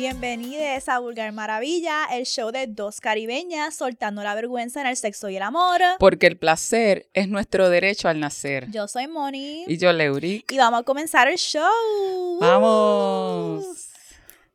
Bienvenidos 0.00 0.88
a 0.88 0.98
Vulgar 0.98 1.30
Maravilla, 1.32 2.06
el 2.10 2.24
show 2.24 2.50
de 2.50 2.66
dos 2.66 3.02
caribeñas 3.02 3.74
soltando 3.74 4.22
la 4.22 4.34
vergüenza 4.34 4.80
en 4.80 4.86
el 4.86 4.96
sexo 4.96 5.28
y 5.28 5.36
el 5.36 5.42
amor. 5.42 5.78
Porque 5.98 6.26
el 6.26 6.38
placer 6.38 7.10
es 7.12 7.28
nuestro 7.28 7.68
derecho 7.68 8.08
al 8.08 8.18
nacer. 8.18 8.70
Yo 8.70 8.88
soy 8.88 9.08
Moni. 9.08 9.64
Y 9.66 9.76
yo, 9.76 9.92
Leuric. 9.92 10.50
Y 10.52 10.56
vamos 10.56 10.80
a 10.80 10.82
comenzar 10.84 11.28
el 11.28 11.36
show. 11.36 12.38
¡Vamos! 12.40 13.90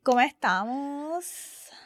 ¿Cómo 0.02 0.20
estamos? 0.20 1.26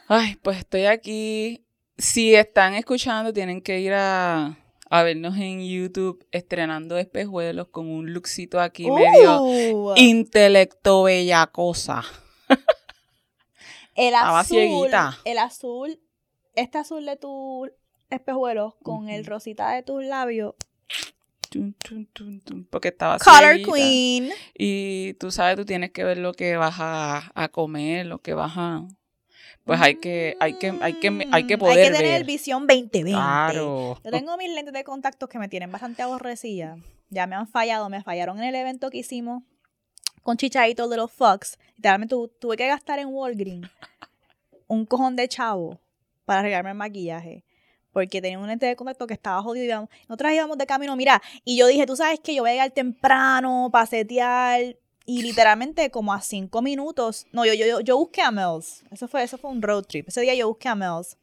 Ay, 0.07 0.37
pues 0.41 0.59
estoy 0.59 0.85
aquí. 0.85 1.65
Si 1.97 2.33
están 2.33 2.75
escuchando, 2.75 3.33
tienen 3.33 3.61
que 3.61 3.81
ir 3.81 3.91
a, 3.93 4.57
a 4.89 5.03
vernos 5.03 5.35
en 5.35 5.67
YouTube 5.67 6.25
estrenando 6.31 6.97
espejuelos 6.97 7.67
con 7.67 7.89
un 7.89 8.13
lookcito 8.13 8.61
aquí 8.61 8.89
medio 8.89 9.43
Uh, 9.43 9.93
intelecto 9.97 11.03
bellacosa. 11.03 12.05
El 13.99 14.13
estaba 14.13 14.39
azul, 14.39 14.57
cieguita. 14.57 15.17
el 15.25 15.37
azul, 15.37 15.99
este 16.55 16.77
azul 16.77 17.05
de 17.05 17.15
tus 17.17 17.69
espejuelos 18.09 18.73
con 18.83 19.09
el 19.09 19.25
rosita 19.25 19.71
de 19.71 19.83
tus 19.83 20.03
labios. 20.03 20.55
Porque 22.69 22.89
estaba 22.89 23.17
Color 23.17 23.55
cieguita. 23.55 23.73
Queen. 23.73 24.29
Y 24.57 25.13
tú 25.15 25.31
sabes, 25.31 25.55
tú 25.55 25.65
tienes 25.65 25.91
que 25.91 26.03
ver 26.03 26.17
lo 26.19 26.33
que 26.33 26.57
vas 26.57 26.75
a, 26.79 27.31
a 27.33 27.49
comer, 27.49 28.05
lo 28.05 28.19
que 28.19 28.33
vas 28.33 28.53
a... 28.55 28.83
Pues 29.65 29.79
hay 29.81 29.95
que, 29.95 30.35
hay 30.39 30.53
que, 30.53 30.73
hay 30.81 30.93
que, 30.93 31.27
hay 31.31 31.45
que 31.45 31.57
Mm, 31.57 31.59
poder 31.59 31.77
Hay 31.79 31.91
que 31.91 31.97
tener 31.97 32.11
ver. 32.19 32.25
visión 32.25 32.65
2020. 32.65 33.11
Claro. 33.11 33.99
Yo 34.03 34.11
tengo 34.11 34.35
mis 34.37 34.49
lentes 34.53 34.73
de 34.73 34.83
contactos 34.83 35.29
que 35.29 35.37
me 35.37 35.47
tienen 35.47 35.71
bastante 35.71 36.01
aborrecida. 36.01 36.77
Ya 37.09 37.27
me 37.27 37.35
han 37.35 37.47
fallado, 37.47 37.89
me 37.89 38.01
fallaron 38.03 38.37
en 38.39 38.45
el 38.45 38.55
evento 38.55 38.89
que 38.89 38.99
hicimos 38.99 39.43
con 40.29 40.37
Chichadito 40.37 40.87
Little 40.87 41.07
Fox. 41.07 41.57
Literalmente 41.75 42.13
tu- 42.13 42.27
tuve 42.27 42.55
que 42.55 42.67
gastar 42.67 42.99
en 42.99 43.07
Walgreens 43.07 43.67
un 44.67 44.85
cojón 44.85 45.15
de 45.15 45.27
chavo 45.27 45.79
para 46.25 46.41
arreglarme 46.41 46.69
el 46.69 46.75
maquillaje. 46.75 47.43
Porque 47.91 48.21
tenía 48.21 48.37
un 48.37 48.45
lente 48.45 48.67
de 48.67 48.75
contacto 48.75 49.07
que 49.07 49.15
estaba 49.15 49.41
jodido. 49.41 49.65
y 49.65 49.67
íbamos- 49.69 49.89
Nosotras 50.07 50.33
íbamos 50.33 50.59
de 50.59 50.67
camino, 50.67 50.95
mira. 50.95 51.19
Y 51.43 51.57
yo 51.57 51.65
dije, 51.65 51.87
tú 51.87 51.95
sabes 51.95 52.19
que 52.19 52.35
yo 52.35 52.43
voy 52.43 52.51
a 52.51 52.53
llegar 52.53 52.69
temprano 52.71 53.69
para 53.71 53.87
setear. 53.87 54.75
Y 55.07 55.23
literalmente 55.23 55.89
como 55.89 56.13
a 56.13 56.21
cinco 56.21 56.61
minutos. 56.61 57.25
No, 57.31 57.43
yo, 57.43 57.55
yo, 57.55 57.79
yo 57.79 57.97
busqué 57.97 58.21
a 58.21 58.29
Mel's. 58.29 58.83
Eso 58.91 59.07
fue, 59.07 59.23
eso 59.23 59.39
fue 59.39 59.49
un 59.49 59.63
road 59.63 59.85
trip. 59.85 60.07
Ese 60.09 60.21
día 60.21 60.35
yo 60.35 60.47
busqué 60.47 60.67
a 60.69 60.75
Mel's. 60.75 61.17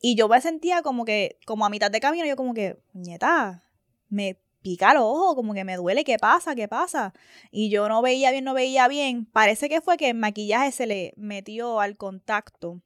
Y 0.00 0.16
yo 0.16 0.26
me 0.26 0.40
sentía 0.40 0.82
como 0.82 1.04
que, 1.04 1.38
como 1.46 1.64
a 1.64 1.70
mitad 1.70 1.92
de 1.92 2.00
camino, 2.00 2.26
yo 2.26 2.34
como 2.34 2.52
que, 2.54 2.76
nieta, 2.94 3.62
me 4.08 4.36
pica 4.62 4.92
el 4.92 4.98
ojo, 4.98 5.34
como 5.34 5.54
que 5.54 5.64
me 5.64 5.76
duele, 5.76 6.04
¿qué 6.04 6.18
pasa? 6.18 6.54
¿Qué 6.54 6.68
pasa? 6.68 7.12
Y 7.50 7.70
yo 7.70 7.88
no 7.88 8.02
veía 8.02 8.30
bien, 8.30 8.44
no 8.44 8.54
veía 8.54 8.88
bien. 8.88 9.26
Parece 9.26 9.68
que 9.68 9.80
fue 9.80 9.96
que 9.96 10.10
el 10.10 10.16
maquillaje 10.16 10.72
se 10.72 10.86
le 10.86 11.14
metió 11.16 11.80
al 11.80 11.96
contacto. 11.96 12.80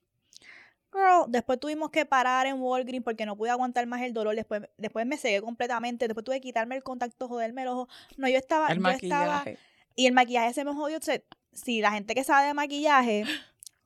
Girl, 0.92 1.24
después 1.28 1.58
tuvimos 1.58 1.90
que 1.90 2.06
parar 2.06 2.46
en 2.46 2.60
Walgreens 2.60 3.04
porque 3.04 3.26
no 3.26 3.36
pude 3.36 3.50
aguantar 3.50 3.84
más 3.86 4.02
el 4.02 4.12
dolor. 4.12 4.36
Después, 4.36 4.62
después 4.78 5.04
me 5.06 5.16
cegué 5.16 5.42
completamente. 5.42 6.06
Después 6.06 6.24
tuve 6.24 6.36
que 6.36 6.42
quitarme 6.42 6.76
el 6.76 6.84
contacto, 6.84 7.26
joderme 7.26 7.62
el 7.62 7.68
ojo. 7.68 7.88
No, 8.16 8.28
yo 8.28 8.38
estaba, 8.38 8.68
El 8.68 8.80
yo 8.80 8.88
estaba 8.90 9.26
maquillaje. 9.26 9.58
y 9.96 10.06
el 10.06 10.12
maquillaje 10.12 10.54
se 10.54 10.64
me 10.64 10.72
jodió. 10.72 10.96
Entonces, 10.96 11.22
si 11.52 11.80
la 11.80 11.90
gente 11.90 12.14
que 12.14 12.22
sabe 12.22 12.46
de 12.46 12.54
maquillaje, 12.54 13.24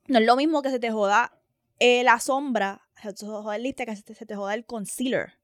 no 0.07 0.19
es 0.19 0.25
lo 0.25 0.35
mismo 0.35 0.61
que 0.61 0.69
se 0.69 0.79
te 0.79 0.91
joda 0.91 1.33
eh, 1.79 2.03
la 2.03 2.19
sombra, 2.19 2.81
se 3.01 3.13
te 3.13 3.25
joda 3.25 3.55
el 3.55 3.73
que 3.73 3.95
se 3.95 4.03
te, 4.03 4.13
se 4.13 4.25
te 4.27 4.35
joda 4.35 4.53
el 4.53 4.65
concealer. 4.65 5.38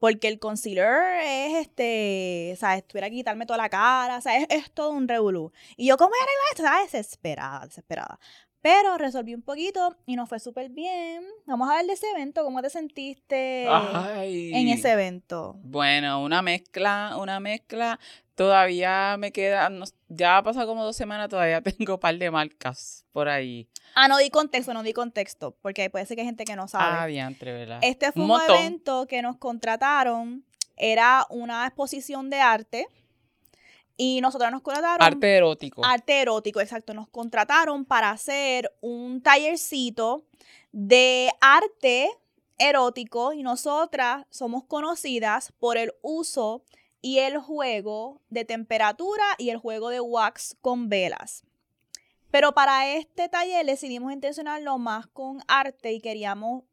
Porque 0.00 0.26
el 0.26 0.40
concealer 0.40 1.20
es 1.22 1.66
este, 1.66 2.56
¿sabes? 2.58 2.84
Tuviera 2.88 3.08
que 3.08 3.16
quitarme 3.16 3.46
toda 3.46 3.58
la 3.58 3.68
cara, 3.68 4.18
o 4.18 4.20
sea, 4.20 4.36
es, 4.36 4.46
es 4.50 4.72
todo 4.72 4.90
un 4.90 5.06
revolú. 5.06 5.52
Y 5.76 5.86
yo, 5.86 5.96
¿cómo 5.96 6.10
voy 6.10 6.18
a 6.18 6.24
arreglar 6.24 6.44
esto? 6.50 6.62
Estaba 6.64 6.82
desesperada, 6.82 7.66
desesperada. 7.66 8.18
Pero 8.62 8.98
resolví 8.98 9.34
un 9.34 9.42
poquito 9.42 9.96
y 10.04 10.16
nos 10.16 10.28
fue 10.28 10.38
súper 10.38 10.68
bien. 10.68 11.24
Vamos 11.46 11.70
a 11.70 11.76
ver 11.76 11.86
de 11.86 11.94
ese 11.94 12.10
evento, 12.10 12.44
¿cómo 12.44 12.60
te 12.60 12.68
sentiste 12.68 13.66
Ay. 13.68 14.52
en 14.52 14.68
ese 14.68 14.92
evento? 14.92 15.56
Bueno, 15.62 16.22
una 16.22 16.42
mezcla, 16.42 17.16
una 17.18 17.40
mezcla. 17.40 17.98
Todavía 18.40 19.16
me 19.18 19.32
queda, 19.32 19.68
no- 19.68 19.84
ya 20.08 20.38
ha 20.38 20.42
pasado 20.42 20.66
como 20.66 20.82
dos 20.82 20.96
semanas, 20.96 21.28
todavía 21.28 21.60
tengo 21.76 21.96
un 21.96 22.00
par 22.00 22.16
de 22.16 22.30
marcas 22.30 23.04
por 23.12 23.28
ahí. 23.28 23.68
Ah, 23.94 24.08
no 24.08 24.16
di 24.16 24.30
contexto, 24.30 24.72
no 24.72 24.82
di 24.82 24.94
contexto, 24.94 25.58
porque 25.60 25.90
puede 25.90 26.06
ser 26.06 26.14
que 26.14 26.22
hay 26.22 26.26
gente 26.28 26.46
que 26.46 26.56
no 26.56 26.66
sabe. 26.66 26.84
Ah, 27.00 27.04
diantre, 27.06 27.52
¿verdad? 27.52 27.80
Este 27.82 28.10
fue 28.12 28.24
Un 28.24 28.40
evento 28.40 29.06
que 29.06 29.20
nos 29.20 29.36
contrataron. 29.36 30.42
Era 30.78 31.26
una 31.28 31.66
exposición 31.66 32.30
de 32.30 32.40
arte. 32.40 32.86
Y 33.98 34.22
nosotros 34.22 34.50
nos 34.50 34.62
contrataron. 34.62 35.06
Arte 35.06 35.36
erótico. 35.36 35.84
arte 35.84 36.22
erótico, 36.22 36.62
exacto. 36.62 36.94
Nos 36.94 37.08
contrataron 37.08 37.84
para 37.84 38.08
hacer 38.10 38.72
un 38.80 39.20
tallercito 39.20 40.24
de 40.72 41.30
arte 41.42 42.08
erótico. 42.56 43.34
Y 43.34 43.42
nosotras 43.42 44.24
somos 44.30 44.64
conocidas 44.64 45.52
por 45.58 45.76
el 45.76 45.92
uso 46.00 46.64
y 47.02 47.18
el 47.18 47.38
juego 47.38 48.20
de 48.28 48.44
temperatura 48.44 49.24
y 49.38 49.50
el 49.50 49.56
juego 49.56 49.90
de 49.90 50.00
wax 50.00 50.56
con 50.60 50.88
velas. 50.88 51.44
Pero 52.30 52.52
para 52.52 52.94
este 52.94 53.28
taller 53.28 53.66
decidimos 53.66 54.12
intencionarlo 54.12 54.78
más 54.78 55.06
con 55.08 55.40
arte 55.48 55.92
y 55.92 56.00
queríamos 56.00 56.64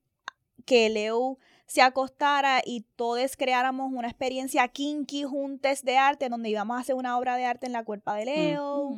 que 0.66 0.90
Leo 0.90 1.40
se 1.66 1.82
acostara 1.82 2.62
y 2.64 2.86
todos 2.96 3.36
creáramos 3.36 3.92
una 3.92 4.08
experiencia 4.08 4.68
kinky 4.68 5.24
juntes 5.24 5.84
de 5.84 5.98
arte 5.98 6.30
donde 6.30 6.50
íbamos 6.50 6.78
a 6.78 6.82
hacer 6.82 6.96
una 6.96 7.18
obra 7.18 7.36
de 7.36 7.46
arte 7.46 7.66
en 7.66 7.74
la 7.74 7.84
cuerpa 7.84 8.16
de 8.16 8.26
Leo 8.26 8.96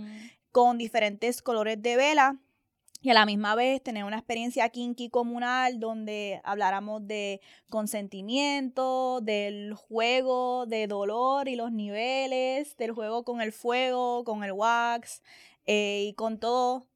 con 0.51 0.77
diferentes 0.77 1.41
colores 1.41 1.81
de 1.81 1.95
vela 1.95 2.37
y 3.01 3.09
a 3.09 3.13
la 3.13 3.25
misma 3.25 3.55
vez 3.55 3.81
tener 3.81 4.03
una 4.03 4.17
experiencia 4.17 4.67
kinky 4.69 5.09
comunal 5.09 5.79
donde 5.79 6.41
habláramos 6.43 7.07
de 7.07 7.39
consentimiento, 7.69 9.21
del 9.21 9.73
juego 9.73 10.65
de 10.65 10.87
dolor 10.87 11.47
y 11.47 11.55
los 11.55 11.71
niveles, 11.71 12.75
del 12.77 12.91
juego 12.91 13.23
con 13.23 13.41
el 13.41 13.53
fuego, 13.53 14.23
con 14.25 14.43
el 14.43 14.51
wax 14.51 15.21
eh, 15.65 16.07
y 16.09 16.13
con 16.13 16.39
todo. 16.39 16.87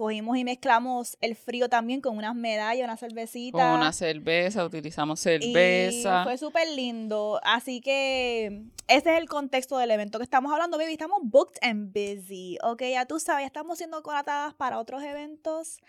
Cogimos 0.00 0.38
y 0.38 0.44
mezclamos 0.44 1.18
el 1.20 1.36
frío 1.36 1.68
también 1.68 2.00
con 2.00 2.16
unas 2.16 2.34
medallas, 2.34 2.84
una 2.84 2.96
cervecita. 2.96 3.58
Con 3.58 3.80
una 3.80 3.92
cerveza, 3.92 4.64
utilizamos 4.64 5.20
Y 5.20 5.24
cerveza. 5.24 6.24
fue 6.24 6.38
súper 6.38 6.70
lindo. 6.70 7.38
Así 7.42 7.82
que 7.82 8.62
ese 8.88 9.12
es 9.12 9.18
el 9.18 9.28
contexto 9.28 9.76
del 9.76 9.90
evento 9.90 10.16
que 10.16 10.24
estamos 10.24 10.50
hablando, 10.54 10.78
baby. 10.78 10.92
Estamos 10.92 11.18
booked 11.22 11.58
and 11.60 11.92
busy. 11.92 12.56
Ok, 12.62 12.80
ya 12.92 13.04
tú 13.04 13.20
sabes, 13.20 13.44
estamos 13.44 13.76
siendo 13.76 14.02
contratadas 14.02 14.54
para 14.54 14.78
otros 14.78 15.02
eventos. 15.02 15.80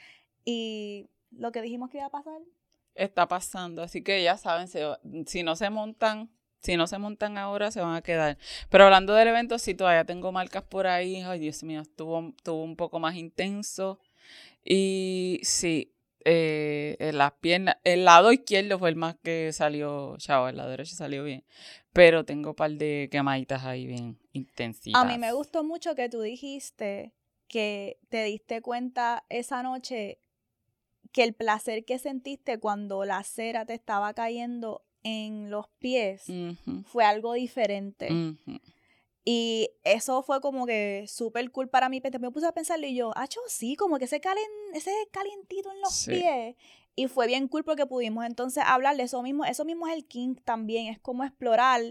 Y 0.44 1.08
lo 1.32 1.54
que 1.54 1.62
dijimos 1.62 1.90
que 1.90 2.00
iba 2.00 2.08
a 2.08 2.12
pasar. 2.12 2.42
Está 2.96 3.30
pasando, 3.30 3.82
así 3.82 4.04
que 4.04 4.22
ya 4.22 4.36
saben, 4.36 4.68
si 5.26 5.44
no 5.44 5.56
se 5.56 5.70
montan, 5.70 6.30
si 6.62 6.78
no 6.78 6.88
se 6.88 6.98
montan 6.98 7.38
ahora, 7.38 7.72
se 7.72 7.82
van 7.82 7.96
a 7.96 8.02
quedar. 8.02 8.38
Pero 8.70 8.86
hablando 8.86 9.14
del 9.14 9.30
evento, 9.30 9.58
sí, 9.60 9.74
todavía 9.74 10.06
tengo 10.06 10.32
marcas 10.32 10.64
por 10.64 10.88
ahí. 10.88 11.22
Ay, 11.22 11.40
Dios 11.40 11.64
mío, 11.64 11.82
estuvo, 11.82 12.30
estuvo 12.30 12.64
un 12.64 12.76
poco 12.76 13.00
más 13.00 13.16
intenso. 13.16 14.00
Y 14.64 15.40
sí, 15.44 15.94
eh, 16.24 16.98
en 17.00 17.18
las 17.18 17.34
piernas, 17.34 17.78
el 17.84 18.06
lado 18.06 18.32
izquierdo 18.32 18.78
fue 18.78 18.90
el 18.90 18.96
más 18.96 19.16
que 19.24 19.52
salió, 19.54 20.16
chavo, 20.18 20.48
el 20.50 20.58
lado 20.58 20.70
derecho 20.70 20.96
salió 20.96 21.24
bien. 21.24 21.44
Pero 21.94 22.24
tengo 22.26 22.52
un 22.52 22.56
par 22.56 22.72
de 22.72 23.10
quemaditas 23.12 23.66
ahí 23.66 23.88
bien 23.88 24.20
intensitas. 24.32 25.02
A 25.02 25.06
mí 25.06 25.18
me 25.18 25.34
gustó 25.34 25.64
mucho 25.64 25.96
que 25.96 26.10
tú 26.10 26.22
dijiste 26.22 27.14
que 27.48 27.98
te 28.10 28.24
diste 28.24 28.62
cuenta 28.62 29.26
esa 29.30 29.64
noche 29.64 30.20
que 31.12 31.24
el 31.24 31.34
placer 31.34 31.84
que 31.84 32.00
sentiste 32.00 32.60
cuando 32.60 33.04
la 33.04 33.24
cera 33.24 33.66
te 33.66 33.74
estaba 33.74 34.14
cayendo 34.14 34.86
en 35.04 35.50
los 35.50 35.68
pies 35.80 36.26
fue 36.86 37.04
algo 37.04 37.34
diferente. 37.34 38.10
Y 39.24 39.70
eso 39.84 40.24
fue 40.24 40.42
como 40.42 40.66
que 40.66 41.06
súper 41.08 41.52
cool 41.52 41.70
para 41.70 41.90
mí. 41.90 42.02
Me 42.20 42.32
puse 42.32 42.48
a 42.48 42.52
pensarlo 42.54 42.88
y 42.88 42.96
yo, 42.96 43.12
acho, 43.16 43.40
sí, 43.48 43.76
como 43.76 44.00
que 44.00 44.06
ese, 44.06 44.20
calen, 44.20 44.44
ese 44.74 44.92
calientito 45.12 45.72
en 45.72 45.82
los 45.82 45.94
Sí. 45.94 46.12
pies. 46.12 46.56
Y 46.96 47.08
fue 47.08 47.28
bien 47.28 47.48
cool 47.48 47.64
porque 47.64 47.86
pudimos 47.86 48.26
entonces 48.26 48.64
hablar 48.66 48.98
de 48.98 49.04
eso 49.04 49.22
mismo. 49.22 49.46
Eso 49.46 49.64
mismo 49.64 49.88
es 49.88 49.94
el 49.94 50.06
king 50.06 50.36
también. 50.44 50.88
Es 50.88 51.00
como 51.00 51.24
explorar 51.24 51.82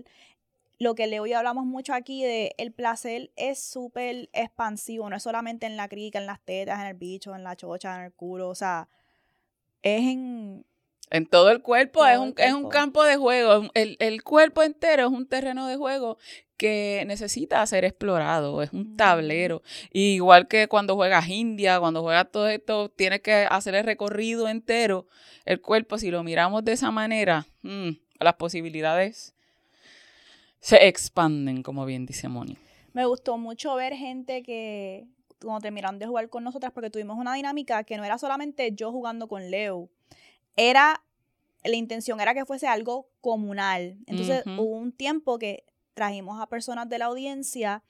lo 0.78 0.94
que 0.94 1.06
Leo 1.06 1.26
y 1.26 1.32
hablamos 1.32 1.66
mucho 1.66 1.94
aquí 1.94 2.22
de 2.24 2.54
el 2.58 2.72
placer 2.72 3.30
es 3.36 3.62
súper 3.62 4.28
expansivo. 4.32 5.08
No 5.08 5.16
es 5.16 5.22
solamente 5.22 5.66
en 5.66 5.76
la 5.76 5.88
crica, 5.88 6.18
en 6.18 6.26
las 6.26 6.40
tetas, 6.40 6.80
en 6.80 6.86
el 6.86 6.94
bicho, 6.94 7.34
en 7.34 7.44
la 7.44 7.54
chocha, 7.56 7.96
en 7.96 8.04
el 8.06 8.12
culo. 8.12 8.48
O 8.48 8.54
sea, 8.54 8.88
es 9.82 10.02
en... 10.02 10.66
En 11.10 11.26
todo 11.26 11.50
el 11.50 11.60
cuerpo, 11.60 12.00
Todo 12.00 12.08
es, 12.08 12.14
el 12.14 12.20
un, 12.20 12.34
es 12.36 12.52
un 12.54 12.68
campo 12.68 13.02
de 13.04 13.16
juego. 13.16 13.68
El, 13.74 13.96
el 13.98 14.22
cuerpo 14.22 14.62
entero 14.62 15.06
es 15.06 15.10
un 15.12 15.26
terreno 15.26 15.66
de 15.66 15.76
juego 15.76 16.18
que 16.56 17.02
necesita 17.06 17.66
ser 17.66 17.84
explorado. 17.84 18.62
Es 18.62 18.72
un 18.72 18.92
Mm. 18.92 18.96
tablero. 18.96 19.62
Y 19.92 20.14
igual 20.14 20.46
que 20.46 20.68
cuando 20.68 20.94
juegas 20.94 21.28
India, 21.28 21.80
cuando 21.80 22.02
juegas 22.02 22.30
todo 22.30 22.48
esto, 22.48 22.90
tienes 22.90 23.22
que 23.22 23.46
hacer 23.50 23.74
el 23.74 23.84
recorrido 23.84 24.48
entero. 24.48 25.06
El 25.44 25.60
cuerpo, 25.60 25.98
si 25.98 26.10
lo 26.10 26.22
miramos 26.22 26.64
de 26.64 26.72
esa 26.72 26.90
manera, 26.90 27.46
mm, 27.62 27.90
las 28.20 28.34
posibilidades 28.34 29.34
se 30.60 30.86
expanden, 30.86 31.62
como 31.62 31.86
bien 31.86 32.06
dice 32.06 32.28
Moni. 32.28 32.56
Me 32.92 33.06
gustó 33.06 33.38
mucho 33.38 33.74
ver 33.76 33.94
gente 33.94 34.42
que 34.42 35.06
cuando 35.40 35.60
terminaron 35.60 35.98
de 35.98 36.06
jugar 36.06 36.28
con 36.28 36.44
nosotras, 36.44 36.70
porque 36.72 36.90
tuvimos 36.90 37.16
una 37.18 37.34
dinámica 37.34 37.82
que 37.84 37.96
no 37.96 38.04
era 38.04 38.18
solamente 38.18 38.72
yo 38.72 38.92
jugando 38.92 39.26
con 39.26 39.50
Leo, 39.50 39.88
era, 40.60 41.02
la 41.64 41.76
intención 41.76 42.20
era 42.20 42.34
que 42.34 42.44
fuese 42.44 42.66
algo 42.66 43.08
comunal. 43.22 43.98
Entonces 44.06 44.44
hubo 44.46 44.76
un 44.76 44.92
tiempo 44.92 45.38
que 45.38 45.64
trajimos 45.94 46.40
a 46.40 46.48
personas 46.48 46.88
de 46.88 46.98
la 46.98 47.06
audiencia 47.06 47.82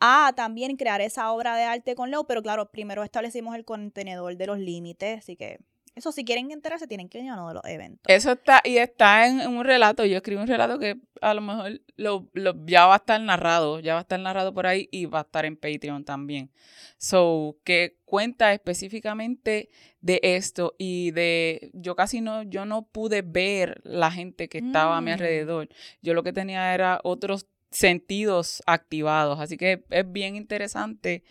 a 0.00 0.32
también 0.36 0.76
crear 0.76 1.00
esa 1.00 1.32
obra 1.32 1.56
de 1.56 1.64
arte 1.64 1.94
con 1.94 2.10
Leo, 2.10 2.24
pero 2.24 2.42
claro, 2.42 2.70
primero 2.70 3.02
establecimos 3.02 3.54
el 3.56 3.64
contenedor 3.64 4.36
de 4.36 4.46
los 4.46 4.58
límites, 4.58 5.18
así 5.18 5.36
que 5.36 5.60
eso 5.98 6.12
si 6.12 6.24
quieren 6.24 6.50
enterarse 6.50 6.86
tienen 6.86 7.08
que 7.08 7.18
venir 7.18 7.32
a 7.32 7.34
uno 7.34 7.48
de 7.48 7.54
los 7.54 7.64
eventos. 7.66 8.02
Eso 8.06 8.32
está, 8.32 8.62
y 8.64 8.78
está 8.78 9.26
en, 9.26 9.40
en 9.40 9.50
un 9.56 9.64
relato. 9.64 10.04
Yo 10.04 10.16
escribí 10.16 10.40
un 10.40 10.46
relato 10.48 10.78
que 10.78 10.96
a 11.20 11.34
lo 11.34 11.40
mejor 11.40 11.80
lo, 11.96 12.28
lo- 12.32 12.54
ya 12.66 12.86
va 12.86 12.94
a 12.94 12.96
estar 12.98 13.20
narrado, 13.20 13.80
ya 13.80 13.94
va 13.94 14.00
a 14.00 14.02
estar 14.02 14.18
narrado 14.20 14.54
por 14.54 14.66
ahí 14.66 14.88
y 14.90 15.06
va 15.06 15.18
a 15.18 15.22
estar 15.22 15.44
en 15.44 15.56
Patreon 15.56 16.04
también. 16.04 16.50
So, 16.96 17.58
que 17.64 17.96
cuenta 18.04 18.52
específicamente 18.52 19.68
de 20.00 20.20
esto 20.22 20.74
y 20.78 21.10
de, 21.12 21.70
yo 21.74 21.94
casi 21.96 22.20
no, 22.20 22.42
yo 22.44 22.64
no 22.64 22.86
pude 22.86 23.22
ver 23.22 23.80
la 23.84 24.10
gente 24.10 24.48
que 24.48 24.58
estaba 24.58 24.96
a 24.96 25.00
mi 25.00 25.10
Mm. 25.10 25.14
alrededor. 25.14 25.68
Yo 26.02 26.14
lo 26.14 26.22
que 26.22 26.32
tenía 26.32 26.74
era 26.74 27.00
otros 27.04 27.46
sentidos 27.70 28.62
activados. 28.66 29.38
Así 29.40 29.56
que 29.56 29.84
es 29.90 30.10
bien 30.10 30.36
interesante 30.36 31.22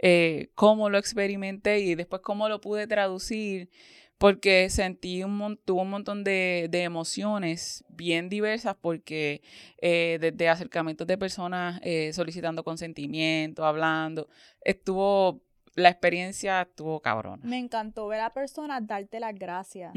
eh, 0.00 0.48
cómo 0.54 0.90
lo 0.90 0.98
experimenté 0.98 1.78
y 1.80 1.94
después 1.94 2.20
cómo 2.22 2.48
lo 2.48 2.60
pude 2.60 2.86
traducir 2.86 3.70
porque 4.18 4.70
sentí 4.70 5.22
un, 5.24 5.36
mon- 5.36 5.56
tuvo 5.56 5.82
un 5.82 5.90
montón 5.90 6.24
de, 6.24 6.68
de 6.70 6.82
emociones 6.82 7.84
bien 7.88 8.28
diversas 8.28 8.76
porque 8.80 9.42
eh, 9.82 10.18
desde 10.20 10.48
acercamientos 10.48 11.06
de 11.06 11.18
personas 11.18 11.80
eh, 11.82 12.12
solicitando 12.12 12.62
consentimiento, 12.64 13.64
hablando, 13.64 14.28
estuvo, 14.62 15.42
la 15.74 15.88
experiencia 15.90 16.62
estuvo 16.62 17.00
cabrona. 17.00 17.42
Me 17.44 17.58
encantó 17.58 18.06
ver 18.06 18.20
a 18.20 18.32
personas 18.32 18.86
darte 18.86 19.20
las 19.20 19.34
gracias. 19.34 19.92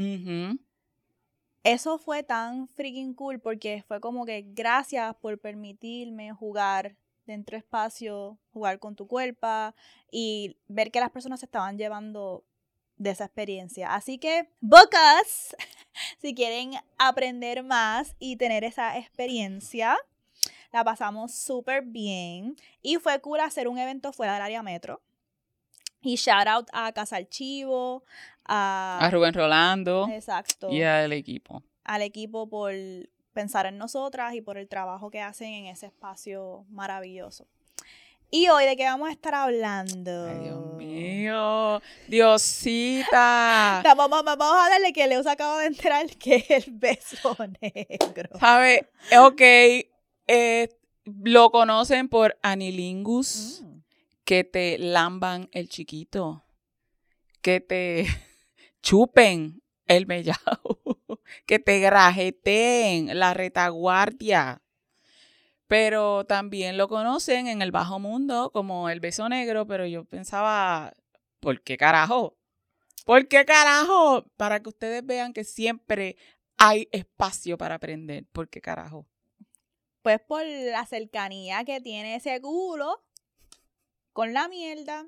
Eso 1.64 1.98
fue 1.98 2.22
tan 2.22 2.66
freaking 2.68 3.14
cool 3.14 3.40
porque 3.40 3.82
fue 3.86 4.00
como 4.00 4.24
que 4.24 4.44
gracias 4.46 5.14
por 5.16 5.38
permitirme 5.38 6.32
jugar 6.32 6.96
dentro 7.26 7.56
de 7.56 7.58
espacio, 7.58 8.38
jugar 8.52 8.78
con 8.78 8.96
tu 8.96 9.06
cuerpo 9.06 9.74
y 10.10 10.56
ver 10.66 10.90
que 10.90 11.00
las 11.00 11.10
personas 11.10 11.40
se 11.40 11.46
estaban 11.46 11.76
llevando 11.76 12.44
de 12.98 13.10
esa 13.10 13.24
experiencia. 13.24 13.94
Así 13.94 14.18
que, 14.18 14.48
bocas, 14.60 15.56
si 16.20 16.34
quieren 16.34 16.72
aprender 16.98 17.62
más 17.62 18.14
y 18.18 18.36
tener 18.36 18.64
esa 18.64 18.98
experiencia, 18.98 19.96
la 20.72 20.84
pasamos 20.84 21.34
súper 21.34 21.82
bien 21.82 22.56
y 22.82 22.96
fue 22.96 23.20
cool 23.20 23.40
hacer 23.40 23.68
un 23.68 23.78
evento 23.78 24.12
fuera 24.12 24.34
del 24.34 24.42
área 24.42 24.62
metro. 24.62 25.00
Y 26.00 26.16
shout 26.16 26.46
out 26.46 26.68
a 26.72 26.92
Casa 26.92 27.16
Archivo, 27.16 28.04
a... 28.44 28.98
A 29.00 29.10
Rubén 29.10 29.34
Rolando 29.34 30.08
Exacto 30.12 30.70
y 30.70 30.82
al 30.82 31.12
equipo. 31.12 31.62
al 31.84 32.02
equipo 32.02 32.48
por 32.48 32.72
pensar 33.32 33.66
en 33.66 33.78
nosotras 33.78 34.34
y 34.34 34.40
por 34.40 34.58
el 34.58 34.68
trabajo 34.68 35.10
que 35.10 35.20
hacen 35.20 35.52
en 35.52 35.66
ese 35.66 35.86
espacio 35.86 36.64
maravilloso. 36.68 37.46
Y 38.30 38.48
hoy, 38.48 38.64
¿de 38.66 38.76
qué 38.76 38.84
vamos 38.84 39.08
a 39.08 39.12
estar 39.12 39.34
hablando? 39.34 40.26
Ay, 40.26 40.38
Dios 40.40 40.74
mío. 40.76 41.82
Diosita. 42.08 43.80
Ta- 43.82 43.94
Vamos, 43.94 44.22
vamos 44.24 44.46
a 44.66 44.68
darle 44.70 44.92
que 44.92 45.06
Leo 45.06 45.22
se 45.22 45.30
acaba 45.30 45.60
de 45.60 45.66
enterar 45.66 46.06
que 46.16 46.36
es 46.48 46.66
el 46.66 46.72
beso 46.74 47.36
negro. 47.60 48.38
¿Sabe? 48.38 48.90
Ok. 49.18 49.40
eh, 49.40 50.68
lo 51.24 51.50
conocen 51.50 52.08
por 52.08 52.38
Anilingus. 52.42 53.62
Mm. 53.64 53.78
que 54.24 54.44
te 54.44 54.76
lamban 54.76 55.48
el 55.52 55.70
chiquito, 55.70 56.44
que 57.40 57.60
te 57.60 58.04
chupen 58.82 59.62
el 59.86 60.06
mellao, 60.06 60.36
que 61.46 61.58
te 61.58 61.80
grajeteen 61.80 63.18
la 63.18 63.32
retaguardia. 63.32 64.60
Pero 65.68 66.24
también 66.24 66.78
lo 66.78 66.88
conocen 66.88 67.46
en 67.46 67.62
el 67.62 67.70
bajo 67.70 67.98
mundo 67.98 68.50
como 68.52 68.88
el 68.88 69.00
beso 69.00 69.28
negro, 69.28 69.66
pero 69.66 69.86
yo 69.86 70.04
pensaba, 70.04 70.94
¿por 71.40 71.62
qué 71.62 71.76
carajo? 71.76 72.36
¿Por 73.04 73.28
qué 73.28 73.44
carajo? 73.44 74.26
Para 74.36 74.60
que 74.60 74.70
ustedes 74.70 75.04
vean 75.04 75.32
que 75.32 75.44
siempre 75.44 76.16
hay 76.56 76.88
espacio 76.90 77.56
para 77.56 77.76
aprender. 77.76 78.26
¿Por 78.32 78.48
qué 78.48 78.60
carajo? 78.60 79.06
Pues 80.02 80.20
por 80.20 80.44
la 80.44 80.84
cercanía 80.86 81.64
que 81.64 81.80
tiene 81.80 82.16
ese 82.16 82.40
culo 82.40 83.04
con 84.12 84.32
la 84.32 84.48
mierda. 84.48 85.06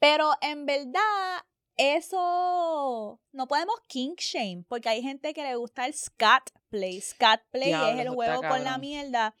Pero 0.00 0.32
en 0.40 0.66
verdad, 0.66 1.44
eso 1.76 3.20
no 3.32 3.46
podemos 3.48 3.76
kink 3.86 4.20
shame, 4.20 4.64
porque 4.68 4.88
hay 4.88 5.02
gente 5.02 5.34
que 5.34 5.42
le 5.42 5.56
gusta 5.56 5.86
el 5.86 5.94
scat 5.94 6.50
play. 6.68 7.00
Scat 7.00 7.42
play 7.50 7.68
Diablo, 7.68 7.88
es 8.00 8.06
el 8.06 8.08
juego 8.10 8.42
con 8.42 8.64
la 8.64 8.78
mierda. 8.78 9.34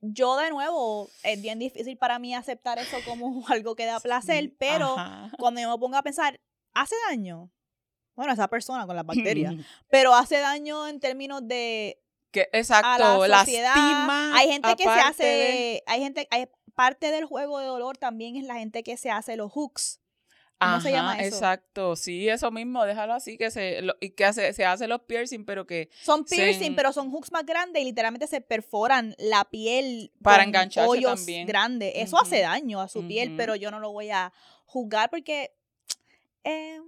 Yo, 0.00 0.36
de 0.36 0.50
nuevo, 0.50 1.08
es 1.22 1.40
bien 1.40 1.58
difícil 1.58 1.96
para 1.96 2.18
mí 2.18 2.34
aceptar 2.34 2.78
eso 2.78 2.96
como 3.06 3.44
algo 3.48 3.74
que 3.74 3.86
da 3.86 4.00
placer, 4.00 4.44
Sí, 4.44 4.56
pero 4.58 4.98
ajá. 4.98 5.30
cuando 5.38 5.60
yo 5.60 5.70
me 5.70 5.78
pongo 5.78 5.96
a 5.96 6.02
pensar, 6.02 6.40
¿hace 6.74 6.94
daño? 7.08 7.50
Bueno, 8.14 8.32
esa 8.32 8.48
persona 8.48 8.86
con 8.86 8.94
las 8.96 9.06
bacterias, 9.06 9.54
pero 9.88 10.14
hace 10.14 10.38
daño 10.38 10.86
en 10.86 11.00
términos 11.00 11.40
de 11.48 12.00
Que, 12.32 12.42
a 12.52 12.58
exacto, 12.58 13.26
la 13.26 13.40
sociedad. 13.40 13.74
lastima. 13.74 14.36
hay 14.36 14.48
gente 14.48 14.76
que 14.76 14.84
se 14.84 14.88
hace, 14.90 15.24
de- 15.24 15.82
hay 15.86 16.00
gente, 16.02 16.28
hay 16.30 16.48
parte 16.74 17.10
del 17.10 17.24
juego 17.24 17.58
de 17.60 17.66
dolor 17.66 17.96
también 17.96 18.36
es 18.36 18.44
la 18.44 18.56
gente 18.56 18.82
que 18.82 18.96
se 18.96 19.10
hace 19.10 19.36
los 19.36 19.50
hooks. 19.52 20.00
¿Cómo 20.58 20.80
se 20.80 20.92
llama 20.92 21.12
Ajá, 21.14 21.22
eso? 21.22 21.36
Exacto, 21.36 21.96
sí, 21.96 22.28
eso 22.28 22.50
mismo, 22.50 22.84
déjalo 22.84 23.12
así, 23.12 23.36
que 23.36 23.50
se, 23.50 23.82
lo- 23.82 23.96
y 24.00 24.10
que 24.10 24.24
hace, 24.24 24.52
se 24.54 24.64
hace 24.64 24.86
los 24.88 25.02
piercing, 25.02 25.44
pero 25.44 25.66
que 25.66 25.90
Son 26.00 26.24
piercing, 26.24 26.68
en- 26.68 26.76
pero 26.76 26.92
son 26.92 27.10
hooks 27.10 27.32
más 27.32 27.44
grandes 27.44 27.82
y 27.82 27.84
literalmente 27.84 28.26
se 28.26 28.40
perforan 28.40 29.14
la 29.18 29.44
piel 29.44 30.12
Para 30.22 30.44
engancharse 30.44 30.88
hoyos 30.88 31.16
también. 31.16 31.46
grandes. 31.46 31.92
Eso 31.96 32.18
hace 32.18 32.40
daño 32.40 32.80
a 32.80 32.88
su 32.88 33.06
piel, 33.06 33.34
pero 33.36 33.56
yo 33.56 33.70
no 33.70 33.78
lo 33.80 33.90
voy 33.92 34.10
a 34.10 34.32
juzgar 34.64 35.10
porque 35.10 35.52
eh, 36.44 36.78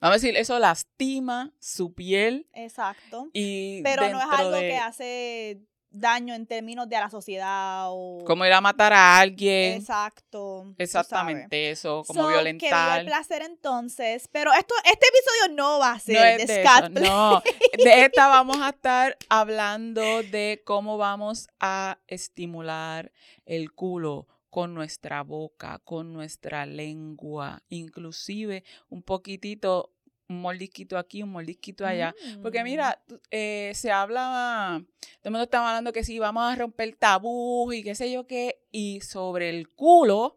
vamos 0.00 0.12
a 0.14 0.20
decir, 0.20 0.36
eso 0.36 0.58
lastima 0.58 1.52
su 1.58 1.92
piel 1.94 2.46
exacto. 2.54 3.28
y 3.32 3.82
Pero 3.82 4.08
no 4.10 4.18
es 4.20 4.26
algo 4.30 4.50
de- 4.52 4.68
que 4.68 4.76
hace 4.76 5.60
daño 5.90 6.34
en 6.34 6.46
términos 6.46 6.88
de 6.88 6.96
a 6.96 7.00
la 7.00 7.10
sociedad 7.10 7.86
o 7.88 8.22
como 8.26 8.44
ir 8.44 8.52
a 8.52 8.60
matar 8.60 8.92
a 8.92 9.18
alguien, 9.18 9.78
exacto. 9.80 10.74
exactamente 10.78 11.70
eso, 11.70 12.04
como 12.06 12.22
So, 12.22 12.26
Que 12.28 12.32
viva 12.34 12.42
violentar. 12.42 13.00
el 13.00 13.06
placer 13.06 13.42
entonces. 13.42 14.28
Pero 14.30 14.52
esto, 14.52 14.74
este 14.84 15.06
episodio 15.06 15.54
no 15.56 15.78
va 15.78 15.92
a 15.92 15.98
ser 15.98 16.14
No 16.16 16.24
es 16.42 16.46
de 16.46 16.54
de 16.54 16.62
scat 16.62 16.84
eso, 16.84 16.92
play. 16.94 17.08
no. 17.08 17.42
De 17.84 18.04
esta 18.04 18.26
vamos 18.28 18.58
a 18.60 18.70
estar 18.70 19.16
hablando 19.28 20.22
de 20.22 20.62
cómo 20.64 20.98
vamos 20.98 21.48
a 21.60 21.98
estimular 22.06 23.12
el 23.46 23.72
culo 23.72 24.26
con 24.50 24.74
nuestra 24.74 25.22
boca, 25.22 25.78
con 25.84 26.12
nuestra 26.12 26.64
lengua, 26.66 27.62
inclusive 27.68 28.64
un 28.88 29.02
poquitito, 29.02 29.92
un 30.28 30.40
mordisquito 30.42 30.98
aquí, 30.98 31.22
un 31.22 31.30
mordisquito 31.30 31.86
allá. 31.86 32.14
Porque 32.42 32.60
Mm. 32.60 32.64
mira, 32.64 33.02
eh, 33.30 33.72
se 33.74 33.90
habla, 33.90 34.82
todo 35.00 35.24
el 35.24 35.30
mundo 35.30 35.44
estaba 35.44 35.70
hablando 35.70 35.92
que 35.92 36.04
sí, 36.04 36.18
vamos 36.18 36.42
a 36.44 36.54
romper 36.54 36.94
tabú 36.96 37.72
y 37.72 37.82
qué 37.82 37.94
sé 37.94 38.10
yo 38.12 38.26
qué, 38.26 38.60
y 38.70 39.00
sobre 39.00 39.48
el 39.50 39.70
culo 39.70 40.36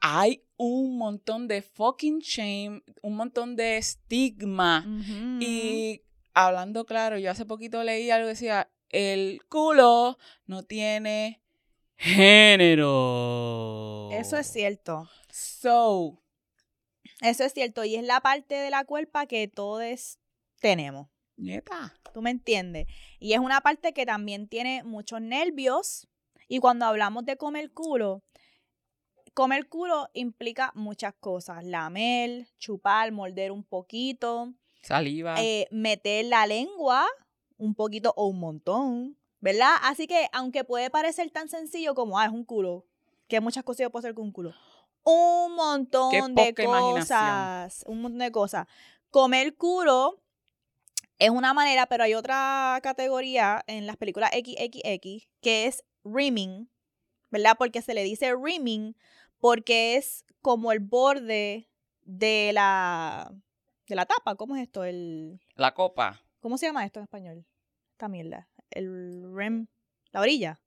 hay 0.00 0.44
un 0.56 0.98
montón 0.98 1.48
de 1.48 1.62
fucking 1.62 2.18
shame, 2.18 2.82
un 3.00 3.16
montón 3.16 3.56
de 3.56 3.78
estigma. 3.78 4.84
Y 5.40 6.02
hablando 6.34 6.84
claro, 6.84 7.18
yo 7.18 7.30
hace 7.30 7.46
poquito 7.46 7.82
leí 7.82 8.10
algo 8.10 8.26
que 8.26 8.30
decía, 8.34 8.70
el 8.90 9.40
culo 9.48 10.18
no 10.46 10.62
tiene 10.64 11.40
género. 12.82 14.08
Eso 14.12 14.36
es 14.36 14.46
cierto. 14.46 15.08
So, 15.30 16.21
Eso 17.22 17.44
es 17.44 17.52
cierto. 17.54 17.84
Y 17.84 17.94
es 17.94 18.04
la 18.04 18.20
parte 18.20 18.56
de 18.56 18.70
la 18.70 18.84
cuerpa 18.84 19.26
que 19.26 19.48
todos 19.48 20.18
tenemos. 20.60 21.08
neta. 21.36 21.94
¿Tú 22.12 22.20
me 22.20 22.30
entiendes? 22.30 22.86
Y 23.18 23.32
es 23.32 23.38
una 23.38 23.60
parte 23.60 23.92
que 23.94 24.04
también 24.04 24.48
tiene 24.48 24.82
muchos 24.84 25.20
nervios. 25.20 26.08
Y 26.48 26.58
cuando 26.58 26.84
hablamos 26.84 27.24
de 27.24 27.36
comer 27.36 27.72
culo, 27.72 28.22
comer 29.34 29.68
culo 29.68 30.08
implica 30.12 30.72
muchas 30.74 31.14
cosas. 31.14 31.64
Lamer, 31.64 32.46
chupar, 32.58 33.10
morder 33.12 33.52
un 33.52 33.64
poquito, 33.64 34.52
Saliva. 34.82 35.36
eh, 35.40 35.68
meter 35.70 36.26
la 36.26 36.46
lengua 36.46 37.06
un 37.56 37.74
poquito 37.74 38.12
o 38.16 38.26
un 38.26 38.40
montón, 38.40 39.16
¿verdad? 39.40 39.76
Así 39.82 40.06
que 40.06 40.26
aunque 40.32 40.64
puede 40.64 40.90
parecer 40.90 41.30
tan 41.30 41.48
sencillo 41.48 41.94
como, 41.94 42.18
ah, 42.18 42.26
es 42.26 42.32
un 42.32 42.44
culo, 42.44 42.84
que 43.28 43.40
muchas 43.40 43.64
cosas 43.64 43.84
yo 43.84 43.90
puedo 43.90 44.00
hacer 44.00 44.14
con 44.14 44.24
un 44.24 44.32
culo. 44.32 44.52
Un 45.04 45.54
montón 45.56 46.34
de 46.34 46.54
cosas, 46.54 47.84
un 47.86 48.02
montón 48.02 48.18
de 48.18 48.30
cosas. 48.32 48.66
Comer 49.10 49.56
culo 49.56 50.22
es 51.18 51.30
una 51.30 51.54
manera, 51.54 51.86
pero 51.86 52.04
hay 52.04 52.14
otra 52.14 52.78
categoría 52.82 53.62
en 53.66 53.86
las 53.86 53.96
películas 53.96 54.30
XXX 54.32 55.28
que 55.40 55.66
es 55.66 55.84
rimming, 56.04 56.68
¿verdad? 57.30 57.54
Porque 57.58 57.82
se 57.82 57.94
le 57.94 58.04
dice 58.04 58.34
rimming 58.34 58.96
porque 59.38 59.96
es 59.96 60.24
como 60.40 60.72
el 60.72 60.80
borde 60.80 61.68
de 62.04 62.52
la 62.52 63.32
de 63.86 63.94
la 63.96 64.06
tapa, 64.06 64.36
¿cómo 64.36 64.56
es 64.56 64.62
esto? 64.62 64.84
El 64.84 65.40
La 65.54 65.74
copa. 65.74 66.22
¿Cómo 66.40 66.58
se 66.58 66.66
llama 66.66 66.84
esto 66.84 67.00
en 67.00 67.04
español? 67.04 67.46
Esta 67.92 68.08
mierda. 68.08 68.48
El 68.70 69.34
rim, 69.34 69.66
la 70.12 70.20
orilla, 70.20 70.60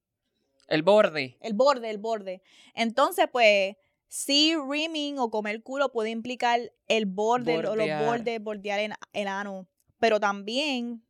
El 0.68 0.84
borde. 0.84 1.38
el 1.42 1.54
borde, 1.54 1.89
el 1.89 1.98
borde. 1.98 2.42
Entonces, 2.75 3.27
pues 3.32 3.75
sí 4.16 4.54
rimming 4.56 5.20
o 5.20 5.30
comer 5.30 5.62
culo 5.62 5.92
puede 5.92 6.10
implicar 6.10 6.72
el 6.88 7.06
borde 7.06 7.58
o 7.58 7.76
los 7.76 7.86
bordes, 8.06 8.42
bordear 8.42 8.80
en- 8.80 8.94
el 9.14 9.28
ano, 9.28 9.68
pero 10.00 10.20
también 10.20 11.04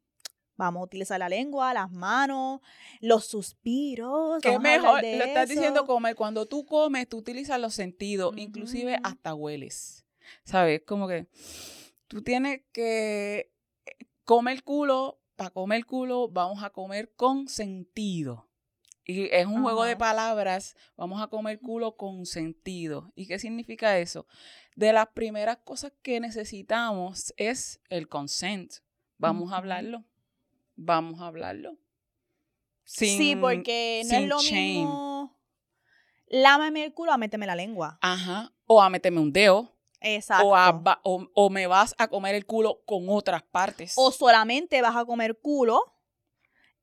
vamos 0.57 0.81
a 0.81 0.83
utilizar 0.85 1.19
la 1.19 1.29
lengua, 1.29 1.73
las 1.73 1.91
manos, 1.91 2.61
los 3.01 3.25
suspiros. 3.25 4.41
Que 4.41 4.57
mejor, 4.59 5.01
lo 5.17 5.25
estás 5.25 5.49
diciendo 5.49 5.85
comer. 5.85 6.15
Cuando 6.15 6.45
tú 6.47 6.65
comes, 6.65 7.07
tú 7.07 7.17
utilizas 7.17 7.59
los 7.59 7.73
sentidos, 7.75 8.33
inclusive 8.37 8.97
hasta 9.03 9.35
hueles. 9.35 10.03
¿Sabes? 10.43 10.81
Como 10.85 11.07
que 11.07 11.27
tú 12.07 12.23
tienes 12.23 12.61
que 12.71 13.51
eh, 13.85 14.05
comer 14.23 14.63
culo, 14.63 15.19
para 15.35 15.51
comer 15.51 15.85
culo, 15.85 16.29
vamos 16.29 16.63
a 16.63 16.69
comer 16.71 17.13
con 17.15 17.47
sentido. 17.49 18.47
Y 19.07 19.25
es 19.31 19.45
un 19.45 19.61
juego 19.61 19.83
de 19.83 19.95
palabras, 19.95 20.75
vamos 20.97 21.21
a 21.21 21.27
comer 21.27 21.59
culo 21.59 21.95
con 21.95 22.25
sentido. 22.25 23.11
¿Y 23.15 23.27
qué 23.27 23.37
significa 23.37 23.99
eso? 23.99 24.25
De 24.75 24.91
las 24.93 25.07
primeras 25.09 25.57
cosas 25.63 25.93
que 26.01 26.19
necesitamos 26.19 27.33
es 27.37 27.79
el 27.89 28.07
consent. 28.09 28.73
Vamos 29.17 29.51
a 29.53 29.57
hablarlo. 29.57 30.03
Vamos 30.75 31.21
a 31.21 31.27
hablarlo. 31.27 31.77
sí, 32.83 33.15
Sin- 33.17 33.41
porque 33.41 34.01
no 34.09 34.17
es 34.17 34.27
lo 34.27 34.39
shame. 34.41 34.61
mismo 34.79 35.39
lámame 36.27 36.83
el 36.85 36.93
culo 36.93 37.11
a 37.11 37.17
méteme 37.17 37.45
la 37.45 37.55
lengua. 37.55 37.97
Ajá. 38.01 38.51
O 38.65 38.81
a 38.81 38.89
meterme 38.89 39.19
un 39.19 39.31
dedo. 39.31 39.71
Exacto. 40.01 40.47
O, 40.47 40.55
a 40.55 40.99
o, 41.03 41.27
o 41.33 41.49
me 41.49 41.67
vas 41.67 41.95
a 41.97 42.07
comer 42.07 42.35
el 42.35 42.45
culo 42.45 42.81
con 42.85 43.05
otras 43.09 43.43
partes. 43.43 43.93
o 43.95 44.11
solamente 44.11 44.81
vas 44.81 44.95
a 44.95 45.05
comer 45.05 45.37
culo 45.39 45.79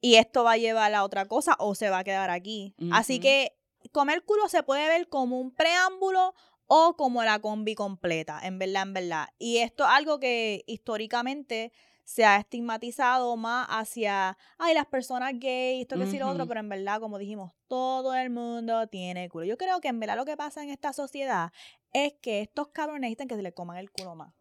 y 0.02 0.16
esto 0.16 0.44
va 0.44 0.52
a 0.52 0.56
llevar 0.58 0.92
a 0.92 1.04
otra 1.04 1.26
cosa 1.26 1.56
o 1.58 1.74
se 1.74 1.88
va 1.88 2.00
a 2.00 2.04
quedar 2.04 2.28
aquí. 2.28 2.74
Así 2.92 3.20
que 3.20 3.56
comer 3.92 4.24
culo 4.24 4.48
se 4.48 4.62
puede 4.62 4.86
ver 4.88 5.08
como 5.08 5.40
un 5.40 5.54
preámbulo 5.54 6.34
o 6.66 6.96
como 6.96 7.22
la 7.22 7.38
combi 7.38 7.74
completa, 7.74 8.40
en 8.42 8.58
verdad, 8.58 8.82
en 8.82 8.92
verdad. 8.94 9.28
Y 9.38 9.58
esto 9.58 9.84
es 9.84 9.90
algo 9.90 10.18
que 10.18 10.64
históricamente 10.66 11.72
se 12.04 12.24
ha 12.24 12.36
estigmatizado 12.36 13.36
más 13.36 13.66
hacia, 13.70 14.36
ay, 14.58 14.74
las 14.74 14.86
personas 14.86 15.34
gays, 15.38 15.82
esto 15.82 15.96
que 15.96 16.06
sí 16.06 16.18
lo 16.18 16.28
otro, 16.28 16.48
pero 16.48 16.58
en 16.58 16.68
verdad, 16.68 16.98
como 16.98 17.16
dijimos, 17.16 17.52
todo 17.68 18.14
el 18.14 18.28
mundo 18.28 18.88
tiene 18.88 19.28
culo. 19.28 19.44
Yo 19.44 19.56
creo 19.56 19.80
que 19.80 19.88
en 19.88 20.00
verdad 20.00 20.16
lo 20.16 20.24
que 20.24 20.36
pasa 20.36 20.64
en 20.64 20.70
esta 20.70 20.92
sociedad 20.92 21.52
es 21.92 22.14
que 22.20 22.40
estos 22.40 22.68
cabrones 22.68 23.02
necesitan 23.02 23.28
que 23.28 23.36
se 23.36 23.42
les 23.42 23.52
coman 23.54 23.76
el 23.76 23.90
culo 23.92 24.16
más. 24.16 24.34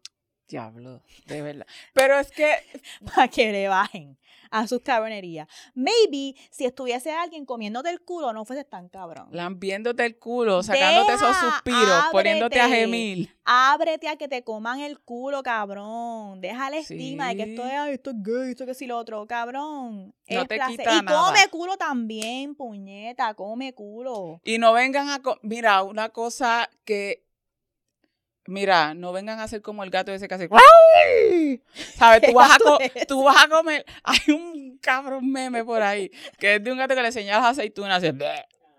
Diablo, 0.48 1.02
de 1.26 1.42
verdad. 1.42 1.66
Pero 1.94 2.18
es 2.18 2.30
que 2.30 2.54
para 3.04 3.28
que 3.28 3.52
le 3.52 3.68
bajen 3.68 4.18
a 4.52 4.68
sus 4.68 4.82
cabronerías. 4.82 5.48
Maybe 5.74 6.34
si 6.50 6.66
estuviese 6.66 7.10
alguien 7.10 7.46
comiéndote 7.46 7.88
el 7.88 8.02
culo, 8.02 8.32
no 8.32 8.44
fuese 8.44 8.64
tan 8.64 8.88
cabrón. 8.88 9.28
lambiéndote 9.32 10.04
el 10.04 10.18
culo, 10.18 10.62
sacándote 10.62 11.14
esos 11.14 11.36
suspiros, 11.36 12.04
poniéndote 12.12 12.60
a 12.60 12.68
gemir. 12.68 13.34
Ábrete 13.44 14.08
a 14.08 14.16
que 14.16 14.28
te 14.28 14.44
coman 14.44 14.80
el 14.80 15.00
culo, 15.00 15.42
cabrón. 15.42 16.40
Deja 16.40 16.68
el 16.68 16.74
estigma 16.74 17.28
de 17.28 17.36
que 17.36 17.42
esto 17.50 17.66
es, 17.66 17.72
ay, 17.72 17.94
esto 17.94 18.10
es 18.10 18.16
gay, 18.22 18.50
esto 18.50 18.66
que 18.66 18.74
sí 18.74 18.86
lo 18.86 18.98
otro, 18.98 19.26
cabrón. 19.26 20.14
No 20.28 20.46
te 20.46 20.56
placer. 20.56 20.76
quita 20.76 20.98
Y 20.98 21.02
nada. 21.02 21.24
come 21.24 21.48
culo 21.50 21.76
también, 21.78 22.54
puñeta, 22.54 23.32
come 23.34 23.72
culo. 23.72 24.40
Y 24.44 24.58
no 24.58 24.74
vengan 24.74 25.08
a... 25.08 25.20
Mira, 25.40 25.82
una 25.82 26.10
cosa 26.10 26.68
que... 26.84 27.24
Mira, 28.46 28.92
no 28.94 29.12
vengan 29.12 29.38
a 29.38 29.44
hacer 29.44 29.62
como 29.62 29.84
el 29.84 29.90
gato 29.90 30.12
ese 30.12 30.26
que 30.28 30.34
hace... 30.34 30.48
¿Sabes? 31.96 32.20
¿Qué 32.20 32.28
Tú 32.28 32.34
vas, 32.34 32.50
a 32.50 32.52
gato 32.54 32.64
co- 32.64 32.80
es 32.80 33.06
tú 33.06 33.22
vas 33.24 33.44
a 33.44 33.48
comer... 33.48 33.84
Hay 34.04 34.34
un 34.34 34.78
cabrón 34.78 35.30
meme 35.30 35.64
por 35.64 35.80
ahí, 35.82 36.10
que 36.38 36.56
es 36.56 36.64
de 36.64 36.72
un 36.72 36.78
gato 36.78 36.94
que 36.94 37.02
le 37.02 37.12
señalas 37.12 37.44
aceitunas, 37.58 37.98
hace... 38.02 38.12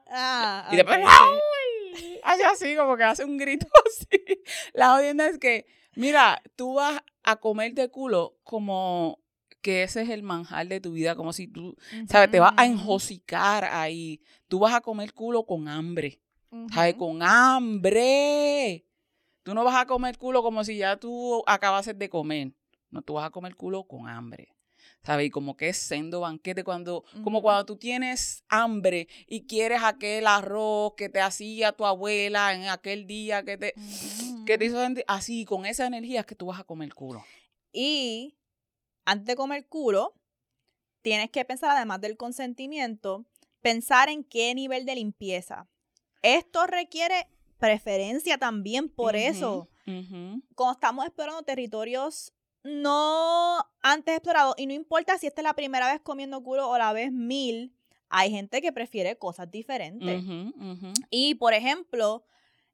Ah, 0.10 0.68
Y 0.72 0.76
después... 0.76 0.98
ok, 1.00 1.06
sí. 1.96 2.20
Hace 2.24 2.44
así, 2.46 2.76
como 2.76 2.98
que 2.98 3.04
hace 3.04 3.24
un 3.26 3.38
grito 3.38 3.68
así. 3.88 4.42
La 4.74 4.92
jodienda 4.96 5.28
es 5.28 5.38
que, 5.40 5.66
mira, 5.96 6.42
tú 6.56 6.76
vas 6.76 7.02
a 7.24 7.38
comer 7.38 7.74
de 7.74 7.90
culo 7.90 8.36
como 8.44 9.20
que 9.62 9.84
ese 9.84 10.02
es 10.02 10.10
el 10.10 10.24
manjar 10.24 10.68
de 10.68 10.82
tu 10.82 10.92
vida, 10.92 11.16
como 11.16 11.32
si 11.32 11.48
tú, 11.48 11.78
¿sabes? 12.10 12.30
Te 12.30 12.40
vas 12.42 12.54
a 12.58 12.66
enjocicar 12.66 13.64
ahí. 13.64 14.22
Tú 14.50 14.60
vas 14.60 14.74
a 14.74 14.82
comer 14.82 15.14
culo 15.14 15.46
con 15.46 15.70
hambre. 15.70 16.20
¿sabes? 16.74 16.96
Con 16.96 17.24
hambre. 17.24 18.86
Tú 19.44 19.54
no 19.54 19.64
vas 19.64 19.76
a 19.76 19.86
comer 19.86 20.18
culo 20.18 20.42
como 20.42 20.64
si 20.64 20.78
ya 20.78 20.98
tú 20.98 21.44
acabases 21.46 21.98
de 21.98 22.10
comer. 22.10 22.54
No, 22.90 23.02
tú 23.02 23.14
vas 23.14 23.26
a 23.26 23.30
comer 23.30 23.56
culo 23.56 23.84
con 23.84 24.08
hambre. 24.08 24.56
¿Sabes? 25.04 25.28
Y 25.28 25.30
como 25.30 25.58
que 25.58 25.68
es 25.70 25.78
sendo 25.78 26.22
banquete 26.22 26.64
cuando, 26.64 27.04
como 27.26 27.42
cuando 27.42 27.66
tú 27.66 27.76
tienes 27.76 28.46
hambre 28.48 29.10
y 29.28 29.46
quieres 29.48 29.84
aquel 29.84 30.28
arroz 30.28 30.94
que 30.96 31.10
te 31.10 31.20
hacía 31.20 31.74
tu 31.74 31.86
abuela 31.86 32.54
en 32.54 32.70
aquel 32.70 33.06
día 33.06 33.44
que 33.44 33.58
te, 33.58 33.74
que 34.46 34.58
te 34.58 34.66
hizo 34.66 34.80
sentir 34.80 35.04
así, 35.08 35.44
con 35.44 35.66
esa 35.66 35.86
energía 35.86 36.22
es 36.22 36.26
que 36.26 36.36
tú 36.36 36.46
vas 36.46 36.60
a 36.60 36.64
comer 36.64 36.94
culo. 36.94 37.26
Y 37.74 38.38
antes 39.04 39.26
de 39.26 39.36
comer 39.36 39.68
culo, 39.68 40.14
tienes 41.02 41.30
que 41.32 41.44
pensar, 41.44 41.76
además 41.76 42.00
del 42.00 42.16
consentimiento, 42.16 43.26
pensar 43.62 44.08
en 44.08 44.24
qué 44.24 44.56
nivel 44.56 44.86
de 44.86 44.96
limpieza. 44.96 45.68
Esto 46.22 46.66
requiere 46.66 47.28
preferencia 47.64 48.38
también 48.38 48.90
por 48.90 49.16
eso. 49.16 49.70
Ujú. 49.88 50.42
Cuando 50.56 50.74
estamos 50.74 51.06
explorando 51.06 51.44
territorios 51.44 52.34
no 52.64 53.58
antes 53.82 54.16
explorados, 54.16 54.56
y 54.58 54.66
no 54.68 54.74
importa 54.74 55.18
si 55.18 55.28
esta 55.28 55.42
es 55.42 55.44
la 55.44 55.54
primera 55.54 55.92
vez 55.92 56.02
comiendo 56.02 56.44
culo 56.44 56.70
o 56.70 56.78
la 56.78 56.94
vez 56.94 57.12
mil, 57.12 57.74
hay 58.10 58.32
gente 58.32 58.62
que 58.62 58.72
prefiere 58.72 59.18
cosas 59.18 59.50
diferentes. 59.50 60.24
Y, 61.10 61.36
por 61.36 61.54
ejemplo, 61.54 62.26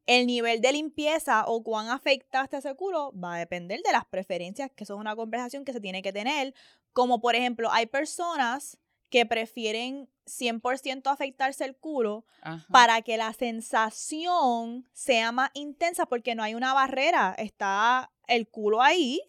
el 0.05 0.25
nivel 0.25 0.59
de 0.59 0.71
limpieza 0.73 1.45
o 1.47 1.63
cuán 1.63 1.89
afectaste 1.89 2.57
ese 2.57 2.75
culo 2.75 3.13
va 3.13 3.35
a 3.35 3.39
depender 3.39 3.81
de 3.83 3.91
las 3.91 4.05
preferencias, 4.05 4.71
que 4.75 4.83
eso 4.83 4.95
es 4.95 4.99
una 4.99 5.15
conversación 5.15 5.65
que 5.65 5.73
se 5.73 5.79
tiene 5.79 6.01
que 6.01 6.11
tener. 6.11 6.53
Como, 6.93 7.21
por 7.21 7.35
ejemplo, 7.35 7.69
hay 7.71 7.85
personas 7.85 8.77
que 9.09 9.25
prefieren 9.25 10.09
100% 10.29 11.11
afectarse 11.11 11.65
el 11.65 11.75
culo 11.75 12.25
Ajá. 12.41 12.65
para 12.71 13.01
que 13.01 13.17
la 13.17 13.33
sensación 13.33 14.87
sea 14.93 15.31
más 15.31 15.51
intensa 15.53 16.05
porque 16.05 16.35
no 16.35 16.43
hay 16.43 16.55
una 16.55 16.73
barrera, 16.73 17.35
está 17.37 18.11
el 18.27 18.47
culo 18.47 18.81
ahí, 18.81 19.21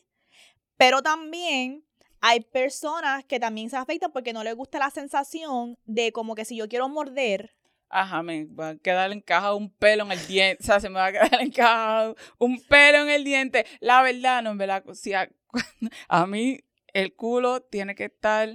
pero 0.76 1.02
también 1.02 1.84
hay 2.20 2.40
personas 2.40 3.24
que 3.24 3.40
también 3.40 3.70
se 3.70 3.76
afectan 3.76 4.12
porque 4.12 4.32
no 4.32 4.44
les 4.44 4.54
gusta 4.54 4.78
la 4.78 4.90
sensación 4.90 5.76
de 5.84 6.12
como 6.12 6.34
que 6.34 6.44
si 6.44 6.56
yo 6.56 6.68
quiero 6.68 6.88
morder, 6.88 7.56
Ajá, 7.92 8.22
me 8.22 8.44
va 8.44 8.68
a 8.68 8.76
quedar 8.76 9.10
encajado 9.10 9.56
un 9.56 9.68
pelo 9.68 10.04
en 10.04 10.12
el 10.12 10.26
diente. 10.28 10.62
O 10.62 10.66
sea, 10.66 10.78
se 10.78 10.88
me 10.88 10.94
va 10.94 11.06
a 11.06 11.12
quedar 11.12 11.34
encajado 11.40 12.16
un 12.38 12.62
pelo 12.62 12.98
en 12.98 13.10
el 13.10 13.24
diente. 13.24 13.66
La 13.80 14.00
verdad, 14.00 14.42
no, 14.42 14.50
en 14.50 14.58
verdad, 14.58 14.84
si 14.94 15.12
a, 15.12 15.28
a 16.08 16.26
mí 16.26 16.60
el 16.94 17.14
culo 17.14 17.60
tiene 17.62 17.96
que 17.96 18.04
estar. 18.04 18.48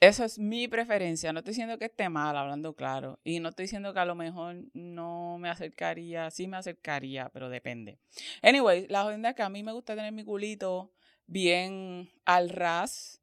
Eso 0.00 0.24
es 0.24 0.38
mi 0.38 0.68
preferencia. 0.68 1.32
No 1.32 1.38
estoy 1.38 1.52
diciendo 1.52 1.78
que 1.78 1.86
esté 1.86 2.08
mal, 2.08 2.36
hablando 2.36 2.74
claro. 2.74 3.18
Y 3.24 3.40
no 3.40 3.48
estoy 3.48 3.64
diciendo 3.64 3.94
que 3.94 4.00
a 4.00 4.04
lo 4.04 4.14
mejor 4.14 4.56
no 4.74 5.38
me 5.38 5.48
acercaría. 5.48 6.30
Sí 6.30 6.46
me 6.46 6.58
acercaría, 6.58 7.30
pero 7.30 7.48
depende. 7.48 7.98
Anyway, 8.42 8.86
la 8.88 9.04
jodida 9.04 9.30
es 9.30 9.34
que 9.34 9.42
a 9.42 9.48
mí 9.48 9.62
me 9.62 9.72
gusta 9.72 9.96
tener 9.96 10.12
mi 10.12 10.24
culito 10.24 10.92
bien 11.26 12.10
al 12.24 12.50
ras. 12.50 13.22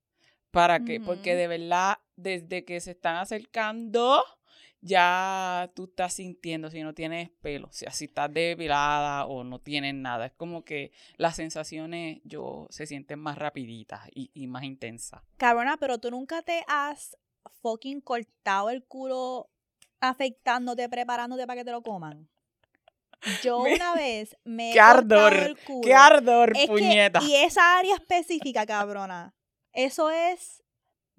Para 0.50 0.82
que, 0.82 1.00
porque 1.00 1.34
de 1.34 1.48
verdad, 1.48 1.98
desde 2.15 2.63
que 2.63 2.80
se 2.80 2.92
están 2.92 3.15
acercando, 3.15 4.24
ya 4.86 5.72
tú 5.75 5.86
estás 5.86 6.13
sintiendo 6.13 6.70
si 6.70 6.82
no 6.84 6.94
tienes 6.94 7.30
pelo, 7.42 7.68
o 7.70 7.72
sea, 7.72 7.92
si 7.92 8.06
estás 8.06 8.32
depilada 8.34 9.25
o 9.25 9.44
no 9.46 9.60
tienes 9.60 9.94
nada. 9.96 10.25
Es 10.25 10.34
como 10.34 10.66
que 10.66 10.92
las 11.18 11.38
sensaciones 11.38 12.20
yo 12.25 12.68
se 12.70 12.86
sienten 12.86 13.20
más 13.20 13.38
rapiditas 13.38 14.02
y, 14.13 14.30
y 14.34 14.48
más 14.48 14.63
intensas. 14.63 15.22
cabrona, 15.38 15.78
pero 15.78 16.00
tú 16.00 16.12
nunca 16.12 16.42
te 16.42 16.63
has 16.68 17.18
fucking 17.62 18.02
cortado 18.02 18.70
el 18.70 18.84
culo 18.84 19.50
afectándote, 20.02 20.90
preparándote 20.90 21.48
para 21.48 21.60
que 21.62 21.66
te 21.66 21.72
lo 21.72 21.82
coman. 21.82 22.28
Yo 23.42 23.60
una 23.60 23.96
vez 23.96 24.36
me 24.44 24.72
he 24.72 24.74
¡Qué 24.74 24.80
cortado 24.80 25.25
ardor! 25.28 25.34
el 25.34 25.58
culo. 25.60 25.82
¡Qué 25.82 25.94
ardor, 25.94 26.52
Es 26.58 26.62
que- 26.63 26.68
puñeta! 26.68 27.22
y 27.24 27.36
esa 27.36 27.78
área 27.80 27.96
específica, 27.96 28.66
cabrona, 28.66 29.34
eso 29.72 30.10
es. 30.12 30.62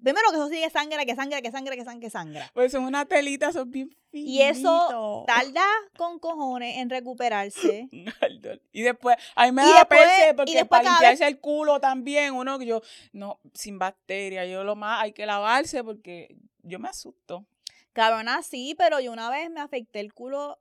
Primero 0.01 0.29
que 0.29 0.35
eso 0.35 0.49
sigue 0.49 0.69
sangre, 0.69 1.05
que 1.05 1.15
sangre, 1.15 1.41
que 1.41 1.51
sangre, 1.51 1.75
que 1.77 1.83
sangre, 1.83 2.01
que 2.01 2.09
sangra. 2.09 2.51
Pues 2.53 2.71
son 2.71 2.83
una 2.83 3.05
telita, 3.05 3.51
son 3.51 3.71
bien 3.71 3.95
Y 4.11 4.41
eso 4.41 4.87
finitos. 4.87 5.25
Tarda 5.25 5.65
con 5.97 6.19
cojones 6.19 6.77
en 6.77 6.89
recuperarse. 6.89 7.89
Y 8.71 8.81
después, 8.83 9.15
a 9.35 9.45
mí 9.45 9.51
me 9.53 9.63
Y 9.63 9.65
da 9.65 9.79
después- 9.79 9.99
perse 10.01 10.29
y 10.29 10.33
porque 10.33 10.65
para 10.65 10.89
limpiarse 10.89 11.25
el 11.27 11.39
culo 11.39 11.79
también, 11.79 12.33
uno 12.33 12.59
que 12.59 12.65
yo, 12.65 12.81
no, 13.13 13.39
sin 13.53 13.79
bacteria, 13.79 14.45
yo 14.45 14.63
lo 14.63 14.75
más, 14.75 15.01
hay 15.01 15.13
que 15.13 15.25
lavarse 15.25 15.83
porque 15.83 16.35
yo 16.61 16.77
me 16.77 16.89
asusto. 16.89 17.45
Cabrona, 17.93 18.43
sí, 18.43 18.75
pero 18.77 18.99
yo 18.99 19.11
una 19.13 19.29
vez 19.29 19.49
me 19.49 19.61
afecté 19.61 20.01
el 20.01 20.13
culo 20.13 20.59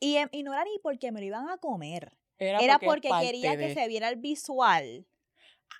Y, 0.00 0.16
em, 0.16 0.28
y 0.32 0.42
no 0.42 0.52
era 0.52 0.64
ni 0.64 0.78
porque 0.82 1.10
me 1.12 1.20
lo 1.20 1.26
iban 1.26 1.48
a 1.48 1.56
comer. 1.56 2.12
Era, 2.38 2.58
Era 2.60 2.78
porque, 2.78 3.08
quería 3.22 3.56
que 3.56 3.72
se 3.72 3.88
viera 3.88 4.08
el 4.10 4.16
visual. 4.16 5.06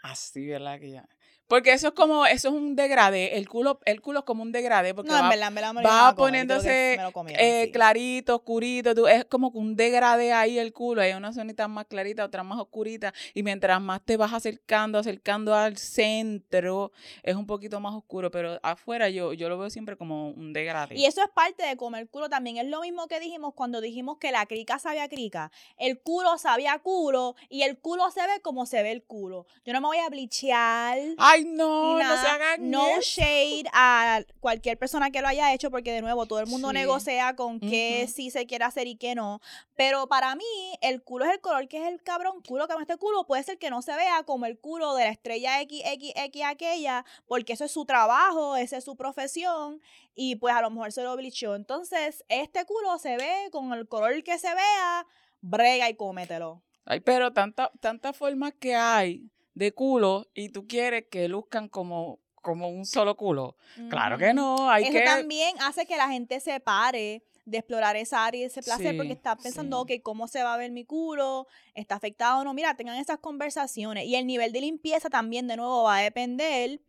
Así, 0.03 0.47
¿verdad? 0.47 0.81
Que 0.81 0.91
ya. 0.93 1.09
Porque 1.55 1.73
eso 1.73 1.87
es 1.87 1.95
como, 1.95 2.27
eso 2.27 2.49
es 2.49 2.55
un 2.55 2.75
degradé. 2.75 3.37
El 3.37 3.49
culo, 3.49 3.79
el 3.85 4.01
culo 4.01 4.19
es 4.19 4.25
como 4.25 4.43
un 4.43 4.51
degradé. 4.51 4.93
Porque 4.93 5.13
No, 5.13 5.19
en 5.19 5.25
va, 5.27 5.29
verdad, 5.31 5.49
en 5.51 5.55
verdad 5.55 5.73
me 5.75 5.83
lo 5.83 5.89
va 5.89 6.09
a 6.09 6.15
poniéndose, 6.17 6.99
comieron, 7.13 7.47
eh, 7.47 7.67
sí. 7.67 7.71
clarito, 7.73 8.35
oscurito. 8.35 8.93
tú- 8.93 9.07
es 9.07 9.25
como 9.27 9.51
un 9.51 9.77
degradé 9.77 10.33
ahí 10.33 10.59
el 10.59 10.73
culo. 10.73 11.01
Hay 11.03 11.13
unas 11.13 11.37
zonitas 11.37 11.69
más 11.69 11.87
claritas, 11.87 12.27
otras 12.27 12.45
más 12.45 12.59
oscuritas. 12.59 13.13
Y 13.35 13.45
mientras 13.45 13.81
más 13.81 14.05
te 14.05 14.17
vas 14.17 14.33
acercando, 14.33 14.99
acercando 14.99 15.55
al 15.55 15.77
centro, 15.77 16.91
es 17.23 17.37
un 17.37 17.47
poquito 17.47 17.79
más 17.79 17.95
oscuro. 17.95 18.33
Pero 18.33 18.59
afuera 18.65 19.09
yo, 19.09 19.33
yo 19.33 19.49
lo 19.49 19.57
veo 19.57 19.71
siempre 19.71 19.97
como 19.97 20.31
un 20.31 20.53
degradé. 20.53 20.97
Y 20.97 21.05
eso 21.07 21.23
es 21.23 21.29
parte 21.31 21.65
de 21.65 21.77
comer 21.77 22.09
culo 22.09 22.29
también. 22.29 22.57
Es 22.57 22.67
lo 22.67 22.81
mismo 22.81 23.07
que 23.07 23.21
dijimos 23.21 23.55
cuando 23.55 23.81
dijimos 23.81 24.19
que 24.19 24.33
la 24.33 24.47
crica 24.47 24.81
sabía 24.81 25.09
crica. 25.09 25.53
El 25.77 26.01
culo 26.01 26.37
sabía 26.37 26.81
culo 26.81 27.37
y 27.49 27.63
el 27.63 27.79
culo 27.79 28.11
se 28.11 28.23
ve 28.23 28.41
como 28.43 28.67
se 28.67 28.83
ve 28.83 28.91
el 28.91 29.05
culo. 29.05 29.47
Yo 29.65 29.73
no 29.73 29.81
me 29.81 29.87
voy 29.87 29.99
a 29.99 30.09
blichear. 30.09 30.99
Ay, 31.19 31.44
no, 31.45 31.99
no 31.99 32.21
se 32.21 32.27
hagan 32.27 32.71
no 32.71 32.87
eso. 32.87 33.21
shade 33.21 33.65
a 33.73 34.21
cualquier 34.41 34.79
persona 34.79 35.11
que 35.11 35.21
lo 35.21 35.29
haya 35.29 35.53
hecho, 35.53 35.71
porque 35.71 35.93
de 35.93 36.03
nuevo 36.03 36.27
todo 36.27 36.41
el 36.41 36.47
mundo 36.47 36.69
Sí. 36.69 36.75
negocia 36.75 37.37
con 37.37 37.61
qué 37.61 38.03
Ujú. 38.05 38.13
sí 38.13 38.31
se 38.31 38.47
quiere 38.47 38.65
hacer 38.65 38.87
y 38.87 38.97
qué 38.97 39.15
no. 39.15 39.41
Pero 39.77 40.09
para 40.09 40.35
mí, 40.35 40.45
el 40.81 41.03
culo 41.03 41.25
es 41.27 41.33
el 41.33 41.41
color 41.41 41.69
que 41.69 41.83
es 41.83 41.89
el 41.93 42.03
cabrón 42.03 42.43
culo 42.43 42.67
que 42.67 42.75
este 42.81 42.97
culo 42.97 43.25
puede 43.27 43.43
ser 43.43 43.59
que 43.59 43.71
no 43.71 43.83
se 43.83 43.95
vea 43.95 44.23
como 44.25 44.47
el 44.47 44.59
culo 44.59 44.95
de 44.95 45.05
la 45.05 45.11
estrella 45.11 45.61
XXX 45.61 46.43
aquella, 46.45 47.05
porque 47.27 47.53
eso 47.53 47.65
es 47.65 47.71
su 47.73 47.85
trabajo, 47.85 48.57
esa 48.57 48.77
es 48.79 48.85
su 48.85 48.97
profesión, 48.97 49.81
y 50.15 50.37
pues 50.37 50.55
a 50.55 50.61
lo 50.63 50.71
mejor 50.71 50.93
se 50.93 51.03
lo 51.03 51.17
blicheó. 51.17 51.55
Entonces, 51.55 52.25
este 52.29 52.65
culo 52.65 52.99
se 52.99 53.17
ve 53.17 53.49
con 53.53 53.73
el 53.73 53.87
color 53.89 54.23
que 54.23 54.39
se 54.39 54.49
vea, 54.55 55.07
brega 55.41 55.89
y 55.91 55.95
cómetelo. 55.97 56.63
Ay, 56.87 57.01
pero 57.01 57.33
tanta- 57.33 57.71
tantas 57.81 58.17
formas 58.17 58.53
que 58.61 58.75
hay 58.75 59.31
de 59.55 59.73
culo 59.73 60.27
y 60.35 60.51
tú 60.51 60.67
quieres 60.67 61.07
que 61.11 61.29
luzcan 61.29 61.69
como, 61.69 62.21
como 62.43 62.69
un 62.69 62.85
solo 62.85 63.17
culo. 63.17 63.57
Claro 63.89 64.19
que 64.19 64.35
no, 64.35 64.71
hay 64.71 64.85
Eso 64.85 64.93
que... 64.93 65.05
también 65.05 65.57
hace 65.61 65.87
que 65.87 65.97
la 65.97 66.09
gente 66.09 66.41
se 66.41 66.61
pare 66.61 67.25
de 67.45 67.59
explorar 67.59 67.97
esa 67.97 68.25
área 68.25 68.41
y 68.41 68.45
ese 68.45 68.63
placer 68.63 68.93
Sí, 68.93 68.97
porque 68.97 69.13
está 69.13 69.37
pensando, 69.37 69.85
sí. 69.87 69.95
ok, 69.97 70.03
¿cómo 70.03 70.29
se 70.29 70.43
va 70.43 70.55
a 70.55 70.57
ver 70.57 70.71
mi 70.71 70.85
culo? 70.85 71.47
¿Está 71.75 71.97
afectado 71.97 72.41
o 72.41 72.45
no? 72.45 72.55
Mira, 72.55 72.75
tengan 72.75 72.97
esas 72.97 73.19
conversaciones. 73.19 74.07
Y 74.07 74.17
el 74.17 74.27
nivel 74.27 74.53
de 74.53 74.63
limpieza 74.63 75.11
también, 75.11 75.47
de 75.47 75.57
nuevo, 75.57 75.85
va 75.85 75.99
a 75.99 76.03
depender 76.03 76.81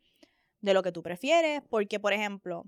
de 0.62 0.74
lo 0.74 0.82
que 0.82 0.92
tú 0.92 1.04
prefieres. 1.04 1.62
Porque, 1.70 2.00
por 2.00 2.14
ejemplo, 2.14 2.64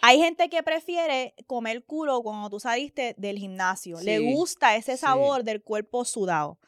hay 0.00 0.18
gente 0.18 0.48
que 0.48 0.62
prefiere 0.62 1.34
comer 1.46 1.84
culo 1.84 2.22
cuando 2.22 2.48
tú 2.48 2.58
saliste 2.58 3.14
del 3.18 3.38
gimnasio. 3.38 4.00
Le 4.00 4.18
gusta 4.32 4.74
ese 4.74 4.96
sabor 4.96 5.44
del 5.44 5.62
cuerpo 5.62 6.04
sudado. 6.06 6.58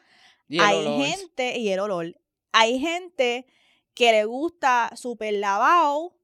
Hay 0.50 0.78
olor. 0.78 1.04
gente, 1.06 1.58
y 1.58 1.68
el 1.70 1.80
olor, 1.80 2.20
hay 2.52 2.78
gente 2.78 3.46
que 3.94 4.12
le 4.12 4.24
gusta 4.24 4.90
súper 4.96 5.34
lavado 5.34 6.16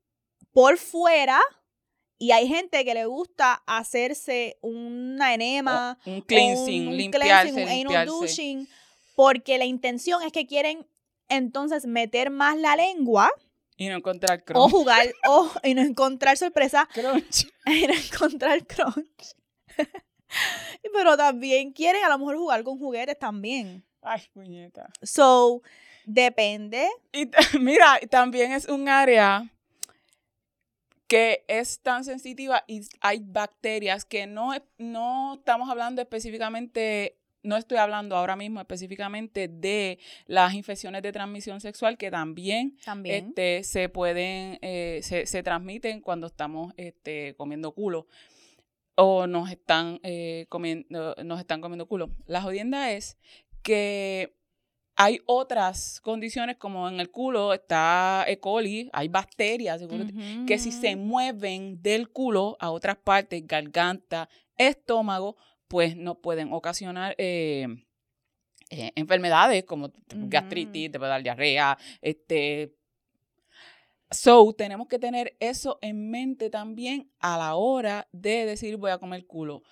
por 0.53 0.77
fuera 0.79 1.41
y 2.19 2.33
hay 2.33 2.47
gente 2.49 2.85
que 2.85 2.93
le 2.93 3.07
gusta 3.07 3.63
hacerse 3.67 4.59
una 4.61 5.33
enema, 5.33 5.99
O 6.05 6.11
un 6.11 6.19
o 6.19 6.25
cleansing, 6.27 6.89
un, 6.89 6.97
limpiarse, 6.97 7.53
cleansing, 7.53 7.87
un 7.87 7.95
anal 7.95 8.07
douching, 8.07 8.69
porque 9.17 9.57
la 9.57 9.65
intención 9.65 10.23
es 10.23 10.33
que 10.33 10.47
quieren 10.47 10.87
entonces 11.29 11.87
meter 11.87 12.31
más 12.31 12.59
la 12.59 12.77
lengua 12.77 13.31
Y 13.77 13.89
no 13.89 13.97
encontrar 13.97 14.41
o 14.41 14.45
crunch. 14.45 14.71
jugar 14.71 15.07
o 15.29 15.51
y 15.63 15.75
no 15.75 15.83
encontrar 15.83 16.37
sorpresa 16.37 16.89
Crunch. 16.93 17.47
y 17.67 17.87
no 17.87 17.95
encontrar 17.95 18.67
crunch. 18.67 19.35
Pero 20.93 21.17
también 21.17 21.73
quieren 21.73 22.05
a 22.05 22.09
lo 22.09 22.19
mejor 22.19 22.37
jugar 22.37 22.63
con 22.65 22.79
juguetes 22.79 23.19
también. 23.19 23.85
Ay, 24.03 24.23
puñeta. 24.33 24.91
So, 25.03 25.63
depende. 26.05 26.89
Y 27.13 27.31
mira, 27.61 27.99
también 28.11 28.53
es 28.53 28.69
un 28.69 28.89
área 28.89 29.51
que 31.11 31.45
es 31.49 31.81
tan 31.81 32.05
sensitiva 32.05 32.63
y 32.69 32.83
hay 33.01 33.21
bacterias 33.21 34.05
que 34.05 34.29
no, 34.29 34.53
no 34.79 35.35
estamos 35.35 35.69
hablando 35.69 36.01
específicamente, 36.01 37.17
no 37.43 37.57
estoy 37.57 37.79
hablando 37.79 38.15
ahora 38.15 38.37
mismo 38.37 38.61
específicamente 38.61 39.49
de 39.49 39.99
las 40.27 40.55
infecciones 40.55 41.03
de 41.03 41.11
transmisión 41.11 41.61
sexual 41.61 41.99
que 41.99 42.13
también 42.13 42.77
También. 42.85 43.27
este, 43.27 43.65
se 43.65 43.89
pueden, 43.89 44.61
eh, 44.63 45.01
se, 45.03 45.27
se 45.27 45.43
transmiten 45.43 46.01
cuando 46.01 46.29
estamos 46.29 46.73
este, 46.77 47.35
comiendo 47.37 47.73
culo 47.73 48.07
o 48.95 49.27
nos 49.27 49.51
están, 49.51 49.99
eh, 50.05 50.47
comiendo, 50.49 51.17
nos 51.25 51.41
están 51.41 51.61
comiendo 51.61 51.87
culo. 51.87 52.11
La 52.27 52.41
jodienda 52.41 52.93
es 52.93 53.17
que 53.63 54.35
hay 54.97 55.19
otras 55.25 55.99
condiciones 56.03 56.59
como 56.59 56.87
en 56.87 57.01
el 57.01 57.11
culo 57.11 57.55
está 57.55 58.25
E. 58.29 58.39
coli, 58.39 58.91
hay 58.93 59.09
bacterias 59.09 59.83
que 60.47 60.59
si 60.59 60.73
se 60.73 60.95
mueven 60.95 61.81
del 61.81 62.11
culo 62.11 62.59
a 62.61 62.71
otras 62.71 62.99
partes, 62.99 63.47
garganta, 63.47 64.29
estómago, 64.59 65.37
pues 65.69 65.97
no 65.97 66.17
pueden 66.17 66.53
ocasionar 66.53 67.15
eh, 67.17 67.67
eh, 68.69 68.93
enfermedades 68.95 69.65
como 69.65 69.91
gastritis, 70.07 70.93
te 70.93 70.99
puede 70.99 71.11
dar 71.11 71.23
diarrea, 71.23 71.79
este. 72.03 72.75
So, 74.11 74.53
tenemos 74.53 74.87
que 74.87 74.99
tener 74.99 75.37
eso 75.41 75.79
en 75.81 76.11
mente 76.11 76.51
también 76.51 77.11
a 77.21 77.39
la 77.39 77.55
hora 77.55 78.09
de 78.13 78.45
decir 78.45 78.77
voy 78.77 78.91
a 78.91 78.99
comer 78.99 79.27
culo. 79.27 79.63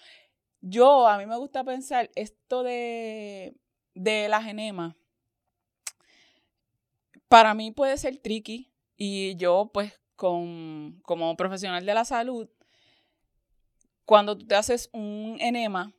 Yo, 0.61 1.07
a 1.07 1.19
mí 1.19 1.27
me 1.27 1.37
gusta 1.37 1.65
pensar 1.65 2.11
esto 2.15 2.63
de, 2.63 3.55
de 3.99 4.29
las 4.29 4.47
enemas. 4.47 4.95
Para 7.29 7.53
mí 7.55 7.73
puede 7.73 7.99
ser 7.99 8.17
tricky 8.19 8.73
y 8.97 9.37
yo, 9.37 9.71
pues, 9.73 10.01
con, 10.17 11.01
como 11.05 11.37
profesional 11.37 11.85
de 11.85 11.95
la 11.95 12.05
salud, 12.05 12.49
cuando 14.05 14.39
tú 14.39 14.47
te 14.47 14.55
haces 14.55 14.89
un 14.93 15.37
enema, 15.41 15.93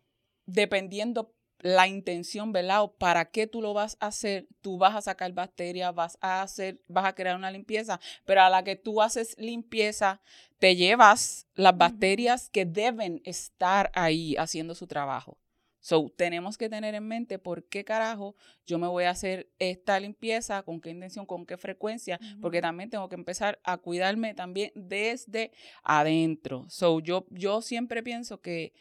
dependiendo 0.46 1.36
la 1.60 1.88
intención, 1.88 2.52
¿verdad? 2.54 2.84
O 2.84 2.96
para 2.96 3.26
qué 3.26 3.46
tú 3.46 3.62
lo 3.62 3.74
vas 3.74 3.98
a 4.00 4.08
hacer, 4.08 4.48
tú 4.62 4.78
vas 4.78 4.96
a 4.96 5.02
sacar 5.02 5.32
bacterias, 5.34 5.94
vas 5.94 6.18
a 6.22 6.42
hacer, 6.42 6.82
vas 6.88 7.06
a 7.06 7.14
crear 7.14 7.36
una 7.36 7.52
limpieza, 7.52 8.00
pero 8.26 8.42
a 8.42 8.50
la 8.50 8.64
que 8.64 8.78
tú 8.78 9.02
haces 9.02 9.36
limpieza, 9.38 10.22
te 10.58 10.76
llevas 10.76 11.48
las 11.54 11.78
bacterias 11.78 12.50
que 12.50 12.66
deben 12.66 13.22
estar 13.26 13.92
ahí 13.94 14.36
haciendo 14.38 14.74
su 14.74 14.88
trabajo. 14.88 15.38
So, 15.82 16.12
tenemos 16.15 16.58
que 16.58 16.70
tener 16.70 16.94
en 16.96 17.08
mente 17.08 17.39
por 17.39 17.63
qué 17.63 17.86
carajo 17.86 18.36
yo 18.65 18.78
me 18.78 18.88
voy 18.88 19.06
a 19.06 19.12
hacer 19.12 19.50
esta 19.60 20.00
limpieza, 20.00 20.63
con 20.63 20.82
qué 20.82 20.89
intención, 20.89 21.26
con 21.26 21.46
qué 21.46 21.58
frecuencia, 21.58 22.20
porque 22.42 22.62
también 22.62 22.89
tengo 22.89 23.08
que 23.08 23.15
empezar 23.15 23.60
a 23.63 23.78
cuidarme 23.78 24.34
también 24.34 24.72
desde 24.76 25.52
adentro. 25.84 26.65
So, 26.70 27.00
yo, 27.00 27.26
yo 27.30 27.62
siempre 27.62 28.04
pienso 28.04 28.42
que 28.42 28.74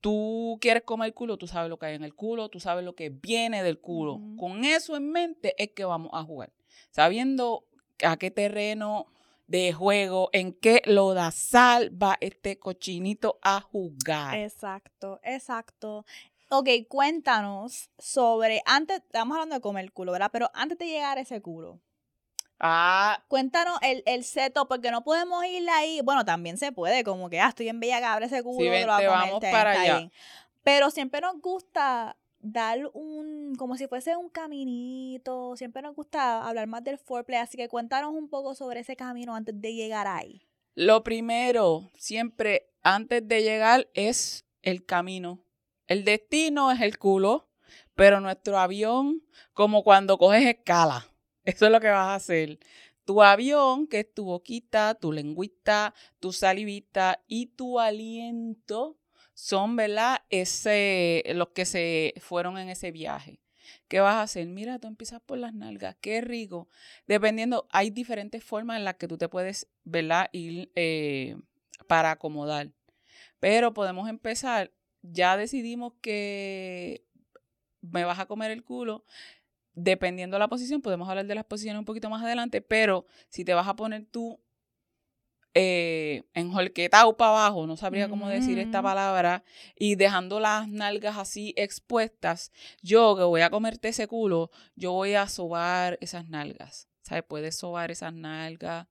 tú 0.00 0.58
quieres 0.60 0.82
comer 0.84 1.12
culo, 1.12 1.36
tú 1.36 1.46
sabes 1.46 1.68
lo 1.68 1.78
que 1.78 1.86
hay 1.86 1.96
en 1.96 2.04
el 2.04 2.14
culo, 2.14 2.48
tú 2.48 2.60
sabes 2.60 2.84
lo 2.84 2.94
que 2.94 3.10
viene 3.10 3.62
del 3.62 3.78
culo. 3.78 4.20
Con 4.38 4.64
eso 4.64 4.96
en 4.96 5.10
mente 5.10 5.54
es 5.62 5.70
que 5.72 5.84
vamos 5.84 6.10
a 6.14 6.22
jugar. 6.22 6.52
Sabiendo 6.90 7.64
a 8.02 8.16
qué 8.16 8.30
terreno 8.30 9.06
de 9.50 9.72
juego, 9.72 10.30
en 10.32 10.52
qué 10.52 10.80
lodazal 10.86 11.90
va 12.00 12.16
este 12.20 12.60
cochinito 12.60 13.40
a 13.42 13.60
jugar. 13.60 14.38
Exacto, 14.38 15.18
exacto. 15.24 16.06
Ok, 16.50 16.68
cuéntanos 16.88 17.90
sobre, 17.98 18.62
antes, 18.64 18.98
estamos 18.98 19.34
hablando 19.34 19.56
de 19.56 19.60
comer 19.60 19.92
culo, 19.92 20.12
¿verdad? 20.12 20.30
Pero 20.32 20.50
antes 20.54 20.78
de 20.78 20.86
llegar 20.86 21.18
a 21.18 21.22
ese 21.22 21.42
culo, 21.42 21.80
Ah, 22.62 23.24
cuéntanos 23.26 23.78
el, 23.80 24.02
el 24.04 24.22
setup, 24.22 24.68
porque 24.68 24.90
no 24.90 25.02
podemos 25.02 25.42
ir 25.46 25.68
ahí, 25.70 26.02
bueno, 26.04 26.26
también 26.26 26.58
se 26.58 26.72
puede, 26.72 27.02
como 27.04 27.30
que, 27.30 27.40
ah, 27.40 27.48
estoy 27.48 27.70
en 27.70 27.80
Bella 27.80 28.12
abre 28.12 28.26
ese 28.26 28.42
culo, 28.42 28.70
vente, 28.70 28.86
lo 28.86 28.92
voy 28.92 29.04
a 29.04 29.08
comer, 29.08 29.26
vamos 29.28 29.40
para 29.40 29.70
allá. 29.70 30.10
Pero 30.62 30.90
siempre 30.90 31.22
nos 31.22 31.40
gusta 31.40 32.18
dar 32.40 32.90
un, 32.94 33.54
como 33.56 33.76
si 33.76 33.86
fuese 33.86 34.16
un 34.16 34.28
caminito, 34.28 35.56
siempre 35.56 35.82
nos 35.82 35.94
gusta 35.94 36.46
hablar 36.46 36.66
más 36.66 36.82
del 36.82 36.98
foreplay, 36.98 37.40
así 37.40 37.56
que 37.56 37.68
cuéntanos 37.68 38.14
un 38.14 38.28
poco 38.28 38.54
sobre 38.54 38.80
ese 38.80 38.96
camino 38.96 39.34
antes 39.34 39.60
de 39.60 39.74
llegar 39.74 40.06
ahí. 40.06 40.42
Lo 40.74 41.02
primero, 41.02 41.90
siempre 41.94 42.70
antes 42.82 43.26
de 43.26 43.42
llegar, 43.42 43.88
es 43.94 44.46
el 44.62 44.84
camino. 44.84 45.44
El 45.86 46.04
destino 46.04 46.70
es 46.70 46.80
el 46.80 46.98
culo, 46.98 47.48
pero 47.94 48.20
nuestro 48.20 48.58
avión, 48.58 49.22
como 49.52 49.82
cuando 49.82 50.16
coges 50.16 50.46
escala, 50.46 51.06
eso 51.44 51.66
es 51.66 51.72
lo 51.72 51.80
que 51.80 51.88
vas 51.88 52.08
a 52.08 52.14
hacer. 52.14 52.58
Tu 53.04 53.22
avión, 53.22 53.86
que 53.88 54.00
es 54.00 54.14
tu 54.14 54.24
boquita, 54.24 54.94
tu 54.94 55.10
lengüita, 55.12 55.94
tu 56.20 56.32
salivita 56.32 57.22
y 57.26 57.46
tu 57.46 57.80
aliento, 57.80 58.99
son, 59.40 59.74
¿verdad? 59.74 60.22
Ese, 60.28 61.22
los 61.34 61.48
que 61.48 61.64
se 61.64 62.12
fueron 62.20 62.58
en 62.58 62.68
ese 62.68 62.90
viaje. 62.92 63.40
¿Qué 63.88 64.00
vas 64.00 64.16
a 64.16 64.22
hacer? 64.22 64.46
Mira, 64.46 64.78
tú 64.78 64.86
empiezas 64.86 65.22
por 65.22 65.38
las 65.38 65.54
nalgas, 65.54 65.96
qué 66.00 66.20
rico. 66.20 66.68
Dependiendo, 67.06 67.66
hay 67.70 67.90
diferentes 67.90 68.44
formas 68.44 68.76
en 68.76 68.84
las 68.84 68.96
que 68.96 69.08
tú 69.08 69.16
te 69.16 69.28
puedes, 69.30 69.66
¿verdad? 69.82 70.28
Ir 70.32 70.70
eh, 70.76 71.36
para 71.86 72.10
acomodar. 72.10 72.70
Pero 73.40 73.72
podemos 73.72 74.10
empezar 74.10 74.72
ya 75.02 75.38
decidimos 75.38 75.94
que 76.02 77.06
me 77.80 78.04
vas 78.04 78.18
a 78.18 78.26
comer 78.26 78.50
el 78.50 78.62
culo, 78.62 79.06
dependiendo 79.72 80.34
de 80.34 80.40
la 80.40 80.48
posición, 80.48 80.82
podemos 80.82 81.08
hablar 81.08 81.26
de 81.26 81.34
las 81.34 81.46
posiciones 81.46 81.78
un 81.78 81.86
poquito 81.86 82.10
más 82.10 82.22
adelante, 82.22 82.60
pero 82.60 83.06
si 83.30 83.46
te 83.46 83.54
vas 83.54 83.66
a 83.66 83.76
poner 83.76 84.04
tú 84.04 84.38
eh, 85.54 86.22
enjolquetado 86.34 87.16
para 87.16 87.30
abajo, 87.30 87.66
no 87.66 87.76
sabría 87.76 88.08
cómo 88.08 88.28
decir 88.28 88.58
esta 88.58 88.80
Mm. 88.80 88.84
palabra, 88.84 89.44
y 89.76 89.96
dejando 89.96 90.38
las 90.40 90.68
nalgas 90.68 91.18
así 91.18 91.54
expuestas, 91.56 92.52
yo 92.82 93.16
que 93.16 93.24
voy 93.24 93.40
a 93.40 93.50
comerte 93.50 93.88
ese 93.88 94.06
culo, 94.06 94.50
yo 94.76 94.92
voy 94.92 95.14
a 95.14 95.28
sobar 95.28 95.98
esas 96.00 96.28
nalgas. 96.28 96.88
¿Sabes? 97.02 97.24
Puedes 97.24 97.56
sobar 97.56 97.90
esas 97.90 98.12
nalgas. 98.12 98.86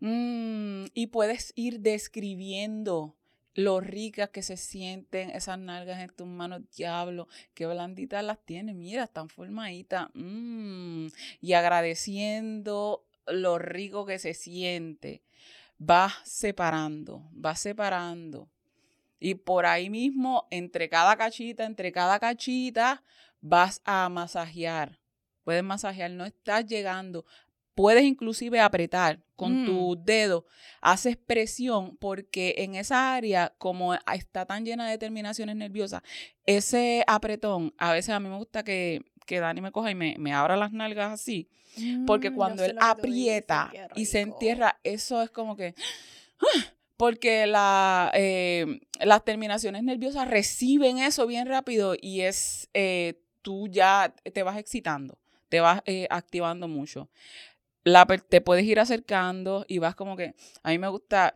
Mm, 0.00 0.86
y 0.94 1.08
puedes 1.08 1.52
ir 1.56 1.80
describiendo 1.80 3.16
lo 3.54 3.80
ricas 3.80 4.30
que 4.30 4.42
se 4.42 4.56
sienten 4.56 5.30
esas 5.30 5.58
nalgas 5.58 6.00
en 6.00 6.10
tus 6.10 6.26
manos, 6.28 6.62
diablo, 6.76 7.26
qué 7.54 7.66
blanditas 7.66 8.22
las 8.24 8.38
tienes, 8.44 8.74
mira, 8.76 9.04
están 9.04 9.28
formaditas. 9.28 10.08
Mm, 10.14 11.08
y 11.40 11.52
agradeciendo 11.54 13.04
lo 13.26 13.58
rico 13.58 14.06
que 14.06 14.18
se 14.18 14.34
siente. 14.34 15.22
Vas 15.78 16.12
separando, 16.24 17.28
vas 17.32 17.60
separando. 17.60 18.48
Y 19.20 19.34
por 19.34 19.66
ahí 19.66 19.90
mismo, 19.90 20.46
entre 20.50 20.88
cada 20.88 21.16
cachita, 21.16 21.64
entre 21.64 21.92
cada 21.92 22.18
cachita, 22.18 23.02
vas 23.40 23.80
a 23.84 24.08
masajear. 24.08 24.98
Puedes 25.44 25.62
masajear, 25.64 26.10
no 26.10 26.24
estás 26.24 26.66
llegando. 26.66 27.24
Puedes 27.74 28.02
inclusive 28.04 28.58
apretar 28.60 29.20
con 29.36 29.62
Mm. 29.62 29.66
tus 29.66 30.04
dedos, 30.04 30.44
haces 30.80 31.16
presión 31.16 31.96
porque 31.96 32.56
en 32.58 32.74
esa 32.74 33.14
área, 33.14 33.54
como 33.56 33.94
está 33.94 34.44
tan 34.46 34.64
llena 34.64 34.90
de 34.90 34.98
terminaciones 34.98 35.54
nerviosas, 35.54 36.02
ese 36.44 37.04
apretón, 37.06 37.72
a 37.78 37.92
veces 37.92 38.10
a 38.10 38.18
mí 38.18 38.28
me 38.28 38.36
gusta 38.36 38.64
que, 38.64 39.02
que 39.28 39.40
Dani 39.40 39.60
me 39.60 39.70
coja 39.70 39.90
y 39.90 39.94
me, 39.94 40.16
me 40.18 40.32
abra 40.32 40.56
las 40.56 40.72
nalgas 40.72 41.12
así, 41.12 41.48
porque 42.06 42.30
Mm, 42.30 42.34
cuando 42.34 42.64
él 42.64 42.72
dices, 42.72 42.82
aprieta 42.82 43.70
y 43.94 44.06
se 44.06 44.22
entierra, 44.22 44.80
eso 44.82 45.22
es 45.22 45.30
como 45.30 45.54
que... 45.54 45.74
Porque 46.96 47.46
la, 47.46 48.10
eh, 48.14 48.80
las 48.98 49.24
terminaciones 49.24 49.84
nerviosas 49.84 50.26
reciben 50.26 50.98
eso 50.98 51.28
bien 51.28 51.46
rápido 51.46 51.94
y 52.00 52.22
es, 52.22 52.68
eh, 52.74 53.20
tú 53.40 53.68
ya 53.68 54.12
te 54.34 54.42
vas 54.42 54.58
excitando, 54.58 55.16
te 55.48 55.60
vas 55.60 55.80
eh, 55.86 56.08
activando 56.10 56.66
mucho. 56.66 57.08
La, 57.84 58.04
te 58.04 58.40
puedes 58.40 58.64
ir 58.64 58.80
acercando 58.80 59.64
y 59.68 59.78
vas 59.78 59.94
como 59.94 60.16
que, 60.16 60.34
a 60.64 60.70
mí 60.70 60.78
me 60.78 60.88
gusta, 60.88 61.34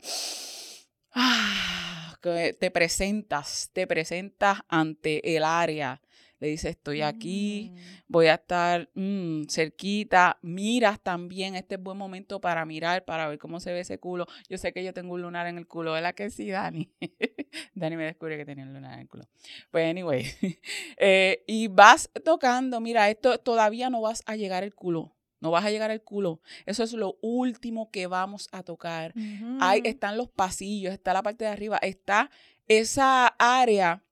ah, 1.12 2.16
que 2.20 2.57
te 2.59 2.72
presentas, 2.72 3.70
te 3.72 3.87
presentas 3.87 4.62
ante 4.66 5.37
el 5.37 5.44
área. 5.44 6.02
Le 6.42 6.48
dices, 6.48 6.72
estoy 6.72 7.02
aquí, 7.02 7.70
Mm. 7.72 7.76
voy 8.09 8.26
a 8.26 8.35
estar 8.35 8.90
mm, 8.94 9.44
cerquita, 9.48 10.40
miras 10.42 11.00
también, 11.00 11.55
este 11.55 11.76
es 11.76 11.81
buen 11.81 11.96
momento 11.96 12.40
para 12.40 12.66
mirar, 12.66 13.05
para 13.05 13.28
ver 13.28 13.38
cómo 13.38 13.61
se 13.61 13.72
ve 13.72 13.78
ese 13.78 13.98
culo. 14.00 14.26
Yo 14.48 14.59
sé 14.59 14.72
que 14.72 14.83
yo 14.83 14.92
tengo 14.92 15.14
un 15.14 15.22
lunar 15.22 15.46
en 15.46 15.57
el 15.57 15.68
culo, 15.68 15.92
¿verdad 15.92 16.16
que 16.16 16.31
sí, 16.31 16.50
Dani? 16.50 16.90
Dani 17.76 17.96
me 17.96 18.07
descubrió 18.07 18.37
que 18.37 18.44
tenía 18.44 18.64
un 18.64 18.72
lunar 18.74 18.94
en 18.94 19.00
el 19.02 19.09
culo. 19.09 19.22
Pues 19.70 19.88
anyway, 19.88 20.24
eh, 20.96 21.44
y 21.46 21.68
vas 21.68 22.11
tocando, 22.24 22.81
mira, 22.81 23.09
esto 23.09 23.38
todavía 23.38 23.88
no 23.88 24.00
vas 24.00 24.24
a 24.26 24.35
llegar 24.35 24.64
al 24.64 24.74
culo, 24.74 25.14
no 25.38 25.52
vas 25.52 25.64
a 25.64 25.70
llegar 25.70 25.92
al 25.92 26.02
culo. 26.02 26.40
Eso 26.66 26.83
es 26.83 26.92
lo 26.92 27.18
último 27.22 27.92
que 27.92 28.09
vamos 28.09 28.48
a 28.50 28.64
tocar. 28.64 29.14
Ahí 29.61 29.81
están 29.85 30.16
los 30.16 30.28
pasillos, 30.28 30.92
está 30.92 31.12
la 31.12 31.22
parte 31.22 31.44
de 31.44 31.50
arriba, 31.52 31.78
está 31.83 32.31
esa 32.66 33.28
área 33.38 34.02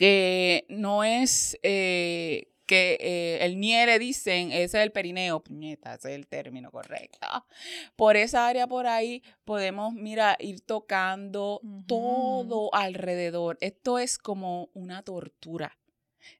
que 0.00 0.64
no 0.70 1.04
es 1.04 1.58
eh, 1.62 2.48
que 2.64 2.96
eh, 3.02 3.44
el 3.44 3.60
nie 3.60 3.84
le 3.84 3.98
dicen, 3.98 4.50
ese 4.50 4.64
es 4.64 4.74
el 4.76 4.92
perineo, 4.92 5.40
puñeta, 5.40 5.92
ese 5.92 6.08
es 6.08 6.14
el 6.14 6.26
término 6.26 6.70
correcto. 6.70 7.18
Por 7.96 8.16
esa 8.16 8.48
área 8.48 8.66
por 8.66 8.86
ahí 8.86 9.22
podemos, 9.44 9.92
mira, 9.92 10.38
ir 10.40 10.62
tocando 10.62 11.60
todo 11.86 12.74
alrededor. 12.74 13.58
Esto 13.60 13.98
es 13.98 14.16
como 14.16 14.70
una 14.72 15.02
tortura. 15.02 15.76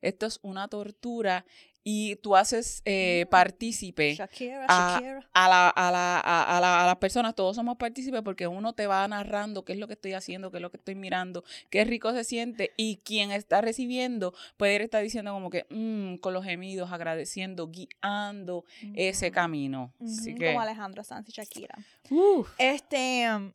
Esto 0.01 0.25
es 0.25 0.39
una 0.41 0.69
tortura 0.69 1.45
y 1.83 2.17
tú 2.17 2.37
haces 2.37 2.83
eh, 2.85 3.25
Mm. 3.27 3.31
partícipe 3.31 4.15
Shakira, 4.15 4.67
a- 4.69 4.97
Shakira. 4.99 5.29
a, 5.33 5.49
la, 5.49 5.69
a, 5.71 5.91
la, 5.91 6.19
a, 6.21 6.61
la- 6.61 6.83
a 6.83 6.87
las 6.87 6.97
personas, 6.97 7.35
todos 7.35 7.57
somos 7.57 7.77
partícipes 7.79 8.21
porque 8.23 8.47
uno 8.47 8.73
te 8.75 8.87
va 8.87 9.07
narrando 9.09 9.65
qué 9.65 9.73
es 9.73 9.79
lo 9.79 9.87
que 9.87 9.95
estoy 9.95 10.13
haciendo, 10.13 10.51
qué 10.51 10.59
es 10.59 10.63
lo 10.63 10.71
que 10.71 10.77
estoy 10.77 10.95
mirando, 10.95 11.43
qué 11.71 11.85
rico 11.85 12.13
se 12.13 12.25
siente 12.25 12.73
y 12.77 12.99
quien 12.99 13.31
está 13.31 13.61
recibiendo 13.63 14.35
puede 14.57 14.75
ir 14.75 14.83
estar 14.83 15.03
diciendo 15.03 15.33
como 15.33 15.49
que 15.51 15.67
mm, 15.71 16.17
con 16.17 16.35
los 16.35 16.45
gemidos, 16.45 16.93
agradeciendo, 16.93 17.69
guiando 17.71 18.65
ese 18.95 19.31
camino. 19.31 19.93
Así 20.03 20.35
que, 20.35 20.47
Como 20.49 20.61
Alejandro 20.61 21.03
Sanz 21.05 21.29
y 21.29 21.33
Shakira. 21.33 21.79
uf, 22.11 22.51
Este, 22.59 23.27
um, 23.35 23.53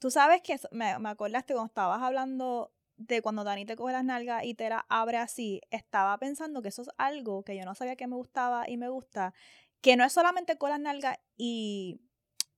tú 0.00 0.10
sabes 0.10 0.42
que 0.42 0.58
me, 0.70 0.98
me 0.98 1.08
acordaste 1.08 1.54
cuando 1.54 1.68
estabas 1.68 2.02
hablando 2.02 2.70
de 2.96 3.22
cuando 3.22 3.44
Dani 3.44 3.64
te 3.64 3.76
coge 3.76 3.92
las 3.92 4.04
nalgas 4.04 4.44
y 4.44 4.54
te 4.54 4.68
las 4.68 4.82
abre 4.88 5.18
así, 5.18 5.60
estaba 5.70 6.16
pensando 6.18 6.62
que 6.62 6.68
eso 6.68 6.82
es 6.82 6.90
algo 6.96 7.42
que 7.42 7.56
yo 7.56 7.64
no 7.64 7.74
sabía 7.74 7.96
que 7.96 8.06
me 8.06 8.16
gustaba 8.16 8.68
y 8.68 8.76
me 8.76 8.88
gusta, 8.88 9.34
que 9.80 9.96
no 9.96 10.04
es 10.04 10.12
solamente 10.12 10.56
con 10.56 10.70
las 10.70 10.80
nalgas 10.80 11.18
y 11.36 12.00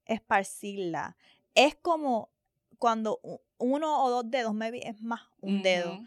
esparcirla, 0.05 1.17
es 1.55 1.75
como 1.75 2.29
cuando 2.77 3.19
uno 3.57 4.03
o 4.03 4.09
dos 4.09 4.29
dedos, 4.29 4.53
maybe 4.53 4.87
es 4.87 5.01
más 5.01 5.21
un 5.41 5.63
dedo, 5.63 5.99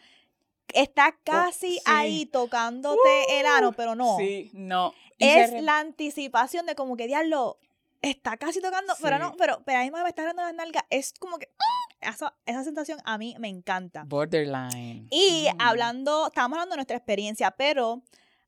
está 0.73 1.17
casi 1.25 1.75
sí. 1.75 1.83
ahí 1.85 2.27
tocándote 2.27 3.41
el 3.41 3.47
ano, 3.47 3.73
pero 3.73 3.95
no. 3.95 4.17
Sí, 4.19 4.51
no. 4.55 4.95
Es 5.19 5.53
la 5.63 5.81
anticipación 5.81 6.67
de 6.67 6.75
como 6.75 6.97
que 6.97 7.07
diablo 7.07 7.59
está 8.03 8.37
casi 8.37 8.61
tocando, 8.61 8.95
pero 9.03 9.19
no, 9.19 9.35
pero, 9.37 9.63
pero 9.65 9.79
ahí 9.79 9.91
me 9.91 9.99
está 10.09 10.23
abriendo 10.23 10.43
las 10.43 10.55
nalgas. 10.55 10.85
Es 10.91 11.13
como 11.19 11.39
que 11.39 11.49
¡ah! 11.59 12.09
esa, 12.11 12.35
esa 12.47 12.65
sensación 12.65 12.99
a 13.05 13.19
mí 13.19 13.37
me 13.39 13.49
encanta. 13.49 14.05
Borderline. 14.05 15.07
Y 15.11 15.49
Mm. 15.55 15.61
hablando, 15.61 16.27
estamos 16.29 16.57
hablando 16.57 16.75
de 16.75 16.79
nuestra 16.79 16.97
experiencia, 16.97 17.51
pero 17.53 18.03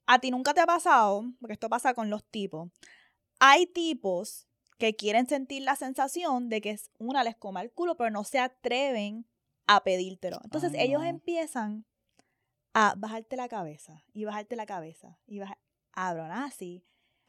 a 0.07 0.19
ti 0.19 0.31
nunca 0.31 0.55
te 0.55 0.61
ha 0.61 0.67
pasado, 0.67 1.25
porque 1.41 1.53
esto 1.55 1.69
pasa 1.69 1.95
con 1.95 2.09
los 2.11 2.25
tipos. 2.25 2.71
Hay 3.41 3.67
tipos 3.67 4.47
que 4.79 4.97
quieren 4.97 5.29
sentir 5.29 5.63
la 5.63 5.77
sensación 5.77 6.49
de 6.49 6.61
que 6.61 6.71
es- 6.71 6.91
una 6.99 7.23
les 7.23 7.37
coma 7.37 7.61
el 7.63 7.71
culo, 7.71 7.97
pero 7.97 8.11
no 8.11 8.25
se 8.25 8.39
atreven 8.39 9.27
a 9.67 9.85
pedírtelo. 9.85 10.41
Entonces 10.45 10.73
Ay, 10.75 10.87
ellos 10.89 11.05
empiezan 11.05 11.85
a 12.75 12.95
bajarte 12.97 13.37
la 13.37 13.49
cabeza 13.49 14.03
y 14.13 14.25
bajarte 14.25 14.57
la 14.57 14.67
cabeza 14.67 15.19
y 15.27 15.39
bajar, 15.41 15.59
así, 15.95 16.85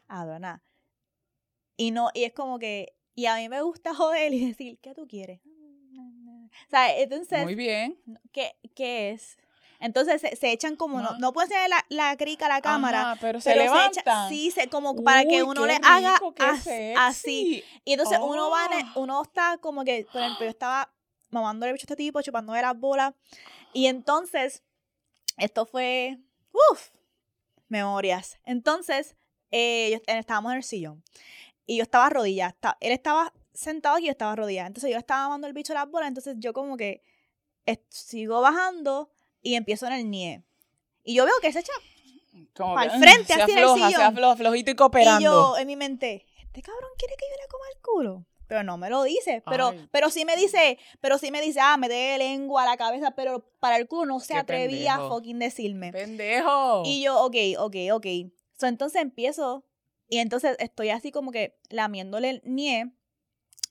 abronar. 0.08 0.62
Y 1.78 1.92
no, 1.92 2.10
y 2.14 2.24
es 2.24 2.34
como 2.34 2.60
que, 2.60 2.94
y 3.16 3.26
a 3.26 3.36
mí 3.36 3.50
me 3.50 3.62
gusta 3.62 3.94
joder 3.96 4.34
y 4.34 4.46
decir, 4.48 4.80
¿qué 4.82 4.94
tú 4.94 5.08
quieres? 5.08 5.42
O 5.96 6.70
sea, 6.70 6.98
entonces, 6.98 7.44
Muy 7.44 7.56
bien. 7.56 7.98
¿qué, 8.32 8.56
qué 8.76 9.12
es? 9.12 9.38
Entonces 9.80 10.22
se, 10.22 10.36
se 10.36 10.52
echan 10.52 10.76
como, 10.78 11.02
no, 11.02 11.12
No. 11.14 11.20
no 11.20 11.34
pueden 11.34 11.50
ser 11.50 11.70
la, 11.70 11.84
la 11.90 12.16
crica 12.16 12.46
a 12.46 12.50
la 12.50 12.62
cámara, 12.62 13.02
Ajá, 13.12 13.18
pero 13.20 13.42
se 13.42 13.50
pero 13.52 13.62
se 13.62 13.66
levantan. 13.66 14.02
echan, 14.02 14.30
sí, 14.30 14.52
se, 14.52 14.70
como 14.70 14.96
para 15.04 15.24
que 15.26 15.42
Uy, 15.44 15.50
uno 15.50 15.62
qué 15.64 15.68
le 15.68 15.80
haga 15.84 16.14
rico, 16.14 16.34
qué 16.34 16.44
as- 16.44 16.68
así. 16.98 17.64
Y 17.84 17.94
entonces 17.94 18.18
uno 18.22 18.50
va, 18.50 18.66
en 18.80 18.86
Ah. 18.88 18.94
uno 18.96 19.22
está 19.24 19.58
como 19.60 19.84
que, 19.84 20.08
por 20.12 20.22
ejemplo, 20.22 20.46
yo 20.46 20.50
estaba 20.52 20.94
mamándole 21.32 21.72
el 21.72 21.74
bicho 21.74 21.84
a 21.84 21.88
este 21.88 21.96
tipo, 21.98 22.22
chupándole 22.22 22.62
las 22.62 22.80
bolas. 22.80 23.14
Y 23.74 23.88
entonces, 23.88 24.64
esto 25.38 25.66
fue, 25.66 26.18
uff, 26.72 26.90
memorias. 27.68 28.40
Entonces, 28.46 29.16
eh, 29.52 29.90
yo- 29.92 29.98
eh, 30.14 30.20
estábamos 30.20 30.52
en 30.54 30.58
el 30.60 30.64
sillón. 30.64 31.04
Y 31.66 31.78
yo 31.78 31.84
estaba 31.84 32.08
arrodillada. 32.08 32.56
él 32.80 32.92
estaba 32.92 33.34
sentado 33.54 34.00
y 34.00 34.06
yo 34.06 34.12
estaba 34.12 34.34
arrodillada. 34.34 34.68
Entonces 34.68 34.92
yo 34.92 34.98
estaba 34.98 35.24
mamando 35.24 35.48
el 35.48 35.54
bicho 35.54 35.74
a 35.74 35.76
las 35.76 35.90
bolas. 35.90 36.08
Entonces 36.10 36.36
yo 36.40 36.54
como 36.54 36.76
que 36.78 37.02
sigo 37.90 38.42
bajando 38.42 39.12
y 39.42 39.56
empiezo 39.56 39.88
en 39.88 39.94
el 39.94 40.10
nie. 40.10 40.44
Y 41.04 41.16
yo 41.16 41.26
veo 41.26 41.34
que 41.42 41.52
se 41.52 41.60
echa 41.60 41.74
Como 42.56 42.76
pa'l 42.76 42.92
que, 42.92 42.98
frente, 43.00 43.34
se 43.34 43.42
así 43.42 43.52
en 43.52 43.58
el 43.58 43.64
afloja, 43.66 43.88
sillón. 43.88 44.02
afloja, 44.04 44.36
flojito 44.38 44.72
y 44.72 44.76
cooperando. 44.76 45.20
y 45.22 45.24
yo 45.24 45.58
en 45.58 45.68
mi 45.68 45.76
mente, 45.76 46.26
este 46.38 46.62
cabrón 46.62 46.90
quiere 46.98 47.16
que 47.18 47.26
yo 47.30 47.42
le 47.42 47.48
coma 47.48 47.66
el 47.76 47.82
culo. 47.82 48.26
Pero 48.48 48.64
no 48.64 48.78
me 48.78 48.90
lo 48.90 49.04
dice. 49.04 49.42
Pero, 49.50 49.70
Ay. 49.70 49.88
pero 49.92 50.10
sí 50.10 50.26
me 50.26 50.36
dice, 50.36 50.78
pero 51.02 51.18
sí 51.18 51.32
me 51.32 51.42
dice, 51.42 51.60
ah, 51.62 51.78
me 51.78 51.88
dé 51.90 52.18
lengua 52.18 52.64
a 52.64 52.66
la 52.66 52.78
cabeza, 52.78 53.12
pero 53.12 53.50
para 53.60 53.78
el 53.78 53.88
culo 53.88 54.06
no 54.06 54.20
se 54.20 54.34
Qué 54.34 54.40
atrevía 54.40 54.94
a 54.94 54.98
pendejo. 54.98 55.16
fucking 55.16 55.40
decirme. 55.40 55.92
Pendejo. 55.92 56.84
Y 56.86 57.02
yo, 57.04 57.20
ok, 57.24 57.36
ok, 57.58 57.76
ok. 57.94 58.06
So, 58.60 58.68
entonces 58.68 59.02
empiezo, 59.02 59.64
y 60.14 60.20
entonces 60.20 60.56
estoy 60.60 60.90
así 60.90 61.12
como 61.12 61.32
que 61.32 61.58
lamiéndole 61.70 62.30
el 62.30 62.42
nie, 62.46 62.92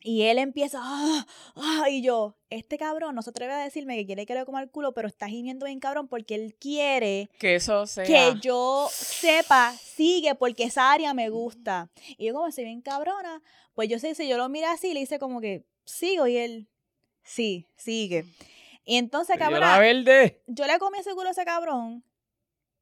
y 0.01 0.23
él 0.23 0.39
empieza, 0.39 0.81
ah, 0.83 1.25
ah, 1.55 1.89
y 1.89 2.03
yo, 2.03 2.37
este 2.51 2.79
cabrón 2.79 3.15
no 3.15 3.23
se 3.23 3.31
atreve 3.31 3.53
a 3.53 3.59
decirme 3.59 3.97
que 3.97 4.07
quiere 4.07 4.27
que 4.27 4.35
le 4.35 4.45
coma 4.45 4.61
el 4.61 4.69
culo, 4.69 4.93
pero 4.93 5.07
está 5.07 5.29
gimiendo 5.29 5.67
bien 5.67 5.79
cabrón 5.79 6.09
porque 6.09 6.35
él 6.35 6.57
quiere 6.59 7.31
que 7.39 7.55
eso 7.55 7.87
sea. 7.87 8.05
que 8.05 8.41
yo 8.41 8.89
sepa, 8.91 9.73
sigue, 9.81 10.35
porque 10.35 10.65
esa 10.65 10.91
área 10.91 11.15
me 11.15 11.29
gusta. 11.29 11.93
Y 12.19 12.27
yo 12.27 12.35
como 12.35 12.51
soy 12.51 12.65
bien 12.65 12.83
cabrona, 12.83 13.41
pues 13.75 13.89
yo 13.89 14.01
sé, 14.01 14.17
si 14.17 14.29
yo 14.29 14.37
lo 14.37 14.49
miro 14.49 14.67
así, 14.67 14.93
le 14.95 15.01
hice 15.03 15.21
como 15.21 15.41
que, 15.41 15.65
sigo, 15.85 16.27
y 16.27 16.39
él, 16.39 16.67
sí, 17.23 17.69
sigue. 17.77 18.25
Y 18.85 18.97
entonces, 18.97 19.39
cabrón, 19.39 19.63
yo 20.49 20.67
le 20.67 20.79
comí 20.81 20.99
ese 20.99 21.15
culo 21.15 21.29
a 21.29 21.31
ese 21.31 21.45
cabrón 21.45 22.03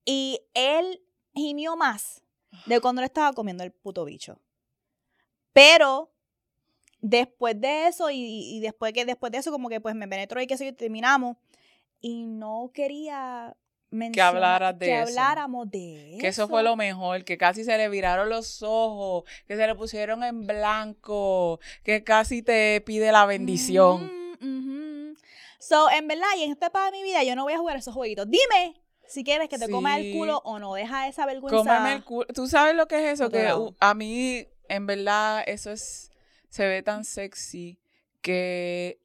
y 0.06 0.40
él 0.54 1.02
gimió 1.34 1.76
más 1.76 2.22
de 2.66 2.80
cuando 2.80 3.02
le 3.02 3.06
estaba 3.06 3.32
comiendo 3.32 3.64
el 3.64 3.72
puto 3.72 4.04
bicho. 4.04 4.40
Pero 5.52 6.10
después 7.00 7.60
de 7.60 7.86
eso 7.86 8.10
y, 8.10 8.56
y 8.56 8.60
después 8.60 8.92
que 8.92 9.04
después 9.04 9.32
de 9.32 9.38
eso 9.38 9.50
como 9.50 9.68
que 9.68 9.80
pues 9.80 9.94
me 9.94 10.06
penetró 10.06 10.40
y 10.40 10.46
que 10.46 10.56
sé 10.56 10.66
yo, 10.66 10.74
terminamos 10.74 11.36
y 12.00 12.24
no 12.26 12.70
quería 12.72 13.56
mencionar 13.90 14.34
hablaras 14.34 14.78
de 14.78 14.86
que 14.86 14.94
eso. 14.94 15.08
habláramos 15.08 15.70
de 15.70 16.10
eso. 16.10 16.18
Que 16.18 16.28
eso 16.28 16.48
fue 16.48 16.62
lo 16.62 16.76
mejor, 16.76 17.24
que 17.24 17.36
casi 17.36 17.64
se 17.64 17.76
le 17.76 17.88
viraron 17.88 18.28
los 18.28 18.62
ojos, 18.62 19.24
que 19.46 19.56
se 19.56 19.66
le 19.66 19.74
pusieron 19.74 20.22
en 20.22 20.46
blanco, 20.46 21.60
que 21.82 22.04
casi 22.04 22.42
te 22.42 22.80
pide 22.80 23.12
la 23.12 23.26
bendición. 23.26 24.10
Ujú. 24.40 25.16
So, 25.58 25.90
en 25.90 26.08
verdad, 26.08 26.28
y 26.38 26.44
en 26.44 26.52
esta 26.52 26.66
etapa 26.66 26.86
de 26.86 26.92
mi 26.92 27.02
vida, 27.02 27.22
yo 27.22 27.36
no 27.36 27.44
voy 27.44 27.52
a 27.52 27.58
jugar 27.58 27.76
esos 27.76 27.94
jueguitos. 27.94 28.26
Dime 28.30 28.79
si 29.10 29.24
quieres 29.24 29.48
que 29.48 29.58
te 29.58 29.68
coma 29.68 29.98
el 29.98 30.04
Sí. 30.04 30.12
culo 30.12 30.38
o 30.44 30.58
no. 30.58 30.74
Deja 30.74 31.08
esa 31.08 31.26
vergüenza. 31.26 31.56
Cómeme 31.58 31.94
el 31.94 32.04
culo. 32.04 32.26
¿Tú 32.34 32.46
sabes 32.46 32.74
lo 32.76 32.86
que 32.86 32.96
es 33.04 33.14
eso? 33.20 33.28
Que 33.28 33.52
uh, 33.52 33.74
a 33.80 33.94
mí, 33.94 34.46
en 34.68 34.86
verdad, 34.86 35.42
eso 35.46 35.72
es, 35.72 36.10
se 36.48 36.66
ve 36.68 36.82
tan 36.82 37.04
sexy 37.04 37.78
que 38.22 39.00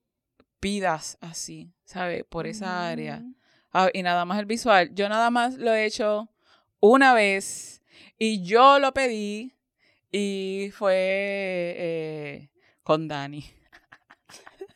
pidas 0.59 1.17
así, 1.21 1.73
¿sabes? 1.85 2.23
Por 2.25 2.47
esa 2.47 2.87
área. 2.87 3.17
Ujú. 3.17 3.35
Ah, 3.73 3.89
y 3.93 4.03
nada 4.03 4.25
más 4.25 4.39
el 4.39 4.45
visual. 4.45 4.93
Yo 4.93 5.09
nada 5.09 5.29
más 5.29 5.55
lo 5.55 5.73
he 5.73 5.85
hecho 5.85 6.29
una 6.79 7.13
vez 7.13 7.81
y 8.17 8.43
yo 8.43 8.79
lo 8.79 8.93
pedí 8.93 9.53
y 10.11 10.69
fue 10.73 10.93
eh, 11.77 12.49
con 12.83 13.07
Dani. 13.07 13.43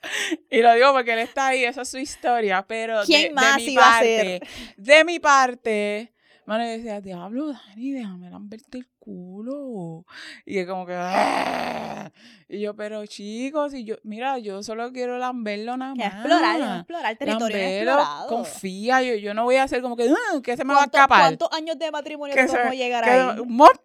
y 0.49 0.61
lo 0.61 0.73
digo 0.73 0.93
porque 0.93 1.13
él 1.13 1.19
está 1.19 1.47
ahí, 1.47 1.63
esa 1.65 1.81
es 1.81 1.89
su 1.89 1.97
historia, 1.97 2.65
pero 2.67 3.01
de- 3.01 3.05
¿Quién 3.05 3.29
de, 3.29 3.33
más 3.33 3.57
mi 3.57 3.63
iba 3.73 3.83
a 3.87 3.91
parte, 3.91 4.39
ser? 4.39 4.47
de 4.77 5.03
mi 5.05 5.19
parte, 5.19 6.13
mano, 6.45 6.63
yo 6.65 6.71
decía, 6.71 7.01
diablo, 7.01 7.51
Dani, 7.53 7.91
déjame 7.91 8.29
lamberte 8.29 8.77
el 8.79 8.87
culo. 8.97 10.05
Y 10.45 10.57
es 10.59 10.67
como 10.67 10.85
que, 10.85 10.93
"Ah". 10.95 12.11
y 12.47 12.59
yo, 12.59 12.75
pero 12.75 13.05
chicos, 13.05 13.73
y 13.73 13.83
yo, 13.83 13.95
mira, 14.03 14.37
yo 14.39 14.61
solo 14.63 14.91
quiero 14.91 15.17
lamberlo 15.17 15.77
nada 15.77 15.95
más. 15.95 16.05
explorar, 16.13 16.77
explorar 16.79 17.15
territorio 17.17 17.57
Lambelo, 17.57 17.91
inexplorado. 17.91 18.27
confía, 18.29 19.01
yo, 19.03 19.15
yo 19.15 19.33
no 19.33 19.43
voy 19.45 19.55
a 19.57 19.63
hacer 19.63 19.81
como 19.81 19.95
que, 19.95 20.09
"Ah, 20.09 20.39
que 20.43 20.57
se 20.57 20.63
me 20.63 20.73
va 20.73 20.81
a 20.81 20.83
¿Cuánto- 20.87 20.97
escapar. 20.97 21.21
¿Cuántos 21.21 21.49
años 21.53 21.77
de 21.79 21.91
matrimonio 21.91 22.35
Que 22.35 22.47
se- 22.47 22.75
llegar 22.75 23.03
Que- 23.03 23.09
ahí? 23.11 23.39
¡Un 23.39 23.55
montón! 23.55 23.77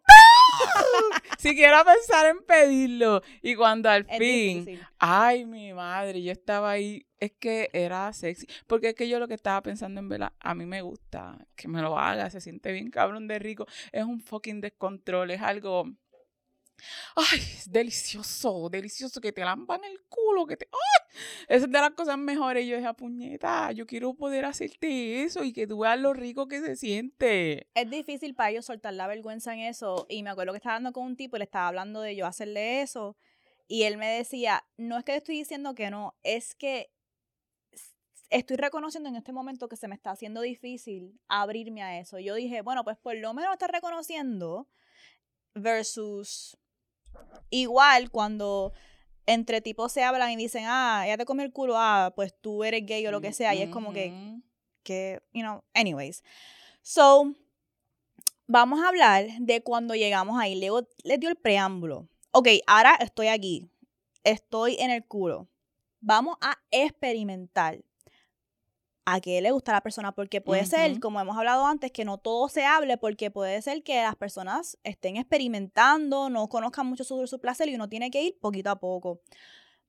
si 1.38 1.54
quiero 1.54 1.76
pensar 1.84 2.26
en 2.26 2.42
pedirlo. 2.44 3.22
Y 3.42 3.54
cuando 3.54 3.90
al 3.90 4.06
Es 4.08 4.18
fin, 4.18 4.64
difícil. 4.64 4.86
ay, 4.98 5.44
mi 5.46 5.72
madre, 5.72 6.22
yo 6.22 6.32
estaba 6.32 6.70
ahí, 6.72 7.06
es 7.18 7.32
que 7.32 7.70
era 7.72 8.12
sexy. 8.12 8.46
Porque 8.66 8.90
es 8.90 8.94
que 8.94 9.08
yo 9.08 9.18
lo 9.18 9.28
que 9.28 9.34
estaba 9.34 9.62
pensando 9.62 10.00
en 10.00 10.08
verdad, 10.08 10.32
a 10.40 10.54
mí 10.54 10.66
me 10.66 10.82
gusta 10.82 11.38
que 11.56 11.68
me 11.68 11.82
lo 11.82 11.98
haga, 11.98 12.30
se 12.30 12.40
siente 12.40 12.72
bien 12.72 12.90
cabrón 12.90 13.26
de 13.28 13.38
rico. 13.38 13.66
Es 13.92 14.04
un 14.04 14.20
fucking 14.20 14.60
descontrol, 14.60 15.30
es 15.30 15.42
algo... 15.42 15.84
Ay, 17.16 17.38
es 17.38 17.70
delicioso, 17.70 18.68
delicioso 18.68 19.20
que 19.20 19.32
te 19.32 19.44
lampan 19.44 19.82
el 19.84 20.00
culo, 20.08 20.46
que 20.46 20.56
te... 20.56 20.68
¡Ay! 20.72 21.18
Esa 21.48 21.66
es 21.66 21.72
de 21.72 21.80
las 21.80 21.90
cosas 21.90 22.18
mejores. 22.18 22.66
Yo 22.66 22.76
dije, 22.76 22.88
"Ah, 22.88 22.94
puñeta, 22.94 23.72
yo 23.72 23.86
quiero 23.86 24.14
poder 24.14 24.44
hacerte 24.44 25.22
eso 25.22 25.44
y 25.44 25.52
que 25.52 25.66
tú 25.66 25.80
veas 25.80 25.98
lo 25.98 26.12
rico 26.12 26.48
que 26.48 26.60
se 26.60 26.76
siente. 26.76 27.68
Es 27.74 27.88
difícil 27.88 28.34
para 28.34 28.50
ellos 28.50 28.66
soltar 28.66 28.94
la 28.94 29.06
vergüenza 29.06 29.54
en 29.54 29.60
eso. 29.60 30.06
Y 30.08 30.22
me 30.22 30.30
acuerdo 30.30 30.52
que 30.52 30.58
estaba 30.58 30.76
hablando 30.76 30.92
con 30.92 31.06
un 31.06 31.16
tipo 31.16 31.36
y 31.36 31.38
le 31.38 31.44
estaba 31.44 31.68
hablando 31.68 32.00
de 32.00 32.16
yo 32.16 32.26
hacerle 32.26 32.82
eso. 32.82 33.16
Y 33.68 33.84
él 33.84 33.96
me 33.96 34.08
decía, 34.08 34.64
no 34.76 34.98
es 34.98 35.04
que 35.04 35.12
te 35.12 35.18
estoy 35.18 35.38
diciendo 35.38 35.74
que 35.74 35.90
no, 35.90 36.16
es 36.22 36.54
que 36.54 36.90
estoy 38.30 38.56
reconociendo 38.56 39.08
en 39.08 39.16
este 39.16 39.32
momento 39.32 39.68
que 39.68 39.76
se 39.76 39.88
me 39.88 39.94
está 39.94 40.10
haciendo 40.10 40.40
difícil 40.40 41.20
abrirme 41.28 41.82
a 41.82 41.98
eso. 41.98 42.18
Yo 42.18 42.34
dije, 42.34 42.62
bueno, 42.62 42.84
pues 42.84 42.98
por 42.98 43.16
lo 43.16 43.32
menos 43.32 43.52
está 43.52 43.68
reconociendo 43.68 44.68
versus 45.54 46.58
igual 47.50 48.10
cuando 48.10 48.72
entre 49.26 49.60
tipos 49.60 49.92
se 49.92 50.02
hablan 50.04 50.30
y 50.32 50.36
dicen, 50.36 50.64
ah, 50.66 51.04
ya 51.06 51.16
te 51.16 51.24
comió 51.24 51.44
el 51.44 51.52
culo, 51.52 51.74
ah, 51.76 52.12
pues 52.14 52.34
tú 52.40 52.64
eres 52.64 52.84
gay 52.84 53.06
o 53.06 53.10
lo 53.10 53.20
que 53.20 53.32
sea. 53.32 53.54
Y 53.54 53.62
es 53.62 53.70
como 53.70 53.92
que, 53.92 54.40
que, 54.82 55.22
you 55.32 55.42
know, 55.42 55.62
anyways. 55.72 56.22
So, 56.82 57.32
vamos 58.46 58.80
a 58.80 58.88
hablar 58.88 59.26
de 59.38 59.62
cuando 59.62 59.94
llegamos 59.94 60.38
ahí. 60.38 60.54
Leo 60.54 60.86
les 61.02 61.20
dio 61.20 61.28
el 61.28 61.36
preámbulo. 61.36 62.08
Ok, 62.32 62.48
ahora 62.66 62.96
estoy 63.00 63.28
aquí. 63.28 63.70
Estoy 64.24 64.76
en 64.78 64.90
el 64.90 65.04
culo. 65.06 65.48
Vamos 66.00 66.36
a 66.40 66.58
experimentar 66.70 67.82
a 69.06 69.20
qué 69.20 69.40
le 69.42 69.50
gusta 69.50 69.72
a 69.72 69.76
la 69.76 69.80
persona, 69.82 70.12
porque 70.12 70.40
puede 70.40 70.64
ser, 70.64 70.98
como 71.00 71.20
hemos 71.20 71.36
hablado 71.36 71.66
antes, 71.66 71.92
que 71.92 72.04
no 72.04 72.18
todo 72.18 72.48
se 72.48 72.64
hable, 72.64 72.96
porque 72.96 73.30
puede 73.30 73.60
ser 73.60 73.82
que 73.82 74.02
las 74.02 74.16
personas 74.16 74.78
estén 74.82 75.16
experimentando, 75.16 76.30
no 76.30 76.48
conozcan 76.48 76.86
mucho 76.86 77.04
sobre 77.04 77.26
su 77.26 77.38
placer 77.38 77.68
y 77.68 77.74
uno 77.74 77.88
tiene 77.88 78.10
que 78.10 78.22
ir 78.22 78.38
poquito 78.40 78.70
a 78.70 78.80
poco. 78.80 79.20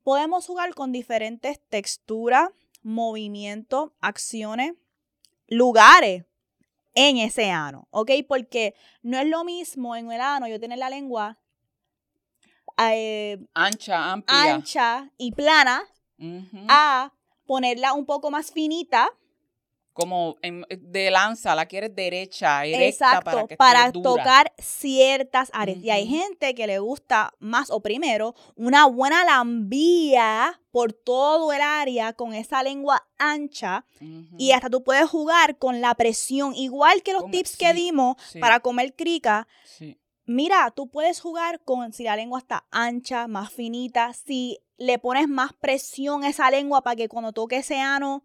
Podemos 0.03 0.45
jugar 0.45 0.73
con 0.75 0.91
diferentes 0.91 1.61
texturas, 1.69 2.49
movimientos, 2.83 3.91
acciones, 4.01 4.73
lugares 5.47 6.25
en 6.93 7.17
ese 7.17 7.51
ano, 7.51 7.87
¿ok? 7.91 8.11
Porque 8.27 8.75
no 9.01 9.17
es 9.17 9.27
lo 9.27 9.43
mismo 9.43 9.95
en 9.95 10.11
el 10.11 10.21
ano 10.21 10.47
yo 10.47 10.59
tener 10.59 10.77
la 10.77 10.89
lengua 10.89 11.37
eh, 12.77 13.37
Ancha, 13.53 14.11
amplia. 14.11 14.53
ancha 14.53 15.11
y 15.17 15.31
plana 15.31 15.83
a 16.67 17.11
ponerla 17.45 17.93
un 17.93 18.05
poco 18.05 18.31
más 18.31 18.51
finita, 18.51 19.09
Como 19.93 20.35
en- 20.41 20.65
de 20.69 21.09
lanza, 21.09 21.55
la 21.55 21.67
quieres 21.67 21.95
derecha, 21.95 22.65
erecta 22.65 22.85
exacto, 22.89 23.23
para 23.31 23.47
que 23.47 23.55
para, 23.55 23.85
esté 23.85 23.99
dura. 23.99 24.23
tocar 24.23 24.53
ciertas 24.57 25.49
áreas. 25.53 25.77
Y 25.81 25.89
hay 25.89 26.05
gente 26.05 26.53
que 26.53 26.67
le 26.67 26.79
gusta 26.79 27.33
más 27.39 27.71
o 27.71 27.79
primero 27.79 28.35
una 28.57 28.87
buena 28.87 29.23
lambía 29.23 30.59
por 30.71 30.91
todo 30.91 31.53
el 31.53 31.61
área 31.61 32.11
con 32.11 32.33
esa 32.33 32.61
lengua 32.61 33.07
ancha 33.17 33.85
y 34.37 34.51
hasta 34.51 34.69
tú 34.69 34.83
puedes 34.83 35.09
jugar 35.09 35.57
con 35.57 35.79
la 35.79 35.95
presión, 35.95 36.53
igual 36.55 37.01
que 37.01 37.13
los 37.13 37.31
tips 37.31 37.55
que 37.55 37.73
dimos 37.73 38.17
sí, 38.27 38.39
para 38.39 38.59
comer 38.59 38.93
crica. 38.95 39.47
sí. 39.63 39.97
Mira, 40.25 40.71
tú 40.71 40.89
puedes 40.89 41.21
jugar 41.21 41.61
con 41.63 41.93
si 41.93 42.03
la 42.03 42.15
lengua 42.15 42.39
está 42.39 42.65
ancha, 42.71 43.27
más 43.27 43.51
finita, 43.51 44.13
si 44.13 44.59
le 44.77 44.99
pones 44.99 45.27
más 45.27 45.53
presión 45.53 46.23
a 46.23 46.29
esa 46.29 46.49
lengua 46.49 46.81
para 46.81 46.95
que 46.95 47.07
cuando 47.07 47.31
toque 47.31 47.57
ese 47.57 47.79
ano, 47.79 48.23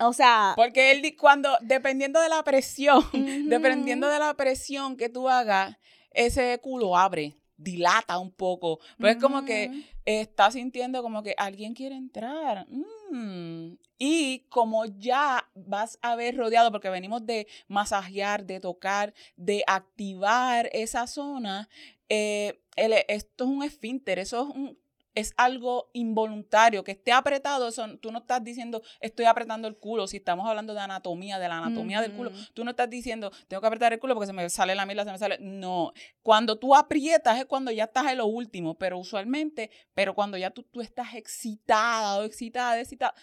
o 0.00 0.12
sea, 0.12 0.52
Porque 0.56 0.92
él 0.92 1.16
cuando, 1.16 1.50
dependiendo 1.60 2.20
de 2.20 2.28
la 2.28 2.42
presión, 2.44 3.02
dependiendo 3.48 4.08
de 4.08 4.18
la 4.18 4.34
presión 4.34 4.96
que 4.96 5.08
tú 5.08 5.28
hagas, 5.28 5.76
ese 6.12 6.58
culo 6.62 6.96
abre, 6.96 7.36
dilata 7.58 8.18
un 8.18 8.30
poco. 8.30 8.78
Pero 8.96 9.10
es 9.10 9.16
como 9.18 9.44
que 9.44 9.68
ujú. 9.70 9.82
está 10.06 10.50
sintiendo 10.50 11.02
como 11.02 11.22
que 11.22 11.34
alguien 11.36 11.74
quiere 11.74 11.96
entrar. 11.96 12.66
Mm. 13.10 13.74
Y 13.98 14.40
como 14.48 14.86
ya 14.86 15.46
vas 15.54 15.98
a 16.00 16.16
ver 16.16 16.36
rodeado, 16.36 16.70
porque 16.70 16.88
venimos 16.88 17.26
de 17.26 17.46
masajear, 17.66 18.46
de 18.46 18.60
tocar, 18.60 19.12
de 19.36 19.64
activar 19.66 20.70
esa 20.72 21.06
zona, 21.06 21.68
eh, 22.08 22.60
el- 22.76 22.94
esto 23.08 23.44
es 23.44 23.50
un 23.50 23.62
esfínter, 23.64 24.18
eso 24.18 24.48
es 24.48 24.54
un 24.56 24.78
es 25.18 25.34
algo 25.36 25.90
involuntario, 25.92 26.84
que 26.84 26.92
esté 26.92 27.12
apretado, 27.12 27.68
eso, 27.68 27.98
tú 27.98 28.12
no 28.12 28.18
estás 28.18 28.42
diciendo 28.44 28.82
estoy 29.00 29.26
apretando 29.26 29.68
el 29.68 29.76
culo, 29.76 30.06
si 30.06 30.18
estamos 30.18 30.48
hablando 30.48 30.74
de 30.74 30.80
anatomía, 30.80 31.38
de 31.38 31.48
la 31.48 31.58
anatomía 31.58 32.00
del 32.00 32.12
culo, 32.12 32.30
tú 32.54 32.64
no 32.64 32.70
estás 32.70 32.88
diciendo 32.88 33.30
tengo 33.48 33.60
que 33.60 33.66
apretar 33.66 33.92
el 33.92 33.98
culo 33.98 34.14
porque 34.14 34.26
se 34.26 34.32
me 34.32 34.48
sale 34.48 34.74
la 34.74 34.86
mierda, 34.86 35.04
se 35.04 35.12
me 35.12 35.18
sale, 35.18 35.38
no, 35.40 35.92
cuando 36.22 36.58
tú 36.58 36.74
aprietas 36.74 37.38
es 37.38 37.46
cuando 37.46 37.70
ya 37.70 37.84
estás 37.84 38.10
en 38.10 38.18
lo 38.18 38.26
último, 38.26 38.78
pero 38.78 38.98
usualmente, 38.98 39.70
pero 39.94 40.14
cuando 40.14 40.36
ya 40.36 40.50
tú, 40.50 40.62
tú 40.62 40.80
estás 40.80 41.14
excitada 41.14 42.18
o 42.18 42.24
excitada, 42.24 42.80
excitada, 42.80 43.14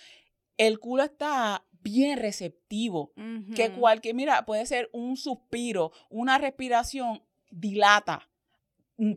el 0.57 0.79
culo 0.79 1.03
está 1.03 1.63
bien 1.85 2.17
receptivo. 2.17 3.13
Que 3.55 3.71
cualquier, 3.71 4.15
mira, 4.15 4.45
puede 4.45 4.65
ser 4.65 4.89
un 4.91 5.17
suspiro, 5.17 5.91
una 6.09 6.37
respiración, 6.37 7.23
dilata. 7.51 8.27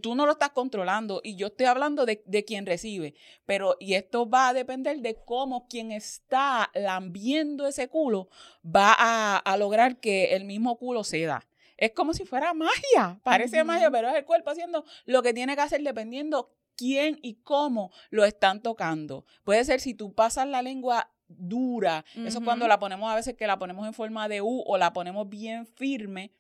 Tú 0.02 0.14
no 0.14 0.26
lo 0.26 0.32
estás 0.32 0.50
controlando 0.50 1.20
y 1.22 1.36
yo 1.36 1.48
estoy 1.48 1.66
hablando 1.66 2.04
de, 2.04 2.22
de 2.26 2.44
quien 2.44 2.66
recibe, 2.66 3.14
pero 3.46 3.76
y 3.78 3.94
esto 3.94 4.28
va 4.28 4.48
a 4.48 4.52
depender 4.54 5.00
de 5.00 5.22
cómo 5.24 5.68
quien 5.68 5.92
está 5.92 6.70
lambiendo 6.74 7.66
ese 7.66 7.88
culo 7.88 8.28
va 8.64 8.94
a, 8.98 9.36
a 9.36 9.56
lograr 9.56 10.00
que 10.00 10.34
el 10.34 10.44
mismo 10.44 10.76
culo 10.78 11.04
ceda. 11.04 11.46
Es 11.76 11.92
como 11.92 12.12
si 12.12 12.24
fuera 12.24 12.54
magia, 12.54 13.20
parece 13.22 13.62
magia, 13.62 13.88
pero 13.90 14.08
es 14.08 14.16
el 14.16 14.24
cuerpo 14.24 14.50
haciendo 14.50 14.84
lo 15.04 15.22
que 15.22 15.32
tiene 15.32 15.54
que 15.54 15.62
hacer 15.62 15.80
dependiendo 15.82 16.50
quién 16.76 17.18
y 17.22 17.34
cómo 17.34 17.92
lo 18.10 18.24
están 18.24 18.62
tocando. 18.62 19.26
Puede 19.44 19.64
ser 19.64 19.80
si 19.80 19.94
tú 19.94 20.12
pasas 20.12 20.48
la 20.48 20.62
lengua 20.62 21.10
dura, 21.28 22.04
eso 22.16 22.38
es 22.38 22.44
cuando 22.44 22.66
la 22.66 22.78
ponemos 22.78 23.10
a 23.10 23.14
veces 23.14 23.34
que 23.36 23.46
la 23.46 23.58
ponemos 23.58 23.86
en 23.86 23.92
forma 23.92 24.28
de 24.28 24.40
U 24.40 24.62
o 24.66 24.78
la 24.78 24.92
ponemos 24.92 25.28
bien 25.28 25.66
firme. 25.66 26.32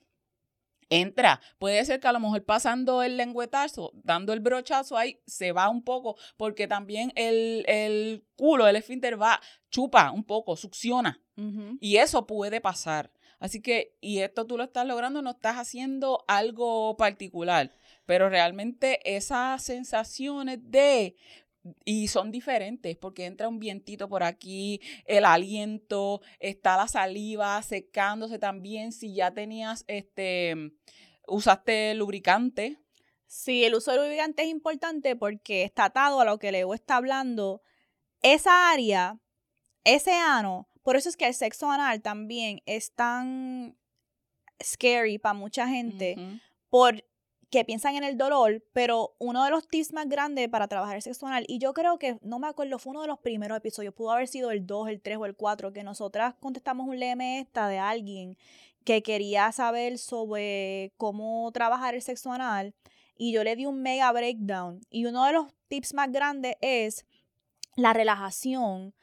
Entra. 0.90 1.40
Puede 1.58 1.84
ser 1.84 2.00
que 2.00 2.08
a 2.08 2.12
lo 2.12 2.20
mejor 2.20 2.44
pasando 2.44 3.02
el 3.02 3.16
lengüetazo, 3.16 3.92
dando 3.94 4.32
el 4.32 4.40
brochazo 4.40 4.96
ahí, 4.96 5.20
se 5.26 5.52
va 5.52 5.68
un 5.68 5.82
poco, 5.82 6.16
porque 6.36 6.66
también 6.66 7.12
el, 7.14 7.64
el 7.66 8.24
culo, 8.36 8.66
el 8.66 8.76
esfínter 8.76 9.20
va, 9.20 9.40
chupa 9.70 10.10
un 10.10 10.24
poco, 10.24 10.56
succiona. 10.56 11.22
Y 11.80 11.98
eso 11.98 12.26
puede 12.26 12.60
pasar. 12.60 13.12
Así 13.38 13.62
que, 13.62 13.96
y 14.00 14.18
esto 14.18 14.44
tú 14.44 14.56
lo 14.56 14.64
estás 14.64 14.84
logrando, 14.86 15.22
no 15.22 15.30
estás 15.30 15.56
haciendo 15.56 16.24
algo 16.26 16.96
particular, 16.96 17.70
pero 18.06 18.28
realmente 18.28 18.98
esas 19.16 19.62
sensaciones 19.62 20.58
de 20.62 21.14
y 21.84 22.08
son 22.08 22.30
diferentes 22.30 22.96
porque 22.96 23.26
entra 23.26 23.48
un 23.48 23.58
vientito 23.58 24.08
por 24.08 24.22
aquí, 24.22 24.80
el 25.04 25.24
aliento, 25.24 26.20
está 26.38 26.76
la 26.76 26.88
saliva 26.88 27.62
secándose 27.62 28.38
también. 28.38 28.92
Si 28.92 29.14
ya 29.14 29.32
tenías, 29.32 29.84
este, 29.86 30.72
usaste 31.26 31.94
lubricante. 31.94 32.78
Sí, 33.26 33.64
el 33.64 33.74
uso 33.74 33.92
de 33.92 33.98
lubricante 33.98 34.42
es 34.42 34.48
importante 34.48 35.14
porque 35.14 35.62
está 35.62 35.86
atado 35.86 36.20
a 36.20 36.24
lo 36.24 36.38
que 36.38 36.52
Leo 36.52 36.72
está 36.74 36.96
hablando. 36.96 37.62
Esa 38.22 38.70
área, 38.70 39.20
ese 39.84 40.12
ano, 40.14 40.68
por 40.82 40.96
eso 40.96 41.08
es 41.08 41.16
que 41.16 41.26
el 41.26 41.34
sexo 41.34 41.70
anal 41.70 42.00
también 42.00 42.62
es 42.64 42.92
tan 42.94 43.76
scary 44.62 45.18
para 45.18 45.34
mucha 45.34 45.68
gente. 45.68 46.16
Por 46.70 47.04
que 47.50 47.64
piensan 47.64 47.96
en 47.96 48.04
el 48.04 48.18
dolor, 48.18 48.62
pero 48.72 49.14
uno 49.18 49.44
de 49.44 49.50
los 49.50 49.66
tips 49.66 49.92
más 49.92 50.08
grandes 50.08 50.48
para 50.48 50.68
trabajar 50.68 50.96
el 50.96 51.02
sexo 51.02 51.26
anal, 51.26 51.44
y 51.48 51.58
yo 51.58 51.72
creo 51.72 51.98
que, 51.98 52.18
no 52.22 52.38
me 52.38 52.46
acuerdo, 52.46 52.78
fue 52.78 52.90
uno 52.90 53.02
de 53.02 53.08
los 53.08 53.18
primeros 53.18 53.56
episodios, 53.56 53.94
pudo 53.94 54.10
haber 54.10 54.28
sido 54.28 54.50
el 54.50 54.66
2, 54.66 54.88
el 54.88 55.00
3 55.00 55.18
o 55.18 55.26
el 55.26 55.34
4, 55.34 55.72
que 55.72 55.82
nosotras 55.82 56.34
contestamos 56.40 56.86
un 56.86 56.98
leme 56.98 57.40
esta 57.40 57.68
de 57.68 57.78
alguien 57.78 58.36
que 58.84 59.02
quería 59.02 59.50
saber 59.52 59.98
sobre 59.98 60.92
cómo 60.96 61.50
trabajar 61.52 61.94
el 61.94 62.02
sexo 62.02 62.32
anal, 62.32 62.74
y 63.16 63.32
yo 63.32 63.42
le 63.44 63.56
di 63.56 63.66
un 63.66 63.82
mega 63.82 64.12
breakdown. 64.12 64.80
Y 64.90 65.06
uno 65.06 65.24
de 65.24 65.32
los 65.32 65.46
tips 65.68 65.94
más 65.94 66.12
grandes 66.12 66.56
es 66.60 67.04
la 67.76 67.92
relajación, 67.92 68.94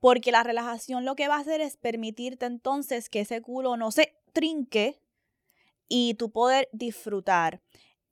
porque 0.00 0.32
la 0.32 0.42
relajación 0.42 1.04
lo 1.04 1.14
que 1.14 1.28
va 1.28 1.36
a 1.36 1.40
hacer 1.40 1.60
es 1.60 1.76
permitirte 1.76 2.46
entonces 2.46 3.08
que 3.08 3.20
ese 3.20 3.40
culo 3.40 3.76
no 3.76 3.92
se 3.92 4.14
trinque 4.32 4.98
y 5.88 6.14
tú 6.14 6.30
poder 6.30 6.68
disfrutar. 6.72 7.60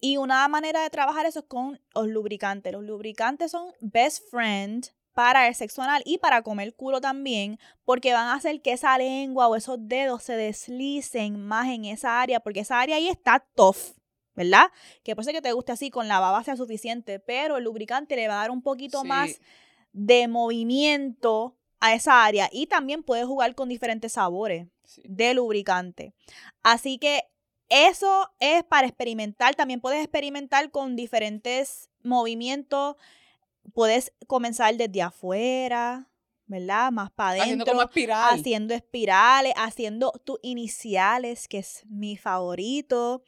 Y 0.00 0.16
una 0.16 0.48
manera 0.48 0.82
de 0.82 0.90
trabajar 0.90 1.26
eso 1.26 1.40
es 1.40 1.44
con 1.46 1.80
los 1.94 2.08
lubricantes. 2.08 2.72
Los 2.72 2.84
lubricantes 2.84 3.50
son 3.50 3.72
best 3.80 4.28
friend 4.30 4.88
para 5.12 5.48
el 5.48 5.54
sexo 5.54 5.82
anal 5.82 6.02
y 6.06 6.18
para 6.18 6.42
comer 6.42 6.74
culo 6.74 7.00
también, 7.00 7.58
porque 7.84 8.12
van 8.12 8.28
a 8.28 8.34
hacer 8.34 8.62
que 8.62 8.72
esa 8.72 8.96
lengua 8.96 9.48
o 9.48 9.56
esos 9.56 9.76
dedos 9.80 10.22
se 10.22 10.34
deslicen 10.34 11.44
más 11.44 11.68
en 11.68 11.84
esa 11.84 12.22
área, 12.22 12.40
porque 12.40 12.60
esa 12.60 12.80
área 12.80 12.96
ahí 12.96 13.08
está 13.08 13.44
tough, 13.54 13.96
¿verdad? 14.34 14.70
Que 15.02 15.14
puede 15.14 15.26
ser 15.26 15.34
que 15.34 15.42
te 15.42 15.52
guste 15.52 15.72
así 15.72 15.90
con 15.90 16.08
la 16.08 16.20
baba 16.20 16.42
sea 16.44 16.56
suficiente, 16.56 17.18
pero 17.18 17.58
el 17.58 17.64
lubricante 17.64 18.16
le 18.16 18.28
va 18.28 18.34
a 18.34 18.42
dar 18.42 18.50
un 18.50 18.62
poquito 18.62 19.04
más 19.04 19.40
de 19.92 20.28
movimiento 20.28 21.56
a 21.80 21.94
esa 21.94 22.24
área 22.24 22.48
y 22.52 22.66
también 22.66 23.02
puedes 23.02 23.26
jugar 23.26 23.54
con 23.54 23.68
diferentes 23.68 24.12
sabores 24.12 24.68
de 25.04 25.34
lubricante. 25.34 26.14
Así 26.62 26.98
que 26.98 27.24
eso 27.70 28.30
es 28.40 28.64
para 28.64 28.86
experimentar. 28.86 29.54
También 29.54 29.80
puedes 29.80 30.00
experimentar 30.00 30.70
con 30.70 30.96
diferentes 30.96 31.88
movimientos. 32.02 32.96
Puedes 33.72 34.12
comenzar 34.26 34.74
desde 34.76 35.02
afuera, 35.02 36.08
¿verdad? 36.46 36.90
Más 36.92 37.10
para 37.10 37.30
adentro. 37.30 37.44
Haciendo 37.44 37.66
como 37.66 37.82
espiral. 37.82 38.38
Haciendo 38.38 38.74
espirales, 38.74 39.54
haciendo 39.56 40.12
tus 40.24 40.38
iniciales, 40.42 41.48
que 41.48 41.58
es 41.58 41.84
mi 41.86 42.16
favorito. 42.16 43.22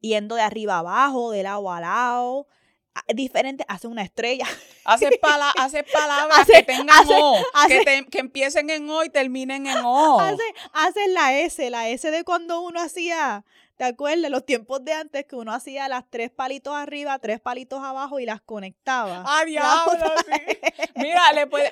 Yendo 0.00 0.34
de 0.34 0.42
arriba 0.42 0.78
abajo, 0.78 1.30
de 1.30 1.42
lado 1.42 1.70
a 1.70 1.80
lado 1.80 2.46
diferente, 3.14 3.64
hace 3.68 3.86
una 3.86 4.02
estrella. 4.02 4.46
Hace, 4.84 5.18
pala 5.18 5.50
hace 5.58 5.82
palabras 5.82 6.46
que 6.46 6.62
tengan 6.62 7.04
O, 7.08 7.42
que, 7.66 8.06
que, 8.08 8.18
empiecen 8.20 8.70
en 8.70 8.88
O 8.88 9.02
y 9.02 9.10
terminen 9.10 9.66
en 9.66 9.78
O. 9.84 10.20
Hace 10.72 11.08
la 11.08 11.40
S, 11.40 11.70
la 11.70 11.88
S 11.88 12.08
de 12.08 12.22
cuando 12.22 12.60
uno 12.60 12.80
hacía 12.80 13.44
¿Te 13.76 13.84
acuerdas? 13.84 14.30
Los 14.30 14.46
tiempos 14.46 14.82
de 14.84 14.94
antes 14.94 15.26
que 15.26 15.36
uno 15.36 15.52
hacía 15.52 15.86
las 15.88 16.08
tres 16.08 16.30
palitos 16.30 16.74
arriba, 16.74 17.18
tres 17.18 17.40
palitos 17.40 17.82
abajo 17.82 18.18
y 18.18 18.24
las 18.24 18.40
conectaba. 18.40 19.22
¡Ah, 19.26 19.44
diablo! 19.44 19.92
Sí. 20.26 20.56
Mira, 20.96 21.22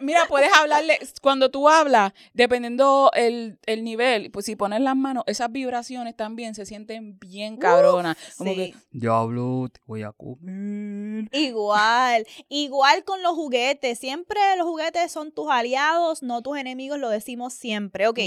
mira, 0.02 0.26
puedes 0.28 0.52
hablarle, 0.52 0.98
cuando 1.22 1.50
tú 1.50 1.66
hablas, 1.68 2.12
dependiendo 2.34 3.10
el, 3.14 3.58
nivel, 3.66 4.30
pues 4.30 4.44
si 4.44 4.54
pones 4.54 4.82
las 4.82 4.94
manos, 4.96 5.24
esas 5.26 5.50
vibraciones 5.50 6.14
también 6.14 6.54
se 6.54 6.66
sienten 6.66 7.18
bien 7.18 7.56
cabronas. 7.56 8.18
como 8.36 8.54
que, 8.54 8.74
diablo, 8.90 9.70
te 9.72 9.80
voy 9.86 10.02
a 10.02 10.12
comer. 10.12 11.30
Igual, 11.32 12.26
igual 12.50 13.04
con 13.04 13.22
los 13.22 13.32
juguetes. 13.32 13.98
Siempre 13.98 14.38
los 14.58 14.66
juguetes 14.66 15.10
son 15.10 15.32
tus 15.32 15.50
aliados, 15.50 16.22
no 16.22 16.42
tus 16.42 16.58
enemigos, 16.58 16.98
lo 16.98 17.08
decimos 17.08 17.54
siempre. 17.54 18.08
Ok, 18.08 18.18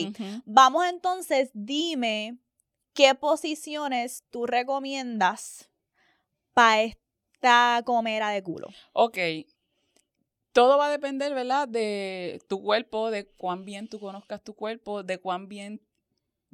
vamos 0.45 0.85
entonces, 0.87 1.51
dime 1.53 2.37
¿qué 2.97 3.13
posiciones 3.13 4.23
tú 4.31 4.47
recomiendas 4.47 5.69
para 6.55 6.81
esta 6.81 7.83
comera 7.85 8.31
de 8.31 8.41
culo? 8.41 8.69
Ok. 8.93 9.19
Todo 10.51 10.79
va 10.79 10.87
a 10.87 10.89
depender, 10.89 11.35
¿verdad? 11.35 11.67
De 11.67 12.41
tu 12.47 12.59
cuerpo, 12.63 13.11
de 13.11 13.27
cuán 13.27 13.65
bien 13.65 13.87
tú 13.87 13.99
conozcas 13.99 14.43
tu 14.43 14.55
cuerpo, 14.55 15.03
de 15.03 15.19
cuán 15.19 15.47
bien 15.47 15.79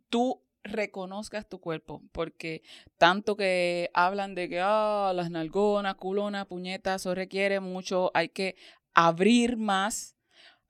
tú 0.09 0.43
reconozcas 0.65 1.47
tu 1.47 1.61
cuerpo, 1.61 2.01
porque 2.11 2.61
tanto 2.97 3.37
que 3.37 3.89
hablan 3.93 4.35
de 4.35 4.49
que 4.49 4.59
ah, 4.61 5.13
las 5.15 5.31
nalgonas, 5.31 5.95
culonas, 5.95 6.47
puñetas, 6.47 7.01
eso 7.01 7.15
requiere 7.15 7.61
mucho, 7.61 8.11
hay 8.13 8.27
que 8.27 8.57
abrir 8.93 9.55
más 9.55 10.12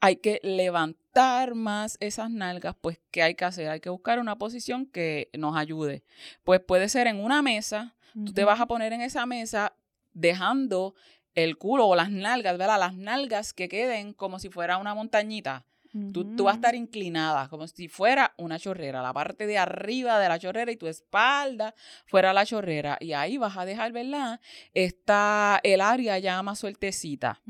hay 0.03 0.17
que 0.17 0.41
levantar 0.43 1.55
más 1.55 1.95
esas 2.01 2.29
nalgas, 2.29 2.75
pues 2.81 2.99
¿qué 3.09 3.23
hay 3.23 3.35
que 3.35 3.45
hacer? 3.45 3.69
Hay 3.69 3.79
que 3.79 3.89
buscar 3.89 4.19
una 4.19 4.37
posición 4.37 4.85
que 4.85 5.29
nos 5.31 5.55
ayude. 5.55 6.03
Pues 6.43 6.59
puede 6.59 6.89
ser 6.89 7.07
en 7.07 7.23
una 7.23 7.41
mesa, 7.41 7.95
tú 8.13 8.33
te 8.33 8.43
vas 8.43 8.59
a 8.59 8.65
poner 8.65 8.91
en 8.91 8.99
esa 8.99 9.25
mesa 9.25 9.77
dejando 10.11 10.93
el 11.35 11.57
culo 11.57 11.87
o 11.87 11.95
las 11.95 12.11
nalgas, 12.11 12.57
¿verdad? 12.57 12.79
Las 12.79 12.95
nalgas 12.95 13.53
que 13.53 13.69
queden 13.69 14.11
como 14.11 14.39
si 14.39 14.49
fuera 14.49 14.77
una 14.77 14.93
montañita 14.93 15.65
tú, 16.11 16.43
vas 16.43 16.53
a 16.53 16.55
estar 16.55 16.75
inclinada, 16.75 17.47
como 17.49 17.67
si 17.67 17.87
fuera 17.87 18.33
una 18.37 18.57
chorrera, 18.57 19.01
la 19.01 19.13
parte 19.13 19.45
de 19.45 19.57
arriba 19.57 20.19
de 20.19 20.27
la 20.27 20.39
chorrera 20.39 20.71
y 20.71 20.75
tu 20.75 20.87
espalda 20.87 21.75
fuera 22.05 22.33
la 22.33 22.45
chorrera. 22.45 22.97
Y 22.99 23.13
ahí 23.13 23.37
vas 23.37 23.57
a 23.57 23.65
dejar, 23.65 23.91
¿verdad? 23.91 24.39
Está 24.73 25.59
el 25.63 25.81
área 25.81 26.17
ya 26.17 26.41
más 26.41 26.59
sueltecita. 26.59 27.41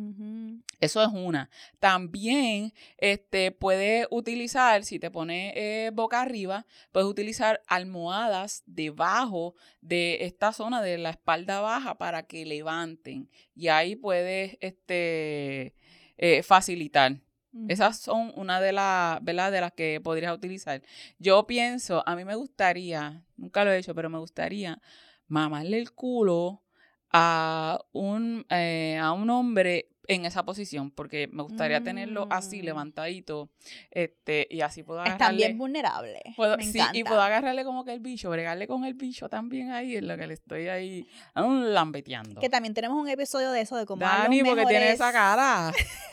Eso 0.80 1.02
es 1.02 1.10
una. 1.14 1.50
También 1.80 2.74
este, 2.98 3.52
puedes 3.52 4.08
utilizar, 4.12 4.84
si 4.84 5.00
te 5.00 5.10
pones 5.10 5.54
eh, 5.56 5.92
boca 5.94 6.22
arriba, 6.22 6.66
puedes 6.92 7.08
utilizar 7.08 7.62
almohadas 7.68 8.64
debajo 8.66 9.56
de 9.82 10.26
esta 10.26 10.52
zona 10.52 10.82
de 10.82 10.98
la 10.98 11.12
espalda 11.12 11.62
baja 11.62 11.98
para 11.98 12.24
que 12.24 12.46
levanten. 12.46 13.30
Y 13.56 13.70
ahí 13.70 13.96
puedes 13.96 14.58
este, 14.60 15.76
eh, 16.18 16.44
facilitar. 16.44 17.22
Esas 17.68 18.00
son 18.00 18.32
una 18.36 18.60
de 18.60 18.72
las, 18.72 19.24
¿verdad? 19.24 19.52
De 19.52 19.62
las 19.62 19.74
que 19.74 20.02
podrías 20.04 20.34
utilizar. 20.34 20.82
Yo 21.20 21.46
pienso, 21.46 22.04
a 22.08 22.16
mí 22.16 22.26
me 22.26 22.36
gustaría, 22.36 23.24
nunca 23.38 23.64
lo 23.64 23.72
he 23.72 23.78
hecho, 23.78 23.94
pero 23.94 24.10
me 24.10 24.18
gustaría 24.18 24.82
mamarle 25.28 25.78
el 25.78 25.92
culo 25.92 26.64
a 27.12 27.80
un, 27.92 28.46
eh, 28.50 28.98
a 29.00 29.12
un 29.12 29.30
hombre 29.30 29.90
en 30.08 30.26
esa 30.26 30.44
posición, 30.44 30.92
porque 30.92 31.30
me 31.32 31.44
gustaría 31.44 31.82
tenerlo 31.82 32.28
así, 32.30 32.62
mm. 32.62 32.66
levantadito, 32.66 33.50
este, 33.92 34.48
y 34.50 34.62
así 34.62 34.84
puedo 34.84 35.00
agarrarle. 35.00 35.24
Están 35.24 35.38
bien 35.38 35.58
vulnerable. 35.58 36.20
sí, 36.60 36.80
y 36.94 37.04
puedo 37.04 37.22
agarrarle 37.22 37.64
como 37.64 37.86
que 37.86 37.94
el 37.94 38.00
bicho, 38.00 38.30
bregarle 38.30 38.68
con 38.68 38.84
el 38.84 38.96
bicho 38.96 39.30
también 39.30 39.72
ahí, 39.72 39.96
en 39.96 40.08
lo 40.08 40.18
que 40.18 40.28
le 40.28 40.34
estoy 40.34 40.68
ahí 40.68 41.08
un 41.36 41.74
lambeteando. 41.74 42.42
Que 42.42 42.50
también 42.50 42.74
tenemos 42.74 43.02
un 43.02 43.08
episodio 43.08 43.52
de 43.52 43.62
eso, 43.62 43.78
de 43.78 43.86
cómo 43.86 44.02
Dani, 44.02 44.44
porque 44.44 44.66
tiene 44.66 44.92
esa 44.92 45.12
cara. 45.12 45.72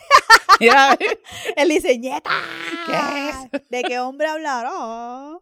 Mira, 0.61 0.97
el 1.55 1.69
diseñeta. 1.69 2.29
¿Qué 2.85 3.63
¿De 3.69 3.83
qué 3.83 3.99
hombre 3.99 4.27
hablará? 4.27 5.39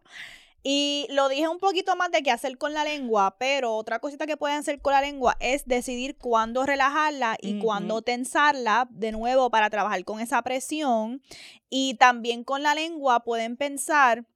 Y 0.62 1.06
lo 1.10 1.28
dije 1.28 1.46
un 1.48 1.58
poquito 1.58 1.94
más 1.96 2.10
de 2.10 2.22
qué 2.22 2.30
hacer 2.30 2.56
con 2.56 2.72
la 2.74 2.84
lengua, 2.84 3.36
pero 3.38 3.74
otra 3.76 3.98
cosita 3.98 4.26
que 4.26 4.36
pueden 4.36 4.58
hacer 4.58 4.80
con 4.80 4.92
la 4.92 5.00
lengua 5.00 5.36
es 5.40 5.66
decidir 5.66 6.16
cuándo 6.16 6.64
relajarla 6.64 7.36
y 7.40 7.58
cuándo 7.58 8.02
tensarla 8.02 8.86
de 8.90 9.12
nuevo 9.12 9.50
para 9.50 9.70
trabajar 9.70 10.04
con 10.04 10.20
esa 10.20 10.42
presión. 10.42 11.22
Y 11.68 11.94
también 11.94 12.44
con 12.44 12.62
la 12.62 12.74
lengua 12.74 13.20
pueden 13.20 13.56
pensar 13.56 14.26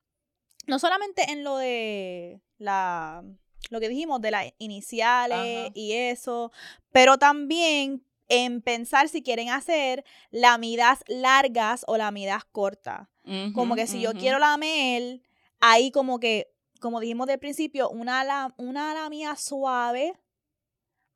no 0.67 0.79
solamente 0.79 1.31
en 1.31 1.45
lo 1.45 1.57
de 1.57 2.41
la 2.59 3.25
lo 3.71 3.81
que 3.81 3.89
dijimos 3.89 4.21
de 4.21 4.31
las 4.31 4.47
iniciales 4.59 5.71
y 5.75 5.93
eso, 5.93 6.53
pero 6.93 7.19
también 7.19 8.05
en 8.29 8.61
pensar 8.63 9.09
si 9.09 9.23
quieren 9.23 9.51
hacer 9.51 10.05
lamidas 10.31 11.05
largas 11.09 11.85
o 11.87 11.97
lamidas 11.97 12.45
cortas. 12.45 13.09
como 13.55 13.75
que 13.75 13.87
si 13.87 14.01
yo 14.01 14.13
quiero 14.13 14.39
lamer, 14.39 15.23
ahí 15.61 15.91
como 15.91 16.19
que 16.21 16.51
como 16.81 17.01
dijimos 17.01 17.27
del 17.27 17.39
principio, 17.39 17.89
una, 17.89 18.21
ala- 18.21 18.53
una 18.59 18.91
ala 18.91 19.09
mía 19.09 19.37
suave 19.37 20.13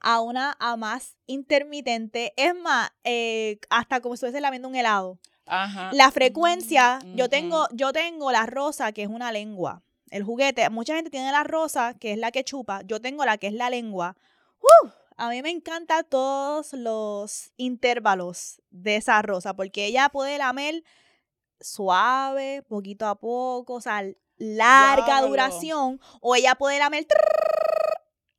a 0.00 0.20
una 0.20 0.56
a 0.61 0.76
más 0.76 1.16
intermitente. 1.26 2.32
Es 2.36 2.54
más, 2.54 2.90
eh, 3.04 3.59
hasta 3.68 4.00
como 4.00 4.14
si 4.14 4.20
estuviese 4.20 4.40
lamiendo 4.40 4.68
un 4.68 4.76
helado. 4.76 5.18
Ajá. 5.46 5.90
La 5.92 6.11
frecuencia, 6.11 7.00
Mm, 7.04 7.16
yo 7.16 7.24
ujú. 7.24 7.30
tengo, 7.30 7.66
yo 7.72 7.92
tengo 7.92 8.30
la 8.32 8.46
rosa, 8.46 8.92
que 8.92 9.02
es 9.02 9.09
una 9.09 9.32
lengua. 9.32 9.82
El 10.11 10.22
juguete, 10.22 10.68
mucha 10.70 10.94
gente 10.94 11.11
tiene 11.11 11.30
la 11.32 11.44
rosa, 11.44 11.94
que 11.98 12.12
es 12.12 12.18
la 12.18 12.30
que 12.30 12.44
chupa. 12.44 12.80
Yo 12.86 13.00
tengo 13.00 13.24
la 13.26 13.36
que 13.38 13.48
es 13.48 13.52
la 13.54 13.68
lengua. 13.68 14.16
¡Uh! 14.61 14.88
A 15.20 15.30
mí 15.30 15.42
me 15.42 15.50
encantan 15.50 16.06
todos 16.08 16.72
los 16.74 17.52
intervalos 17.56 18.62
de 18.70 18.94
esa 18.94 19.20
rosa, 19.20 19.52
porque 19.52 19.86
ella 19.86 20.08
puede 20.10 20.38
lamer 20.38 20.84
suave, 21.60 22.62
poquito 22.62 23.04
a 23.04 23.16
poco, 23.16 23.74
o 23.74 23.80
sea, 23.80 24.04
larga 24.36 25.22
duración, 25.22 26.00
o 26.20 26.36
ella 26.36 26.54
puede 26.54 26.78
lamer 26.78 27.04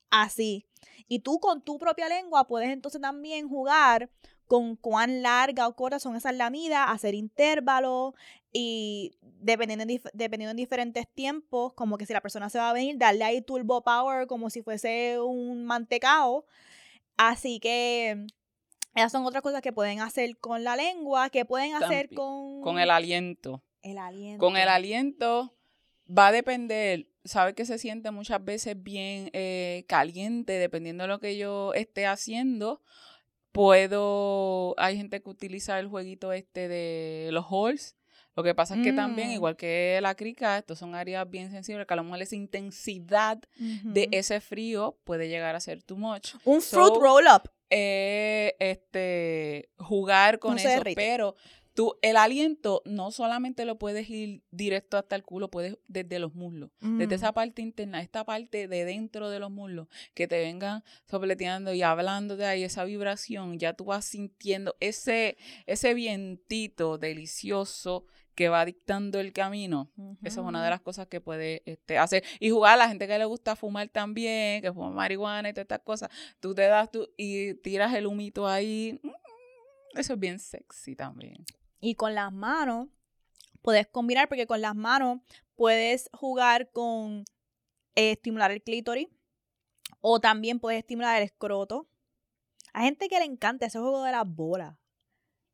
así. 0.09 0.69
Y 1.09 1.19
tú 1.19 1.41
con 1.41 1.61
tu 1.61 1.77
propia 1.77 2.07
lengua 2.07 2.47
puedes 2.47 2.69
entonces 2.69 3.01
también 3.01 3.49
jugar 3.49 4.09
con 4.49 4.75
cuán 4.75 5.21
larga 5.21 5.67
o 5.67 5.75
corta 5.75 5.99
son 5.99 6.15
esas 6.15 6.33
lamidas, 6.33 6.87
hacer 6.89 7.13
intervalos 7.13 8.15
y 8.51 9.11
dependiendo 9.21 9.83
en, 9.83 10.01
dependiendo 10.11 10.49
en 10.49 10.57
diferentes 10.57 11.07
tiempos, 11.07 11.71
como 11.73 11.99
que 11.99 12.07
si 12.07 12.13
la 12.13 12.21
persona 12.21 12.49
se 12.49 12.57
va 12.57 12.71
a 12.71 12.73
venir, 12.73 12.97
darle 12.97 13.25
ahí 13.25 13.43
turbo 13.43 13.83
power 13.83 14.25
como 14.25 14.49
si 14.49 14.63
fuese 14.63 15.19
un 15.21 15.65
mantecao. 15.65 16.47
Así 17.15 17.59
que 17.59 18.25
esas 18.95 19.11
son 19.11 19.23
otras 19.23 19.43
cosas 19.43 19.61
que 19.61 19.71
pueden 19.71 19.99
hacer 19.99 20.35
con 20.39 20.63
la 20.63 20.75
lengua, 20.75 21.29
que 21.29 21.45
pueden 21.45 21.75
hacer 21.75 22.09
con, 22.09 22.63
Con 22.63 22.79
el 22.79 22.89
aliento. 22.89 23.61
el 23.83 23.99
aliento. 23.99 24.43
Con 24.43 24.57
el 24.57 24.67
aliento 24.67 25.53
va 26.09 26.29
a 26.29 26.31
depender, 26.31 27.07
sabe 27.23 27.53
que 27.53 27.65
se 27.65 27.77
siente 27.77 28.09
muchas 28.09 28.43
veces 28.43 28.81
bien 28.81 29.29
eh, 29.33 29.85
caliente, 29.87 30.53
dependiendo 30.53 31.03
de 31.03 31.07
lo 31.07 31.19
que 31.19 31.37
yo 31.37 31.71
esté 31.75 32.07
haciendo. 32.07 32.81
Puedo, 33.51 34.73
hay 34.77 34.97
gente 34.97 35.21
que 35.21 35.29
utiliza 35.29 35.79
el 35.79 35.87
jueguito 35.87 36.31
este 36.33 36.67
de 36.67 37.29
los 37.31 37.45
halls. 37.51 37.95
Lo 38.35 38.43
que 38.43 38.55
pasa 38.55 38.75
es 38.75 38.83
que 38.83 38.93
también, 38.93 39.29
Mm. 39.29 39.33
igual 39.33 39.55
que 39.57 39.99
la 40.01 40.15
crica, 40.15 40.57
estos 40.57 40.79
son 40.79 40.95
áreas 40.95 41.29
bien 41.29 41.51
sensibles, 41.51 41.85
que 41.85 41.93
a 41.93 41.97
lo 41.97 42.03
mejor 42.03 42.21
esa 42.21 42.35
intensidad 42.37 43.37
de 43.57 44.07
ese 44.11 44.39
frío 44.39 44.97
puede 45.03 45.27
llegar 45.27 45.55
a 45.55 45.59
ser 45.59 45.83
too 45.83 45.97
much. 45.97 46.35
Un 46.45 46.61
fruit 46.61 46.93
roll 46.99 47.25
up. 47.35 47.49
eh, 47.71 48.55
este, 48.59 49.69
jugar 49.77 50.39
con 50.39 50.57
eso, 50.57 50.67
derrite. 50.69 50.95
pero 50.95 51.35
tú, 51.79 51.95
el 52.01 52.17
aliento 52.17 52.81
no 52.83 53.09
solamente 53.09 53.63
lo 53.63 53.79
puedes 53.79 54.09
ir 54.09 54.41
directo 54.51 54.97
hasta 54.97 55.15
el 55.15 55.23
culo, 55.23 55.49
puedes 55.49 55.77
desde 55.87 56.19
los 56.19 56.35
muslos, 56.35 56.71
desde 56.81 57.15
esa 57.15 57.31
parte 57.31 57.61
interna, 57.61 58.01
esta 58.01 58.25
parte 58.25 58.67
de 58.67 58.83
dentro 58.83 59.29
de 59.29 59.39
los 59.39 59.49
muslos, 59.49 59.87
que 60.13 60.27
te 60.27 60.39
vengan 60.39 60.83
sopleteando 61.09 61.73
y 61.73 61.81
hablando 61.81 62.35
de 62.35 62.45
ahí, 62.45 62.65
esa 62.65 62.83
vibración, 62.83 63.59
ya 63.59 63.71
tú 63.71 63.85
vas 63.85 64.03
sintiendo 64.03 64.75
ese, 64.81 65.37
ese 65.67 65.93
vientito 65.93 66.97
delicioso 66.97 68.05
que 68.35 68.49
va 68.49 68.65
dictando 68.65 69.21
el 69.21 69.31
camino. 69.31 69.89
Esa 70.21 70.41
es 70.41 70.45
una 70.45 70.61
de 70.61 70.69
las 70.69 70.81
cosas 70.81 71.07
que 71.07 71.21
puede 71.21 71.63
este, 71.65 71.97
hacer. 71.97 72.25
Y 72.41 72.49
jugar 72.49 72.73
a 72.73 72.77
la 72.77 72.89
gente 72.89 73.07
que 73.07 73.17
le 73.17 73.23
gusta 73.23 73.55
fumar 73.55 73.87
también, 73.87 74.61
que 74.61 74.73
fuma 74.73 74.91
marihuana 74.91 75.47
y 75.47 75.53
todas 75.53 75.63
estas 75.63 75.79
cosas. 75.79 76.09
Tú 76.41 76.53
te 76.53 76.63
das 76.63 76.91
tú 76.91 77.09
y 77.15 77.53
tiras 77.53 77.93
el 77.93 78.05
humito 78.05 78.49
ahí. 78.49 78.99
Mm, 79.01 79.11
Eso 79.97 80.13
es 80.13 80.19
bien 80.19 80.39
sexy 80.39 80.93
también. 80.93 81.45
Y 81.79 81.95
con 81.95 82.15
las 82.15 82.31
manos 82.31 82.87
puedes 83.61 83.87
combinar 83.87 84.27
porque 84.27 84.47
con 84.47 84.61
las 84.61 84.75
manos 84.75 85.19
puedes 85.55 86.09
jugar 86.13 86.71
con 86.71 87.25
eh, 87.95 88.11
estimular 88.11 88.51
el 88.51 88.61
clítoris 88.61 89.07
o 90.01 90.19
también 90.19 90.59
puedes 90.59 90.79
estimular 90.79 91.17
el 91.17 91.23
escroto. 91.23 91.89
Hay 92.73 92.85
gente 92.85 93.09
que 93.09 93.19
le 93.19 93.25
encanta 93.25 93.65
ese 93.65 93.79
juego 93.79 94.03
de 94.03 94.11
las 94.11 94.27
bolas. 94.27 94.77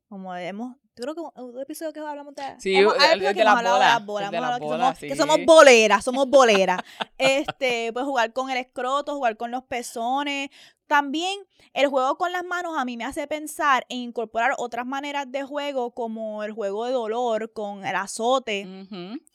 Como 0.09 0.36
hemos, 0.36 0.78
yo 0.98 1.04
creo 1.04 1.16
que 1.16 1.22
un, 1.22 1.32
un 1.56 1.62
episodio 1.62 1.91
que 1.91 2.00
hablamos 2.00 2.34
de, 2.36 2.43
Sí, 2.60 2.76
hemos- 2.76 2.96
el- 2.96 3.04
el 3.14 3.20
de 3.20 3.34
que 3.34 3.41
hemos 3.41 3.46
las 3.46 3.58
hablado 3.58 3.76
de 3.80 3.86
las 3.86 4.06
bolas, 4.06 4.32
de 4.32 4.38
hemos 4.38 4.50
las 4.50 4.60
que 4.60 4.66
bolas, 4.66 4.98
somos, 5.00 5.00
que 5.00 5.16
somos 5.16 5.46
boleras, 5.46 6.04
somos 6.06 6.28
boleras. 6.30 6.80
este, 7.18 7.91
puedes 7.93 8.08
jugar 8.08 8.32
con 8.34 8.50
el 8.50 8.58
escroto, 8.58 9.16
jugar 9.16 9.36
con 9.38 9.52
los 9.52 9.64
pezones. 9.64 10.50
También 10.88 11.39
el 11.74 11.88
juego 11.88 12.16
con 12.18 12.32
las 12.32 12.43
manos 12.46 12.78
a 12.78 12.86
mí 12.86 12.96
me 12.96 13.06
hace 13.06 13.28
pensar 13.28 13.86
en 13.89 13.98
incorporar 14.00 14.54
otras 14.58 14.86
maneras 14.86 15.30
de 15.32 15.43
juego 15.43 15.91
como 15.91 16.43
el 16.43 16.52
juego 16.52 16.86
de 16.86 16.91
dolor 16.91 17.52
con 17.54 17.86
el 17.86 17.96
azote. 17.96 18.66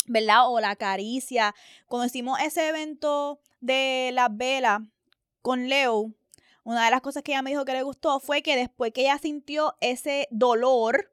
¿verdad? 0.06 0.48
O 0.48 0.60
la 0.60 0.76
caricia. 0.76 1.54
Cuando 1.86 2.06
hicimos 2.06 2.38
ese 2.40 2.68
evento 2.68 3.40
de 3.60 4.10
las 4.14 4.28
velas 4.34 4.80
con 5.42 5.68
Leo, 5.68 6.12
una 6.62 6.84
de 6.84 6.90
las 6.92 7.00
cosas 7.00 7.22
que 7.22 7.32
ella 7.32 7.42
me 7.42 7.50
dijo 7.50 7.64
que 7.64 7.72
le 7.72 7.82
gustó 7.82 8.20
fue 8.20 8.42
que 8.42 8.56
después 8.56 8.92
que 8.92 9.02
ella 9.02 9.18
sintió 9.18 9.74
ese 9.80 10.28
dolor 10.30 11.10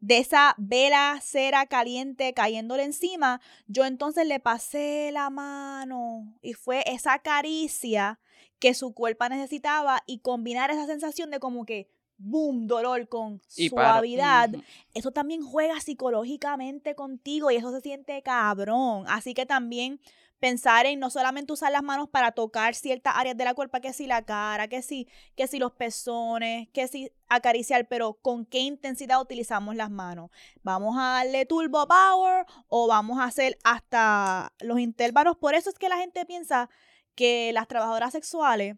de 0.00 0.18
esa 0.18 0.54
vela 0.58 1.18
cera 1.22 1.66
caliente 1.66 2.32
cayéndole 2.32 2.84
encima, 2.84 3.40
yo 3.66 3.84
entonces 3.84 4.26
le 4.26 4.40
pasé 4.40 5.10
la 5.12 5.30
mano 5.30 6.34
y 6.42 6.54
fue 6.54 6.82
esa 6.86 7.18
caricia 7.18 8.18
que 8.58 8.74
su 8.74 8.92
cuerpo 8.92 9.28
necesitaba 9.28 10.02
y 10.06 10.18
combinar 10.18 10.70
esa 10.70 10.86
sensación 10.86 11.30
de 11.30 11.40
como 11.40 11.64
que 11.64 11.88
boom, 12.18 12.66
dolor 12.66 13.08
con 13.08 13.40
Y 13.56 13.70
suavidad 13.70 14.50
eso 14.92 15.10
también 15.10 15.42
juega 15.42 15.80
psicológicamente 15.80 16.94
contigo 16.94 17.50
y 17.50 17.56
eso 17.56 17.72
se 17.72 17.80
siente 17.80 18.22
cabrón. 18.22 19.04
Así 19.08 19.32
que 19.34 19.46
también 19.46 20.00
pensar 20.40 20.86
en 20.86 20.98
no 20.98 21.10
solamente 21.10 21.52
usar 21.52 21.70
las 21.70 21.82
manos 21.82 22.08
para 22.08 22.32
tocar 22.32 22.74
ciertas 22.74 23.14
áreas 23.16 23.36
de 23.36 23.44
la 23.44 23.54
cuerpo, 23.54 23.80
que 23.80 23.92
si 23.92 24.06
la 24.06 24.22
cara, 24.22 24.66
que 24.68 24.82
si, 24.82 25.06
que 25.36 25.46
si 25.46 25.58
los 25.58 25.72
pezones, 25.72 26.68
que 26.72 26.88
si 26.88 27.12
acariciar, 27.28 27.86
pero 27.86 28.14
con 28.14 28.46
qué 28.46 28.58
intensidad 28.60 29.20
utilizamos 29.20 29.76
las 29.76 29.90
manos. 29.90 30.30
Vamos 30.62 30.96
a 30.98 31.22
darle 31.22 31.46
turbo 31.46 31.86
power 31.86 32.46
o 32.68 32.88
vamos 32.88 33.20
a 33.20 33.24
hacer 33.24 33.58
hasta 33.62 34.52
los 34.60 34.80
intervalos. 34.80 35.36
Por 35.36 35.54
eso 35.54 35.70
es 35.70 35.78
que 35.78 35.88
la 35.88 35.98
gente 35.98 36.26
piensa 36.26 36.68
que 37.14 37.52
las 37.52 37.68
trabajadoras 37.68 38.12
sexuales 38.12 38.76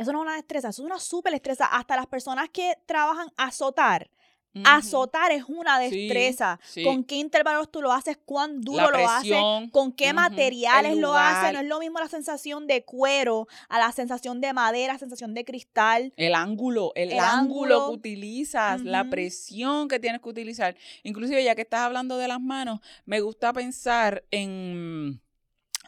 eso 0.00 0.12
no 0.12 0.20
es 0.20 0.22
una 0.22 0.36
destreza, 0.36 0.70
eso 0.70 0.80
es 0.80 0.86
una 0.86 0.98
súper 0.98 1.34
destreza. 1.34 1.66
Hasta 1.66 1.94
las 1.94 2.06
personas 2.06 2.48
que 2.48 2.78
trabajan 2.86 3.28
azotar, 3.36 4.10
Azotar 4.64 5.30
es 5.30 5.44
una 5.46 5.78
destreza. 5.78 6.58
sí. 6.64 6.82
¿Con 6.82 7.04
qué 7.04 7.16
intervalos 7.16 7.70
tú 7.70 7.80
lo 7.82 7.92
haces? 7.92 8.18
¿Cuán 8.24 8.60
duro 8.60 8.90
lo 8.90 9.08
haces? 9.08 9.36
¿Con 9.70 9.92
qué 9.92 10.12
materiales 10.12 10.96
lo 10.96 11.14
haces? 11.16 11.52
No 11.52 11.60
es 11.60 11.66
lo 11.66 11.78
mismo 11.78 12.00
la 12.00 12.08
sensación 12.08 12.66
de 12.66 12.84
cuero 12.84 13.46
a 13.68 13.78
la 13.78 13.92
sensación 13.92 14.40
de 14.40 14.52
madera, 14.52 14.98
sensación 14.98 15.34
de 15.34 15.44
cristal. 15.44 16.12
El 16.16 16.34
ángulo, 16.34 16.92
el, 16.96 17.12
El 17.12 17.20
ángulo, 17.20 17.74
ángulo. 17.76 17.88
que 17.90 17.94
utilizas, 17.96 18.82
la 18.82 19.04
presión 19.08 19.86
que 19.88 20.00
tienes 20.00 20.20
que 20.20 20.28
utilizar. 20.28 20.76
Inclusive, 21.04 21.44
ya 21.44 21.54
que 21.54 21.62
estás 21.62 21.80
hablando 21.80 22.16
de 22.18 22.26
las 22.28 22.40
manos, 22.40 22.80
me 23.04 23.20
gusta 23.20 23.52
pensar 23.52 24.24
en 24.32 25.20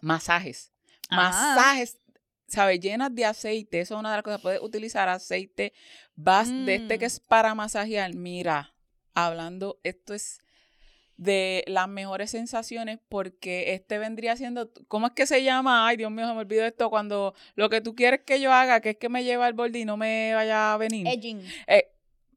masajes. 0.00 0.70
Masajes, 1.10 1.98
¿sabes? 2.46 2.80
Llenas 2.80 3.14
de 3.14 3.24
aceite. 3.24 3.80
Eso 3.80 3.94
es 3.94 4.00
una 4.00 4.10
de 4.10 4.16
las 4.16 4.22
cosas. 4.22 4.40
Puedes 4.40 4.60
utilizar 4.62 5.08
aceite 5.08 5.72
vas 6.14 6.48
de 6.50 6.74
este 6.76 6.98
que 6.98 7.04
Mm. 7.04 7.08
es 7.08 7.20
para 7.20 7.54
masajear. 7.54 8.14
Mira, 8.14 8.74
hablando, 9.14 9.78
esto 9.82 10.14
es 10.14 10.40
de 11.16 11.62
las 11.68 11.88
mejores 11.88 12.30
sensaciones 12.30 12.98
porque 13.08 13.74
este 13.74 13.98
vendría 13.98 14.36
siendo, 14.36 14.70
¿cómo 14.88 15.06
es 15.06 15.12
que 15.12 15.26
se 15.26 15.44
llama? 15.44 15.86
Ay, 15.86 15.96
Dios 15.96 16.10
mío, 16.10 16.26
se 16.26 16.32
me 16.34 16.40
olvidó 16.40 16.64
esto 16.64 16.90
cuando 16.90 17.34
lo 17.54 17.68
que 17.70 17.80
tú 17.80 17.94
quieres 17.94 18.20
que 18.26 18.40
yo 18.40 18.52
haga, 18.52 18.80
que 18.80 18.90
es 18.90 18.96
que 18.96 19.08
me 19.08 19.22
lleve 19.22 19.44
al 19.44 19.52
borde 19.52 19.78
y 19.78 19.84
no 19.84 19.96
me 19.96 20.32
vaya 20.34 20.72
a 20.72 20.76
venir. 20.78 21.06
Edging. 21.06 21.42
Eh, 21.66 21.88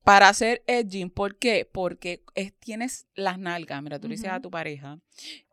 para 0.03 0.29
hacer 0.29 0.61
edging, 0.67 1.09
¿por 1.09 1.39
qué? 1.39 1.67
Porque 1.71 2.21
es- 2.35 2.53
tienes 2.59 3.07
las 3.15 3.39
nalgas, 3.39 3.81
mira, 3.81 3.97
tú 3.99 4.07
le 4.07 4.15
dices 4.15 4.29
a 4.29 4.39
tu 4.39 4.51
pareja 4.51 4.99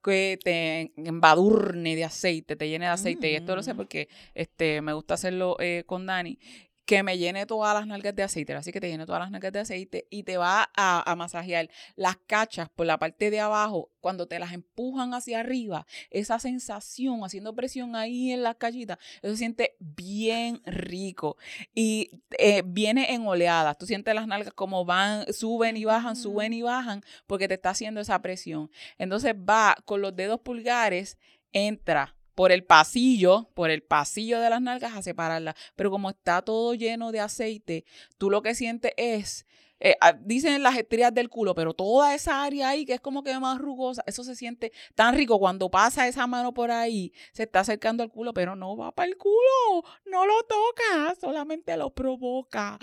que 0.04 0.38
te 0.44 0.92
embadurne 0.96 1.96
de 1.96 2.04
aceite, 2.04 2.54
te 2.56 2.68
llene 2.68 2.84
de 2.84 2.90
aceite, 2.90 3.30
y 3.30 3.34
esto 3.36 3.56
lo 3.56 3.62
sé 3.62 3.72
Mm. 3.72 3.76
porque 3.78 4.08
este, 4.34 4.82
me 4.82 4.92
gusta 4.92 5.14
hacerlo 5.14 5.56
eh, 5.58 5.84
con 5.86 6.04
Dani, 6.04 6.38
que 6.84 7.02
me 7.02 7.18
llene 7.18 7.46
todas 7.46 7.74
las 7.74 7.86
nalgas 7.86 8.14
de 8.14 8.22
aceite, 8.22 8.54
así 8.54 8.72
que 8.72 8.80
te 8.80 8.88
llene 8.88 9.06
todas 9.06 9.20
las 9.20 9.30
nalgas 9.30 9.52
de 9.52 9.60
aceite 9.60 10.06
y 10.10 10.24
te 10.24 10.36
va 10.36 10.70
a, 10.74 11.10
a 11.10 11.16
masajear 11.16 11.70
las 11.96 12.16
cachas 12.16 12.68
por 12.70 12.86
la 12.86 12.98
parte 12.98 13.30
de 13.30 13.40
abajo, 13.40 13.90
cuando 14.00 14.26
te 14.26 14.38
las 14.38 14.52
empujan 14.52 15.14
hacia 15.14 15.40
arriba, 15.40 15.86
esa 16.10 16.38
sensación 16.38 17.24
haciendo 17.24 17.54
presión 17.54 17.94
ahí 17.94 18.32
en 18.32 18.42
las 18.42 18.56
cachitas, 18.56 18.98
eso 19.22 19.32
se 19.32 19.38
siente 19.38 19.76
bien 19.78 20.60
rico 20.64 21.36
y 21.74 22.10
eh, 22.38 22.62
viene 22.66 23.14
en 23.14 23.26
oleadas. 23.26 23.78
Tú 23.78 23.86
sientes 23.86 24.14
las 24.14 24.26
nalgas 24.26 24.52
como 24.54 24.84
van, 24.84 25.32
suben 25.32 25.76
y 25.76 25.84
bajan, 25.84 26.16
suben 26.16 26.52
y 26.52 26.62
bajan, 26.62 27.02
porque 27.26 27.48
te 27.48 27.54
está 27.54 27.70
haciendo 27.70 28.00
esa 28.00 28.20
presión. 28.20 28.70
Entonces 28.98 29.34
va 29.34 29.76
con 29.84 30.02
los 30.02 30.14
dedos 30.16 30.40
pulgares, 30.40 31.18
entra 31.52 32.16
por 32.34 32.52
el 32.52 32.64
pasillo, 32.64 33.50
por 33.54 33.70
el 33.70 33.82
pasillo 33.82 34.40
de 34.40 34.50
las 34.50 34.62
nalgas 34.62 34.94
a 34.94 35.02
separarlas. 35.02 35.54
Pero 35.76 35.90
como 35.90 36.10
está 36.10 36.42
todo 36.42 36.74
lleno 36.74 37.12
de 37.12 37.20
aceite, 37.20 37.84
tú 38.18 38.30
lo 38.30 38.42
que 38.42 38.54
sientes 38.54 38.92
es 38.96 39.46
eh, 39.84 39.96
ah, 40.00 40.12
dicen 40.12 40.62
las 40.62 40.76
estrías 40.76 41.12
del 41.12 41.28
culo, 41.28 41.56
pero 41.56 41.74
toda 41.74 42.14
esa 42.14 42.44
área 42.44 42.68
ahí 42.68 42.86
que 42.86 42.94
es 42.94 43.00
como 43.00 43.24
que 43.24 43.36
más 43.40 43.58
rugosa, 43.58 44.04
eso 44.06 44.22
se 44.22 44.36
siente 44.36 44.70
tan 44.94 45.16
rico 45.16 45.40
cuando 45.40 45.72
pasa 45.72 46.06
esa 46.06 46.28
mano 46.28 46.54
por 46.54 46.70
ahí, 46.70 47.12
se 47.32 47.42
está 47.42 47.60
acercando 47.60 48.04
al 48.04 48.08
culo, 48.08 48.32
pero 48.32 48.54
no 48.54 48.76
va 48.76 48.92
para 48.92 49.08
el 49.08 49.16
culo, 49.16 49.82
no 50.04 50.24
lo 50.24 50.40
toca, 50.44 51.16
solamente 51.20 51.76
lo 51.76 51.90
provoca. 51.90 52.78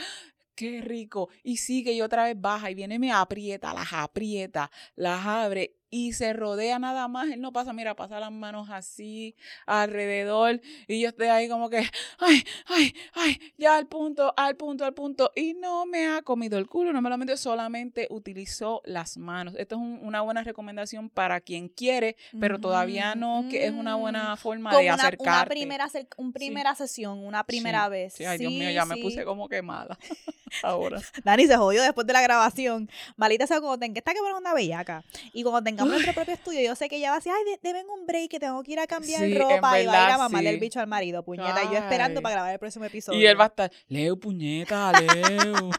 Qué 0.56 0.82
rico. 0.82 1.30
Y 1.42 1.56
sigue 1.56 1.94
y 1.94 2.02
otra 2.02 2.26
vez 2.26 2.36
baja 2.38 2.70
y 2.70 2.76
viene, 2.76 3.00
me 3.00 3.14
aprieta, 3.14 3.74
las 3.74 3.94
aprieta, 3.94 4.70
las 4.98 5.26
abre 5.26 5.79
y 5.90 6.14
se 6.14 6.34
rodea 6.34 6.80
nada 6.80 7.08
más. 7.08 7.30
Él 7.30 7.42
no 7.42 7.52
pasa, 7.52 7.74
mira, 7.74 7.96
pasa 7.96 8.20
las 8.20 8.32
manos 8.32 8.70
así 8.70 9.36
alrededor 9.66 10.62
y 10.88 11.02
yo 11.02 11.10
estoy 11.10 11.28
ahí 11.28 11.50
como 11.50 11.70
que, 11.70 11.78
ay, 12.20 12.44
ay, 12.68 12.94
ay, 13.14 13.40
ya 13.58 13.76
al 13.76 13.88
punto, 13.88 14.34
al 14.38 14.56
punto, 14.56 14.86
al 14.86 14.94
punto. 14.94 15.32
Y 15.36 15.54
no 15.54 15.86
me 15.86 16.08
ha 16.08 16.22
comido 16.22 16.58
el 16.58 16.68
culo, 16.68 16.94
no 16.94 17.02
me 17.02 17.10
lo 17.10 17.18
metió, 17.18 17.38
solamente 17.38 18.08
utilizó 18.10 18.82
las 18.86 19.18
manos. 19.18 19.56
Esto 19.58 19.76
es 19.76 19.82
una 19.82 20.22
buena 20.22 20.44
recomendación 20.44 21.10
para 21.10 21.42
quien 21.42 21.70
quiere, 21.70 22.16
pero 22.40 22.60
todavía 22.60 23.16
no, 23.16 23.46
que 23.50 23.66
es 23.66 23.72
una 23.72 23.96
buena 23.96 24.36
forma 24.38 24.76
de 24.78 24.90
acercarte. 24.90 25.24
Una 25.24 25.46
primera, 25.46 25.90
una 26.18 26.34
primera 26.34 26.76
sesión, 26.76 27.20
una 27.20 27.44
primera 27.44 27.90
vez. 27.90 28.14
Sí, 28.14 28.26
ay, 28.26 28.38
Dios 28.38 28.52
mío, 28.52 28.70
ya 28.70 28.86
me 28.86 28.98
puse 28.98 29.24
como 29.26 29.48
que 29.48 29.62
mala 29.62 29.98
ahora. 30.64 31.02
Dani 31.24 31.48
se 31.48 31.58
jodió 31.58 31.82
después 31.82 32.06
de 32.08 32.14
la 32.14 32.22
grabación. 32.22 32.90
Malita 33.18 33.48
sea 33.48 33.60
cuando 33.60 33.78
tenga, 33.80 34.00
está 34.00 34.14
que 34.14 34.20
una 34.22 34.54
bellaca. 34.54 35.04
Y 35.34 35.44
cuando 35.44 35.64
tengamos 35.80 35.94
nuestro 35.94 36.14
propio 36.16 36.34
estudio, 36.34 36.62
yo 36.62 36.76
sé 36.76 36.90
que 36.90 36.98
ella 36.98 37.10
va 37.10 37.16
a 37.16 37.20
decir, 37.20 37.32
ay, 37.36 37.58
deben 37.62 37.90
un 37.90 38.06
break, 38.06 38.30
que 38.30 38.40
tengo 38.40 38.62
que 38.64 38.74
ir 38.74 38.80
a 38.80 38.88
cambiar 38.88 39.22
ropa 39.38 39.80
y 39.80 39.86
va 39.86 40.06
a 40.06 40.08
ir 40.08 40.14
a 40.14 40.18
mamarle 40.18 40.50
el 40.50 40.60
bicho 40.60 40.80
al 40.80 40.88
marido, 40.88 41.24
puñeta. 41.24 41.64
Y 41.64 41.74
yo 41.74 41.78
esperando 41.78 42.22
para 42.22 42.36
grabar 42.36 42.54
el 42.54 42.60
próximo 42.60 42.86
episodio. 42.86 43.20
Y 43.20 43.26
él 43.26 43.40
va 43.40 43.46
a 43.46 43.48
estar, 43.48 43.72
Leo, 43.88 44.20
puñeta, 44.20 44.92
Leo. 45.00 45.70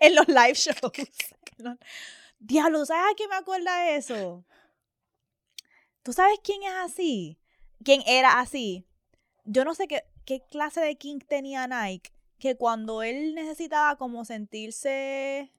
en 0.00 0.14
los 0.14 0.28
live 0.28 0.54
shows. 0.54 0.78
Diablo, 2.38 2.84
¿sabes 2.84 3.12
a 3.12 3.16
qué 3.16 3.28
me 3.28 3.36
acuerda 3.36 3.90
eso? 3.90 4.44
¿Tú 6.02 6.12
sabes 6.12 6.38
quién 6.42 6.62
es 6.64 6.72
así? 6.84 7.38
¿Quién 7.84 8.02
era 8.06 8.40
así? 8.40 8.86
Yo 9.44 9.64
no 9.64 9.74
sé 9.74 9.86
qué, 9.86 10.02
qué 10.24 10.42
clase 10.50 10.80
de 10.80 10.96
king 10.96 11.20
tenía 11.20 11.66
Nike, 11.68 12.12
que 12.38 12.56
cuando 12.56 13.02
él 13.02 13.34
necesitaba 13.34 13.96
como 13.96 14.24
sentirse 14.24 15.52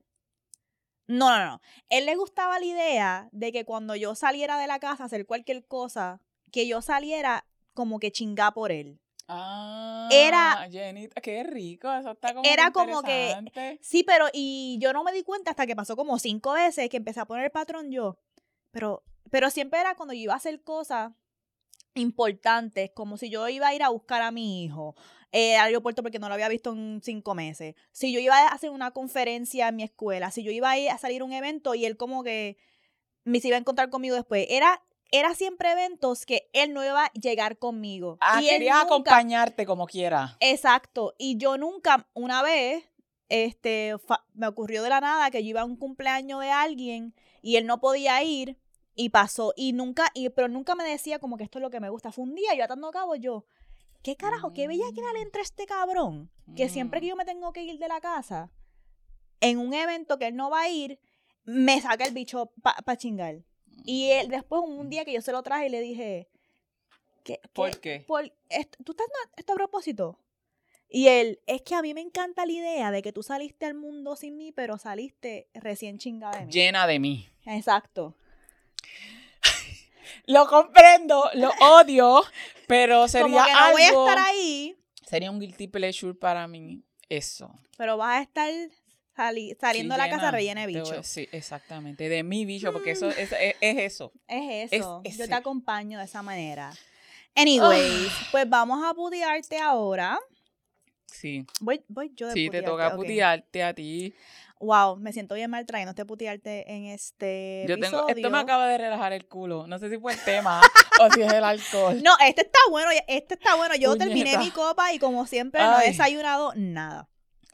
no, 1.07 1.29
no, 1.29 1.45
no. 1.45 1.61
Él 1.89 2.05
le 2.05 2.15
gustaba 2.15 2.59
la 2.59 2.65
idea 2.65 3.29
de 3.31 3.51
que 3.51 3.65
cuando 3.65 3.95
yo 3.95 4.15
saliera 4.15 4.57
de 4.57 4.67
la 4.67 4.79
casa 4.79 5.03
a 5.03 5.05
hacer 5.07 5.25
cualquier 5.25 5.65
cosa, 5.65 6.21
que 6.51 6.67
yo 6.67 6.81
saliera 6.81 7.45
como 7.73 7.99
que 7.99 8.11
chingá 8.11 8.51
por 8.51 8.71
él. 8.71 8.99
Ah, 9.27 10.09
era 10.11 10.67
Jenita, 10.69 11.21
qué 11.21 11.43
rico, 11.43 11.91
eso 11.91 12.11
está 12.11 12.33
como 12.33 12.47
Era 12.47 12.71
como 12.71 13.01
que 13.01 13.79
sí, 13.81 14.03
pero 14.03 14.27
y 14.33 14.77
yo 14.81 14.91
no 14.91 15.03
me 15.03 15.13
di 15.13 15.23
cuenta 15.23 15.51
hasta 15.51 15.65
que 15.65 15.75
pasó 15.75 15.95
como 15.95 16.19
cinco 16.19 16.51
veces 16.53 16.89
que 16.89 16.97
empecé 16.97 17.21
a 17.21 17.25
poner 17.25 17.45
el 17.45 17.51
patrón 17.51 17.89
yo. 17.89 18.17
Pero 18.71 19.03
pero 19.31 19.49
siempre 19.49 19.79
era 19.79 19.95
cuando 19.95 20.13
yo 20.13 20.19
iba 20.19 20.33
a 20.33 20.37
hacer 20.37 20.61
cosas 20.61 21.13
importantes, 21.95 22.91
como 22.93 23.17
si 23.17 23.29
yo 23.29 23.47
iba 23.47 23.67
a 23.67 23.73
ir 23.73 23.83
a 23.83 23.89
buscar 23.89 24.21
a 24.21 24.31
mi 24.31 24.63
hijo 24.63 24.95
eh, 25.33 25.57
al 25.57 25.65
aeropuerto 25.65 26.03
porque 26.03 26.19
no 26.19 26.29
lo 26.29 26.35
había 26.35 26.47
visto 26.47 26.71
en 26.71 27.01
cinco 27.03 27.33
meses. 27.33 27.75
Si 27.91 28.13
yo 28.13 28.19
iba 28.19 28.37
a 28.37 28.49
hacer 28.49 28.69
una 28.69 28.91
conferencia 28.91 29.67
en 29.67 29.75
mi 29.75 29.83
escuela, 29.83 30.29
si 30.29 30.43
yo 30.43 30.51
iba 30.51 30.69
a, 30.69 30.77
ir 30.77 30.91
a 30.91 30.99
salir 30.99 31.21
a 31.21 31.25
un 31.25 31.33
evento 31.33 31.73
y 31.73 31.85
él 31.85 31.97
como 31.97 32.23
que 32.23 32.55
me 33.23 33.39
se 33.39 33.47
iba 33.47 33.57
a 33.57 33.59
encontrar 33.59 33.89
conmigo 33.89 34.15
después, 34.15 34.45
era 34.49 34.81
era 35.11 35.35
siempre 35.35 35.71
eventos 35.71 36.25
que 36.25 36.49
él 36.53 36.73
no 36.73 36.83
iba 36.83 37.05
a 37.05 37.11
llegar 37.13 37.57
conmigo. 37.57 38.17
Ah, 38.19 38.41
y 38.41 38.47
quería 38.47 38.81
acompañarte 38.81 39.65
como 39.65 39.85
quiera. 39.85 40.37
Exacto. 40.39 41.13
Y 41.19 41.37
yo 41.37 41.57
nunca, 41.57 42.07
una 42.13 42.41
vez, 42.41 42.83
este, 43.29 43.95
me 44.33 44.47
ocurrió 44.47 44.81
de 44.81 44.89
la 44.89 45.01
nada 45.01 45.29
que 45.29 45.43
yo 45.43 45.49
iba 45.49 45.61
a 45.61 45.65
un 45.65 45.77
cumpleaños 45.77 46.41
de 46.41 46.49
alguien 46.49 47.13
y 47.43 47.57
él 47.57 47.67
no 47.67 47.79
podía 47.79 48.23
ir 48.23 48.57
y 48.95 49.09
pasó. 49.09 49.53
Y 49.55 49.73
nunca, 49.73 50.09
y, 50.15 50.29
pero 50.29 50.47
nunca 50.47 50.73
me 50.73 50.83
decía 50.83 51.19
como 51.19 51.37
que 51.37 51.43
esto 51.43 51.59
es 51.59 51.63
lo 51.63 51.69
que 51.69 51.79
me 51.79 51.89
gusta. 51.89 52.11
Fue 52.11 52.23
un 52.23 52.33
día, 52.33 52.55
yo 52.55 52.63
atando 52.63 52.87
a 52.87 52.91
cabo, 52.91 53.13
yo, 53.15 53.45
¿qué 54.03 54.15
carajo? 54.15 54.53
¿Qué 54.53 54.67
bella 54.67 54.85
que 54.93 55.01
le 55.01 55.19
mm. 55.19 55.23
entra 55.23 55.41
este 55.41 55.65
cabrón? 55.65 56.29
Que 56.55 56.69
siempre 56.69 56.99
que 56.99 57.07
mm. 57.07 57.09
yo 57.09 57.15
me 57.15 57.25
tengo 57.25 57.51
que 57.53 57.63
ir 57.63 57.79
de 57.79 57.87
la 57.87 57.99
casa, 58.01 58.51
en 59.41 59.57
un 59.57 59.73
evento 59.73 60.19
que 60.19 60.27
él 60.27 60.35
no 60.35 60.49
va 60.49 60.61
a 60.61 60.69
ir, 60.69 60.99
me 61.45 61.81
saca 61.81 62.05
el 62.05 62.13
bicho 62.13 62.51
para 62.61 62.81
pa 62.81 62.95
chingar. 62.95 63.43
Y 63.85 64.11
él, 64.11 64.29
después, 64.29 64.61
un 64.65 64.89
día 64.89 65.03
que 65.03 65.13
yo 65.13 65.21
se 65.21 65.31
lo 65.31 65.41
traje 65.41 65.67
y 65.67 65.69
le 65.69 65.81
dije, 65.81 66.29
¿qué? 67.23 67.41
¿Por 67.53 67.79
qué? 67.79 68.05
¿Tú 68.83 68.91
estás 68.91 69.07
esto 69.35 69.53
a 69.53 69.55
propósito? 69.55 70.19
Y 70.89 71.07
él, 71.07 71.41
es 71.47 71.63
que 71.63 71.73
a 71.73 71.81
mí 71.81 71.93
me 71.95 72.01
encanta 72.01 72.45
la 72.45 72.51
idea 72.51 72.91
de 72.91 73.01
que 73.01 73.11
tú 73.11 73.23
saliste 73.23 73.65
al 73.65 73.73
mundo 73.73 74.15
sin 74.15 74.37
mí, 74.37 74.51
pero 74.51 74.77
saliste 74.77 75.49
recién 75.55 75.97
chingada 75.97 76.39
de 76.39 76.45
mí. 76.45 76.51
Llena 76.51 76.85
de 76.85 76.99
mí. 76.99 77.29
Exacto. 77.45 78.15
Lo 80.25 80.47
comprendo, 80.47 81.29
lo 81.33 81.51
odio, 81.59 82.23
pero 82.67 83.07
sería 83.07 83.43
Como 83.43 83.45
que 83.45 83.53
no 83.53 83.71
voy 83.71 83.81
a 83.81 83.87
estar 83.87 84.17
ahí. 84.17 84.77
Sería 85.05 85.31
un 85.31 85.39
guilty 85.39 85.67
pleasure 85.67 86.13
para 86.13 86.47
mí 86.47 86.83
eso. 87.09 87.53
Pero 87.77 87.97
vas 87.97 88.19
a 88.19 88.21
estar 88.21 88.49
saliendo 89.15 89.95
de 89.95 89.97
la 89.97 90.09
casa 90.09 90.31
rellena 90.31 90.61
de 90.61 90.67
bicho. 90.67 91.03
Sí, 91.03 91.27
exactamente. 91.31 92.09
De 92.09 92.23
mi 92.23 92.45
bicho, 92.45 92.71
porque 92.73 92.91
eso 92.91 93.09
es, 93.09 93.31
eso. 93.61 94.11
Es 94.27 94.73
eso. 94.73 95.01
Yo 95.03 95.27
te 95.27 95.33
acompaño 95.33 95.99
de 95.99 96.05
esa 96.05 96.21
manera. 96.21 96.73
Anyways, 97.35 98.09
ah. 98.09 98.27
pues 98.31 98.49
vamos 98.49 98.83
a 98.83 98.93
putearte 98.93 99.57
ahora. 99.59 100.19
Sí. 101.07 101.45
Voy, 101.59 101.83
voy 101.87 102.11
yo 102.15 102.27
de 102.27 102.33
Sí, 102.33 102.49
te 102.49 102.61
toca 102.61 102.95
putearte 102.95 103.63
a 103.63 103.73
ti 103.73 104.13
wow, 104.63 104.97
me 104.97 105.13
siento 105.13 105.35
bien 105.35 105.49
mal 105.51 105.65
trayéndote 105.65 106.05
putearte 106.05 106.71
en 106.71 106.85
este 106.85 107.65
Yo 107.67 107.77
tengo, 107.79 108.07
esto 108.07 108.29
me 108.29 108.37
acaba 108.39 108.67
de 108.67 108.77
relajar 108.77 109.13
el 109.13 109.25
culo. 109.27 109.67
No 109.67 109.77
sé 109.79 109.89
si 109.89 109.97
fue 109.97 110.13
el 110.13 110.19
tema 110.23 110.61
o 111.01 111.11
si 111.11 111.21
es 111.21 111.31
el 111.31 111.43
alcohol. 111.43 112.01
No, 112.03 112.11
este 112.25 112.41
está 112.41 112.59
bueno, 112.69 112.89
este 113.07 113.35
está 113.35 113.55
bueno. 113.55 113.75
Yo 113.75 113.95
terminé 113.97 114.37
mi 114.37 114.51
copa 114.51 114.93
y 114.93 114.99
como 114.99 115.25
siempre 115.27 115.61
no 115.61 115.79
he 115.79 115.87
desayunado 115.87 116.53
nada. 116.55 117.09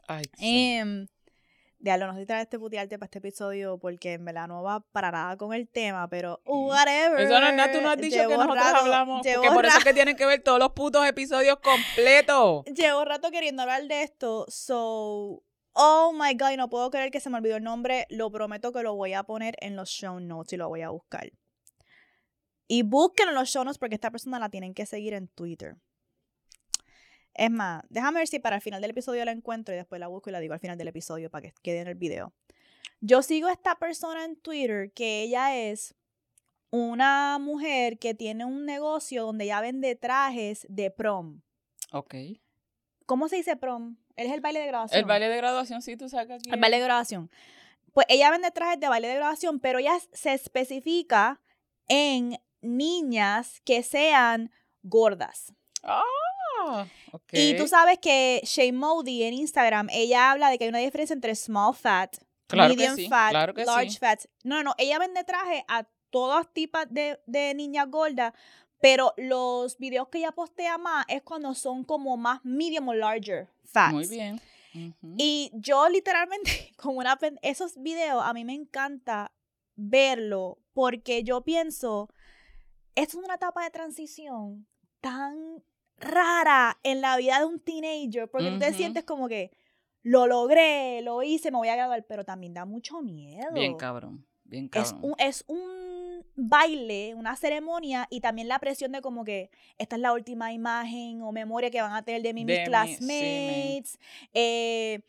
Ay, 0.06 0.24
eh, 0.40 1.06
Diablo, 1.80 2.08
no 2.08 2.14
sé 2.14 2.20
si 2.20 2.26
traer 2.26 2.42
este 2.42 2.58
putearte 2.58 2.98
para 2.98 3.06
este 3.06 3.18
episodio 3.18 3.78
porque 3.78 4.12
en 4.12 4.24
verdad 4.26 4.46
no 4.48 4.62
va 4.62 4.80
para 4.80 5.10
nada 5.10 5.36
con 5.38 5.54
el 5.54 5.66
tema, 5.66 6.08
pero 6.08 6.40
whatever. 6.44 7.20
Eso 7.20 7.40
no 7.40 7.46
es 7.46 7.54
nada, 7.54 7.72
tú 7.72 7.80
no 7.80 7.90
has 7.90 7.96
dicho 7.96 8.28
que 8.28 8.36
nosotros 8.36 8.64
hablamos. 8.74 9.22
Porque 9.34 9.50
por 9.50 9.64
eso 9.64 9.78
es 9.78 9.84
que 9.84 9.94
tienen 9.94 10.14
que 10.14 10.26
ver 10.26 10.42
todos 10.42 10.58
los 10.58 10.72
putos 10.72 11.06
episodios 11.06 11.58
completos. 11.60 12.64
Llevo 12.76 13.04
rato 13.04 13.30
queriendo 13.30 13.62
hablar 13.62 13.84
de 13.84 14.02
esto, 14.02 14.44
so 14.48 15.42
Oh 15.72 16.12
my 16.12 16.34
god, 16.34 16.56
no 16.56 16.68
puedo 16.68 16.90
creer 16.90 17.10
que 17.10 17.20
se 17.20 17.30
me 17.30 17.38
olvidó 17.38 17.56
el 17.56 17.62
nombre. 17.62 18.06
Lo 18.10 18.30
prometo 18.30 18.72
que 18.72 18.82
lo 18.82 18.94
voy 18.94 19.12
a 19.12 19.22
poner 19.22 19.56
en 19.60 19.76
los 19.76 19.88
show 19.88 20.18
notes 20.20 20.52
y 20.52 20.56
lo 20.56 20.68
voy 20.68 20.82
a 20.82 20.90
buscar. 20.90 21.32
Y 22.66 22.82
búsquenlo 22.82 23.32
en 23.32 23.38
los 23.38 23.48
show 23.48 23.64
notes 23.64 23.78
porque 23.78 23.94
esta 23.94 24.10
persona 24.10 24.38
la 24.38 24.48
tienen 24.48 24.74
que 24.74 24.86
seguir 24.86 25.14
en 25.14 25.28
Twitter. 25.28 25.76
Es 27.34 27.50
más, 27.50 27.82
déjame 27.88 28.18
ver 28.18 28.28
si 28.28 28.38
para 28.38 28.56
el 28.56 28.62
final 28.62 28.80
del 28.80 28.90
episodio 28.90 29.24
la 29.24 29.32
encuentro 29.32 29.74
y 29.74 29.78
después 29.78 30.00
la 30.00 30.08
busco 30.08 30.30
y 30.30 30.32
la 30.32 30.40
digo 30.40 30.54
al 30.54 30.60
final 30.60 30.76
del 30.76 30.88
episodio 30.88 31.30
para 31.30 31.48
que 31.48 31.54
quede 31.62 31.80
en 31.80 31.88
el 31.88 31.94
video. 31.94 32.32
Yo 33.00 33.22
sigo 33.22 33.48
a 33.48 33.52
esta 33.52 33.76
persona 33.76 34.24
en 34.24 34.36
Twitter 34.36 34.92
que 34.92 35.22
ella 35.22 35.56
es 35.56 35.94
una 36.70 37.38
mujer 37.40 37.98
que 37.98 38.14
tiene 38.14 38.44
un 38.44 38.66
negocio 38.66 39.24
donde 39.24 39.44
ella 39.44 39.60
vende 39.60 39.96
trajes 39.96 40.66
de 40.68 40.90
prom. 40.90 41.40
Ok. 41.92 42.14
¿Cómo 43.06 43.28
se 43.28 43.36
dice 43.36 43.56
prom? 43.56 43.96
Él 44.20 44.26
es 44.26 44.32
el 44.34 44.40
baile 44.40 44.60
de 44.60 44.66
graduación. 44.66 44.98
El 44.98 45.04
baile 45.06 45.28
de 45.28 45.36
graduación, 45.36 45.82
sí, 45.82 45.96
tú 45.96 46.08
sacas 46.08 46.40
aquí. 46.40 46.50
El 46.50 46.60
baile 46.60 46.76
de 46.78 46.84
graduación. 46.84 47.30
Pues 47.92 48.06
ella 48.10 48.30
vende 48.30 48.50
trajes 48.50 48.78
de 48.78 48.88
baile 48.88 49.08
de 49.08 49.14
graduación, 49.14 49.60
pero 49.60 49.78
ella 49.78 49.98
se 50.12 50.34
especifica 50.34 51.40
en 51.88 52.38
niñas 52.60 53.60
que 53.64 53.82
sean 53.82 54.52
gordas. 54.82 55.52
Ah, 55.82 56.02
Y 57.32 57.56
tú 57.56 57.66
sabes 57.66 57.98
que 57.98 58.40
Shay 58.44 58.72
Modi 58.72 59.22
en 59.24 59.34
Instagram, 59.34 59.88
ella 59.90 60.30
habla 60.30 60.50
de 60.50 60.58
que 60.58 60.64
hay 60.64 60.70
una 60.70 60.78
diferencia 60.78 61.14
entre 61.14 61.34
small 61.34 61.74
fat, 61.74 62.16
medium 62.52 62.96
fat, 63.08 63.32
large 63.32 63.98
fat. 63.98 64.20
No, 64.44 64.62
no, 64.62 64.74
ella 64.76 64.98
vende 64.98 65.24
trajes 65.24 65.62
a 65.68 65.86
todos 66.10 66.52
tipos 66.52 66.82
de, 66.90 67.18
de 67.26 67.54
niñas 67.54 67.88
gordas, 67.88 68.34
pero 68.80 69.12
los 69.16 69.78
videos 69.78 70.08
que 70.08 70.18
ella 70.18 70.32
postea 70.32 70.78
más 70.78 71.04
es 71.08 71.22
cuando 71.22 71.54
son 71.54 71.84
como 71.84 72.16
más 72.16 72.44
medium 72.44 72.88
o 72.88 72.94
larger 72.94 73.48
fats. 73.64 73.92
Muy 73.92 74.06
bien. 74.06 74.40
Y 75.16 75.50
yo 75.54 75.88
literalmente, 75.88 76.50
como 76.76 76.98
una 76.98 77.18
esos 77.42 77.80
videos 77.82 78.22
a 78.24 78.32
mí 78.32 78.44
me 78.44 78.54
encanta 78.54 79.32
verlo 79.76 80.58
porque 80.72 81.22
yo 81.24 81.42
pienso, 81.42 82.08
es 82.94 83.14
una 83.14 83.34
etapa 83.34 83.64
de 83.64 83.70
transición 83.70 84.66
tan 85.00 85.62
rara 85.98 86.78
en 86.82 87.00
la 87.00 87.16
vida 87.16 87.40
de 87.40 87.44
un 87.44 87.60
teenager 87.60 88.30
porque 88.30 88.50
tú 88.50 88.58
te 88.58 88.72
sientes 88.72 89.04
como 89.04 89.28
que 89.28 89.50
lo 90.02 90.26
logré, 90.26 91.02
lo 91.02 91.22
hice, 91.22 91.50
me 91.50 91.58
voy 91.58 91.68
a 91.68 91.76
graduar, 91.76 92.06
pero 92.06 92.24
también 92.24 92.54
da 92.54 92.64
mucho 92.64 93.02
miedo. 93.02 93.52
Bien 93.52 93.76
cabrón, 93.76 94.26
bien 94.44 94.68
cabrón. 94.68 94.94
Es 94.94 95.02
un, 95.02 95.14
es 95.18 95.44
un 95.46 96.09
baile, 96.36 97.14
una 97.14 97.36
ceremonia 97.36 98.06
y 98.10 98.20
también 98.20 98.48
la 98.48 98.58
presión 98.58 98.92
de 98.92 99.00
como 99.00 99.24
que 99.24 99.50
esta 99.78 99.96
es 99.96 100.02
la 100.02 100.12
última 100.12 100.52
imagen 100.52 101.22
o 101.22 101.32
memoria 101.32 101.70
que 101.70 101.80
van 101.80 101.92
a 101.94 102.02
tener 102.04 102.22
de 102.22 102.32
mí 102.34 102.44
mis 102.44 102.60
classmates. 102.64 103.98
Eh, 104.32 105.00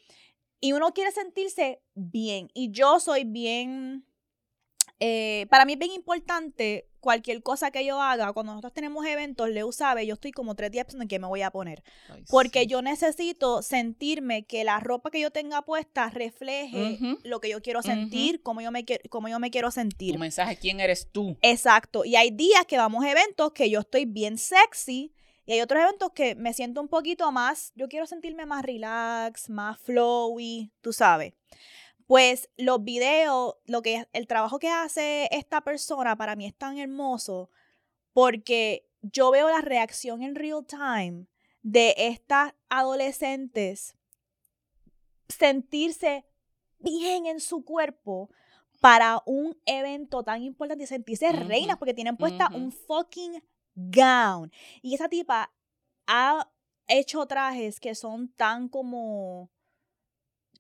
Y 0.63 0.73
uno 0.73 0.93
quiere 0.93 1.11
sentirse 1.11 1.81
bien. 1.95 2.49
Y 2.53 2.69
yo 2.71 2.99
soy 2.99 3.23
bien... 3.23 4.05
eh, 4.99 5.47
para 5.49 5.65
mí 5.65 5.73
es 5.73 5.79
bien 5.79 5.91
importante 5.93 6.85
cualquier 7.01 7.43
cosa 7.43 7.71
que 7.71 7.83
yo 7.83 8.01
haga. 8.01 8.31
Cuando 8.31 8.53
nosotros 8.53 8.73
tenemos 8.73 9.05
eventos, 9.05 9.49
Leo 9.49 9.71
sabe, 9.73 10.05
yo 10.05 10.13
estoy 10.13 10.31
como 10.31 10.55
tres 10.55 10.71
días 10.71 10.85
pensando 10.85 11.03
en 11.03 11.09
qué 11.09 11.19
me 11.19 11.27
voy 11.27 11.41
a 11.41 11.51
poner. 11.51 11.83
Ay, 12.09 12.23
Porque 12.29 12.61
sí. 12.61 12.67
yo 12.67 12.81
necesito 12.81 13.61
sentirme 13.61 14.43
que 14.43 14.63
la 14.63 14.79
ropa 14.79 15.11
que 15.11 15.19
yo 15.19 15.31
tenga 15.31 15.63
puesta 15.63 16.09
refleje 16.09 16.99
lo 17.23 17.41
que 17.41 17.49
yo 17.49 17.61
quiero 17.61 17.81
sentir, 17.81 18.41
como, 18.41 18.61
yo 18.61 18.71
me, 18.71 18.85
como 19.09 19.27
yo 19.27 19.39
me 19.39 19.51
quiero 19.51 19.71
sentir. 19.71 20.13
Tu 20.13 20.19
mensaje, 20.19 20.55
¿quién 20.55 20.79
eres 20.79 21.09
tú? 21.11 21.37
Exacto. 21.41 22.05
Y 22.05 22.15
hay 22.15 22.31
días 22.31 22.65
que 22.65 22.77
vamos 22.77 23.03
a 23.03 23.11
eventos 23.11 23.51
que 23.51 23.69
yo 23.69 23.81
estoy 23.81 24.05
bien 24.05 24.37
sexy. 24.37 25.13
Y 25.47 25.53
hay 25.53 25.61
otros 25.61 25.81
eventos 25.81 26.11
que 26.13 26.35
me 26.35 26.53
siento 26.53 26.81
un 26.81 26.87
poquito 26.87 27.31
más, 27.31 27.71
yo 27.75 27.89
quiero 27.89 28.05
sentirme 28.05 28.45
más 28.45 28.63
relax, 28.63 29.49
más 29.49 29.79
flowy, 29.79 30.71
tú 30.81 30.93
sabes. 30.93 31.33
Pues 32.11 32.49
los 32.57 32.83
videos, 32.83 33.55
lo 33.67 33.81
que 33.81 34.05
el 34.11 34.27
trabajo 34.27 34.59
que 34.59 34.67
hace 34.67 35.29
esta 35.31 35.61
persona 35.61 36.17
para 36.17 36.35
mí 36.35 36.45
es 36.45 36.53
tan 36.53 36.77
hermoso 36.77 37.49
porque 38.11 38.85
yo 39.01 39.31
veo 39.31 39.47
la 39.47 39.61
reacción 39.61 40.21
en 40.21 40.35
real 40.35 40.65
time 40.65 41.27
de 41.61 41.95
estas 41.95 42.53
adolescentes 42.67 43.95
sentirse 45.29 46.25
bien 46.79 47.27
en 47.27 47.39
su 47.39 47.63
cuerpo 47.63 48.29
para 48.81 49.23
un 49.25 49.57
evento 49.65 50.21
tan 50.21 50.41
importante 50.43 50.83
y 50.83 50.87
sentirse 50.87 51.29
Ujú, 51.29 51.47
reinas 51.47 51.77
porque 51.77 51.93
tienen 51.93 52.17
puesta 52.17 52.51
un 52.53 52.73
fucking 52.73 53.41
gown. 53.73 54.51
Y 54.81 54.95
esa 54.95 55.07
tipa 55.07 55.49
ha 56.07 56.51
hecho 56.87 57.25
trajes 57.25 57.79
que 57.79 57.95
son 57.95 58.27
tan 58.33 58.67
como 58.67 59.49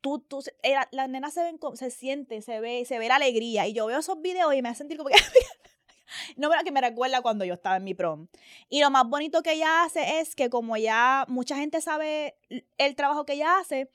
tú, 0.01 0.19
tú, 0.19 0.43
las 0.91 1.09
nenas 1.09 1.33
se 1.33 1.43
ven, 1.43 1.59
se 1.75 1.91
siente, 1.91 2.41
se 2.41 2.59
ve, 2.59 2.83
se 2.85 2.99
ve 2.99 3.07
la 3.07 3.15
alegría. 3.15 3.67
Y 3.67 3.73
yo 3.73 3.85
veo 3.85 3.99
esos 3.99 4.21
videos 4.21 4.53
y 4.53 4.61
me 4.61 4.69
hace 4.69 4.79
sentir 4.79 4.97
como 4.97 5.09
que, 5.09 5.15
no, 6.37 6.49
pero 6.49 6.63
que 6.63 6.71
me 6.71 6.81
recuerda 6.81 7.21
cuando 7.21 7.45
yo 7.45 7.53
estaba 7.53 7.77
en 7.77 7.83
mi 7.83 7.93
prom. 7.93 8.27
Y 8.69 8.81
lo 8.81 8.89
más 8.89 9.07
bonito 9.07 9.41
que 9.41 9.53
ella 9.53 9.83
hace 9.83 10.19
es 10.19 10.35
que 10.35 10.49
como 10.49 10.75
ya 10.77 11.25
mucha 11.27 11.55
gente 11.55 11.81
sabe 11.81 12.35
el 12.77 12.95
trabajo 12.95 13.25
que 13.25 13.33
ella 13.33 13.59
hace, 13.59 13.89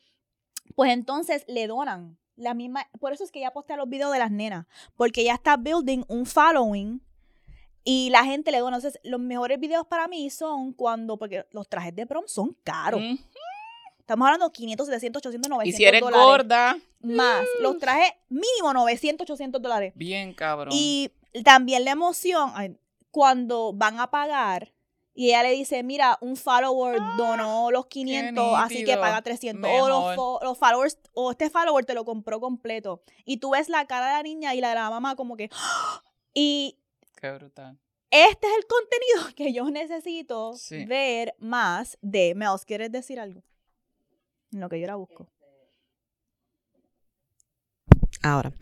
pues 0.74 0.92
entonces 0.92 1.44
le 1.48 1.66
donan 1.66 2.18
la 2.36 2.54
misma, 2.54 2.88
por 3.00 3.12
eso 3.12 3.24
es 3.24 3.32
que 3.32 3.38
ella 3.38 3.52
postea 3.52 3.76
los 3.76 3.88
videos 3.88 4.12
de 4.12 4.18
las 4.18 4.30
nenas, 4.30 4.66
porque 4.94 5.22
ella 5.22 5.34
está 5.34 5.56
building 5.56 6.04
un 6.08 6.26
following 6.26 7.00
y 7.88 8.10
la 8.10 8.24
gente 8.24 8.50
le 8.50 8.58
dona. 8.58 8.76
Entonces, 8.76 9.00
los 9.04 9.20
mejores 9.20 9.60
videos 9.60 9.86
para 9.86 10.08
mí 10.08 10.28
son 10.28 10.72
cuando, 10.72 11.16
porque 11.16 11.46
los 11.52 11.68
trajes 11.68 11.94
de 11.94 12.04
prom 12.04 12.24
son 12.26 12.56
caros. 12.64 13.00
Estamos 14.06 14.26
hablando 14.26 14.46
de 14.46 14.52
500, 14.52 14.86
700, 14.86 15.20
800, 15.20 15.50
900 15.50 15.74
Y 15.74 15.76
si 15.76 15.84
eres 15.84 16.00
dólares. 16.00 16.24
gorda, 16.24 16.78
Más. 17.00 17.44
Los 17.60 17.76
trajes 17.78 18.12
mínimo 18.28 18.72
900, 18.72 19.24
800 19.28 19.60
dólares. 19.60 19.92
bien 19.96 20.32
cabrón. 20.32 20.72
Y 20.72 21.10
también 21.42 21.84
la 21.84 21.90
emoción 21.90 22.52
ay, 22.54 22.76
cuando 23.10 23.72
van 23.72 23.98
a 23.98 24.08
pagar 24.12 24.72
y 25.12 25.30
ella 25.30 25.42
le 25.42 25.50
dice, 25.50 25.82
mira, 25.82 26.18
un 26.20 26.36
follower 26.36 27.00
donó 27.16 27.72
los 27.72 27.86
500, 27.86 28.54
así 28.58 28.84
que 28.84 28.96
paga 28.96 29.22
300. 29.22 29.68
O 29.82 29.88
los, 29.88 30.56
followers, 30.56 30.98
o 31.14 31.32
este 31.32 31.50
follower 31.50 31.84
te 31.84 31.94
lo 31.94 32.04
compró 32.04 32.38
completo. 32.38 33.02
Y 33.24 33.38
tú 33.38 33.50
ves 33.50 33.68
la 33.68 33.86
cara 33.86 34.06
de 34.06 34.12
la 34.12 34.22
niña 34.22 34.54
y 34.54 34.60
la 34.60 34.68
de 34.68 34.74
la 34.76 34.88
mamá 34.90 35.16
como 35.16 35.36
que... 35.36 35.50
Y 36.32 36.78
Qué 37.20 37.32
brutal. 37.32 37.76
este 38.10 38.46
es 38.46 38.52
el 38.56 38.66
contenido 38.66 39.34
que 39.36 39.52
yo 39.52 39.68
necesito 39.70 40.52
Sí. 40.54 40.84
ver 40.84 41.34
más 41.38 41.98
de 42.02 42.34
Mels. 42.36 42.64
¿Quieres 42.66 42.92
decir 42.92 43.18
algo? 43.18 43.42
En 44.56 44.60
lo 44.60 44.70
que 44.70 44.80
yo 44.80 44.86
la 44.86 44.94
busco. 44.96 45.28
Ahora, 48.22 48.52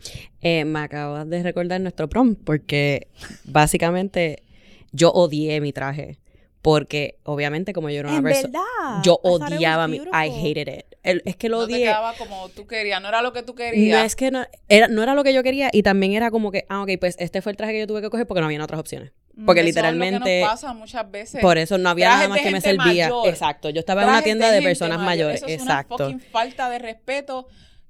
eh, 0.41 0.65
me 0.65 0.79
acabas 0.79 1.27
de 1.29 1.41
recordar 1.41 1.79
nuestro 1.79 2.09
prom, 2.09 2.35
porque 2.35 3.07
básicamente 3.45 4.43
yo 4.91 5.11
odié 5.11 5.61
mi 5.61 5.71
traje. 5.71 6.19
Porque 6.61 7.19
obviamente, 7.23 7.71
como 7.71 7.89
yo 7.89 7.99
era 8.01 8.09
una 8.09 8.21
persona. 8.21 9.01
Yo 9.03 9.19
odiaba 9.23 9.87
mi. 9.87 9.97
I 9.97 10.29
hated 10.29 10.67
it. 10.79 10.85
El- 11.01 11.21
es 11.23 11.37
que 11.37 11.47
lo 11.47 11.59
no 11.61 11.67
te 11.67 11.75
odié. 11.75 11.85
quedaba 11.85 12.13
como 12.17 12.49
tú 12.49 12.67
querías, 12.67 13.01
no 13.01 13.07
era 13.07 13.21
lo 13.21 13.31
que 13.31 13.43
tú 13.43 13.53
No 13.53 13.57
querías. 13.57 14.05
es 14.05 14.15
que 14.17 14.31
no 14.31 14.45
era, 14.67 14.89
no 14.89 15.01
era 15.01 15.13
lo 15.15 15.23
que 15.23 15.33
yo 15.33 15.43
quería 15.43 15.69
y 15.71 15.81
también 15.83 16.11
era 16.11 16.29
como 16.29 16.51
que, 16.51 16.65
ah, 16.67 16.81
ok, 16.83 16.89
pues 16.99 17.15
este 17.19 17.41
fue 17.41 17.51
el 17.53 17.57
traje 17.57 17.71
que 17.71 17.79
yo 17.79 17.87
tuve 17.87 18.01
que 18.01 18.09
coger 18.09 18.27
porque 18.27 18.41
no 18.41 18.47
había 18.47 18.61
otras 18.61 18.79
opciones. 18.81 19.13
Porque 19.45 19.61
Eso 19.61 19.69
es 19.69 19.75
lo 19.75 19.81
que 19.81 19.91
literalmente, 19.91 20.39
nos 20.41 20.49
pasa 20.49 20.73
muchas 20.73 21.11
veces. 21.11 21.41
por 21.41 21.57
eso 21.57 21.77
no 21.77 21.89
había 21.89 22.05
Trajes 22.07 22.19
nada 22.21 22.29
más 22.29 22.41
que 22.41 22.51
me 22.51 22.61
servía. 22.61 22.85
mayor. 23.09 23.27
Exacto, 23.27 23.69
yo 23.69 23.79
estaba 23.79 24.03
en 24.03 24.09
una 24.09 24.21
tienda 24.21 24.49
de, 24.51 24.61
personas 24.61 24.97
mayor. 24.99 25.27
mayores. 25.27 25.35
Eso 25.41 25.47
es 25.47 25.61
Exacto. 25.61 25.95
una 25.95 26.05
fucking 26.05 26.19
falta 26.31 26.69
de 26.69 26.79
respeto 26.79 27.47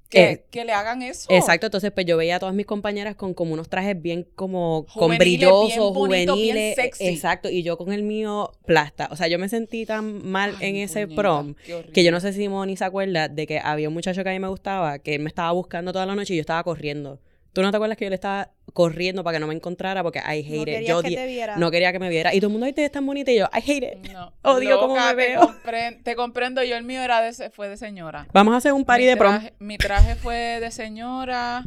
que, 0.08 0.22
Eh, 0.30 0.44
que 0.52 0.64
le 0.64 0.72
hagan 0.72 1.02
eso. 1.02 1.26
Exacto, 1.30 1.66
entonces 1.66 1.90
pues 1.92 2.06
yo 2.06 2.16
veía 2.16 2.36
a 2.36 2.38
todas 2.38 2.54
mis 2.54 2.64
compañeras 2.66 3.16
con 3.16 3.34
como 3.34 3.52
unos 3.54 3.68
trajes 3.68 4.00
bien 4.00 4.24
como 4.36 4.86
con 4.86 5.04
Juveniles, 5.04 5.18
brillosos, 5.18 5.76
bien 5.76 5.94
bonitos, 5.94 6.36
bien 6.36 6.48
juveniles, 6.54 6.74
sexy. 6.76 7.06
exacto, 7.08 7.48
y 7.50 7.62
yo 7.64 7.76
con 7.76 7.92
el 7.92 8.02
mío 8.04 8.52
plasta, 8.66 9.08
o 9.10 9.16
sea, 9.16 9.26
yo 9.28 9.38
me 9.40 9.48
sentí 9.48 9.84
tan 9.84 10.24
mal 10.28 10.54
Ay, 10.60 10.68
en 10.70 10.76
ese 10.76 11.06
puñeta, 11.08 11.22
prom 11.22 11.54
que 11.92 12.04
yo 12.04 12.12
no 12.12 12.20
sé 12.20 12.32
si 12.32 12.48
Moni 12.48 12.76
se 12.76 12.84
acuerda 12.84 13.28
de 13.28 13.46
que 13.48 13.58
había 13.58 13.88
un 13.88 13.94
muchacho 13.94 14.22
que 14.22 14.30
a 14.30 14.32
mí 14.32 14.38
me 14.38 14.48
gustaba 14.48 14.98
que 15.00 15.16
él 15.16 15.22
me 15.22 15.28
estaba 15.28 15.50
buscando 15.52 15.92
toda 15.92 16.06
la 16.06 16.14
noche 16.14 16.34
y 16.34 16.36
yo 16.36 16.40
estaba 16.40 16.62
corriendo. 16.62 17.18
¿Tú 17.56 17.62
no 17.62 17.70
te 17.70 17.78
acuerdas 17.78 17.96
que 17.96 18.04
yo 18.04 18.10
le 18.10 18.16
estaba 18.16 18.50
corriendo 18.74 19.24
para 19.24 19.36
que 19.36 19.40
no 19.40 19.46
me 19.46 19.54
encontrara 19.54 20.02
porque 20.02 20.18
I 20.18 20.22
No 20.22 20.28
hate 20.32 20.58
it? 20.58 20.64
querías 20.66 20.88
Yo 20.88 21.02
que 21.02 21.16
te 21.16 21.26
viera. 21.26 21.56
no 21.56 21.70
quería 21.70 21.90
que 21.90 21.98
me 21.98 22.10
viera 22.10 22.34
y 22.34 22.38
todo 22.40 22.48
el 22.48 22.52
mundo, 22.52 22.66
ay, 22.66 22.74
te 22.74 22.82
ves 22.82 22.92
tan 22.92 23.06
bonita 23.06 23.32
y 23.32 23.38
yo, 23.38 23.46
I 23.46 23.58
hate 23.70 23.92
it. 24.04 24.12
No, 24.12 24.30
Odio 24.42 24.78
cómo 24.78 24.94
me 24.94 25.00
te 25.08 25.14
veo. 25.14 25.40
compren- 25.40 26.02
te 26.02 26.14
comprendo, 26.16 26.62
yo 26.62 26.76
el 26.76 26.84
mío 26.84 27.00
era 27.00 27.22
de, 27.22 27.32
se- 27.32 27.48
fue 27.48 27.70
de 27.70 27.78
señora. 27.78 28.26
Vamos 28.34 28.52
a 28.52 28.58
hacer 28.58 28.74
un 28.74 28.84
party 28.84 29.04
mi 29.04 29.08
de 29.08 29.16
prom. 29.16 29.40
mi 29.58 29.78
traje 29.78 30.16
fue 30.16 30.36
de 30.60 30.70
señora. 30.70 31.64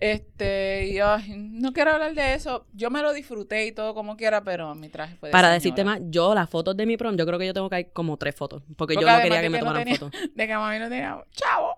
Este, 0.00 0.86
y 0.90 0.98
ay, 1.00 1.34
no 1.36 1.72
quiero 1.72 1.90
hablar 1.92 2.14
de 2.14 2.34
eso. 2.34 2.66
Yo 2.72 2.90
me 2.90 3.02
lo 3.02 3.12
disfruté 3.12 3.66
y 3.66 3.72
todo 3.72 3.94
como 3.94 4.16
quiera, 4.16 4.42
pero 4.42 4.74
mi 4.74 4.88
traje 4.88 5.16
fue 5.16 5.28
de 5.28 5.32
Para 5.32 5.48
señora. 5.48 5.54
decirte 5.54 5.84
más, 5.84 6.00
yo 6.10 6.34
las 6.34 6.48
fotos 6.48 6.76
de 6.76 6.86
mi 6.86 6.96
prom, 6.96 7.16
yo 7.16 7.26
creo 7.26 7.38
que 7.38 7.46
yo 7.46 7.54
tengo 7.54 7.68
que 7.68 7.76
hay 7.76 7.84
como 7.86 8.16
tres 8.16 8.34
fotos. 8.34 8.62
Porque, 8.76 8.94
yo 8.94 9.00
no 9.02 9.20
quería 9.22 9.40
que 9.40 9.50
me 9.50 9.58
que 9.58 9.64
no 9.64 9.70
tomaran 9.70 9.84
tenía- 9.84 9.98
fotos. 9.98 10.20
De 10.34 10.46
que 10.46 10.54
mami 10.56 10.78
no 10.78 10.88
tenía 10.88 11.24
chavo. 11.32 11.77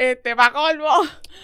Este, 0.00 0.34
pa' 0.34 0.50
colmo. 0.50 0.88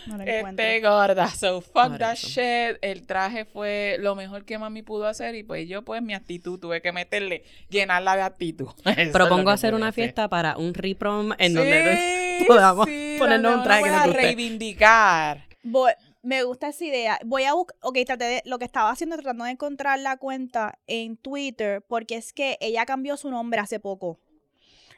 No. 0.06 0.22
Este, 0.22 0.80
gorda. 0.80 1.28
So, 1.28 1.60
fuck 1.60 1.98
that 1.98 2.14
eso. 2.14 2.26
shit. 2.28 2.78
El 2.80 3.06
traje 3.06 3.44
fue 3.44 3.96
lo 4.00 4.14
mejor 4.14 4.46
que 4.46 4.56
mami 4.56 4.80
pudo 4.82 5.06
hacer. 5.06 5.34
Y 5.34 5.42
pues 5.42 5.68
yo, 5.68 5.82
pues, 5.82 6.00
mi 6.00 6.14
actitud, 6.14 6.58
tuve 6.58 6.80
que 6.80 6.90
meterle, 6.90 7.44
llenarla 7.68 8.16
de 8.16 8.22
actitud. 8.22 8.68
Eso 8.96 9.12
Propongo 9.12 9.50
hacer 9.50 9.74
una 9.74 9.88
hacer. 9.88 10.04
fiesta 10.04 10.28
para 10.28 10.56
un 10.56 10.72
reprom 10.72 11.32
en 11.38 11.48
Sí, 11.52 11.54
donde 11.54 12.44
podamos 12.46 12.86
sí, 12.86 13.16
ponernos 13.18 13.56
un 13.56 13.62
traje 13.62 13.82
que 13.84 13.90
nos 13.90 14.06
guste. 14.06 14.20
reivindicar. 14.22 15.44
Voy- 15.62 15.92
me 16.22 16.42
gusta 16.42 16.68
esa 16.68 16.84
idea. 16.84 17.18
Voy 17.24 17.44
a 17.44 17.52
buscar, 17.52 17.76
ok, 17.82 17.98
traté 18.04 18.24
de, 18.24 18.42
lo 18.46 18.58
que 18.58 18.64
estaba 18.64 18.90
haciendo 18.90 19.14
es 19.16 19.22
tratando 19.22 19.44
de 19.44 19.50
encontrar 19.52 19.98
la 20.00 20.16
cuenta 20.16 20.78
en 20.86 21.16
Twitter, 21.16 21.82
porque 21.86 22.16
es 22.16 22.32
que 22.32 22.56
ella 22.60 22.84
cambió 22.86 23.16
su 23.16 23.30
nombre 23.30 23.60
hace 23.60 23.78
poco. 23.80 24.18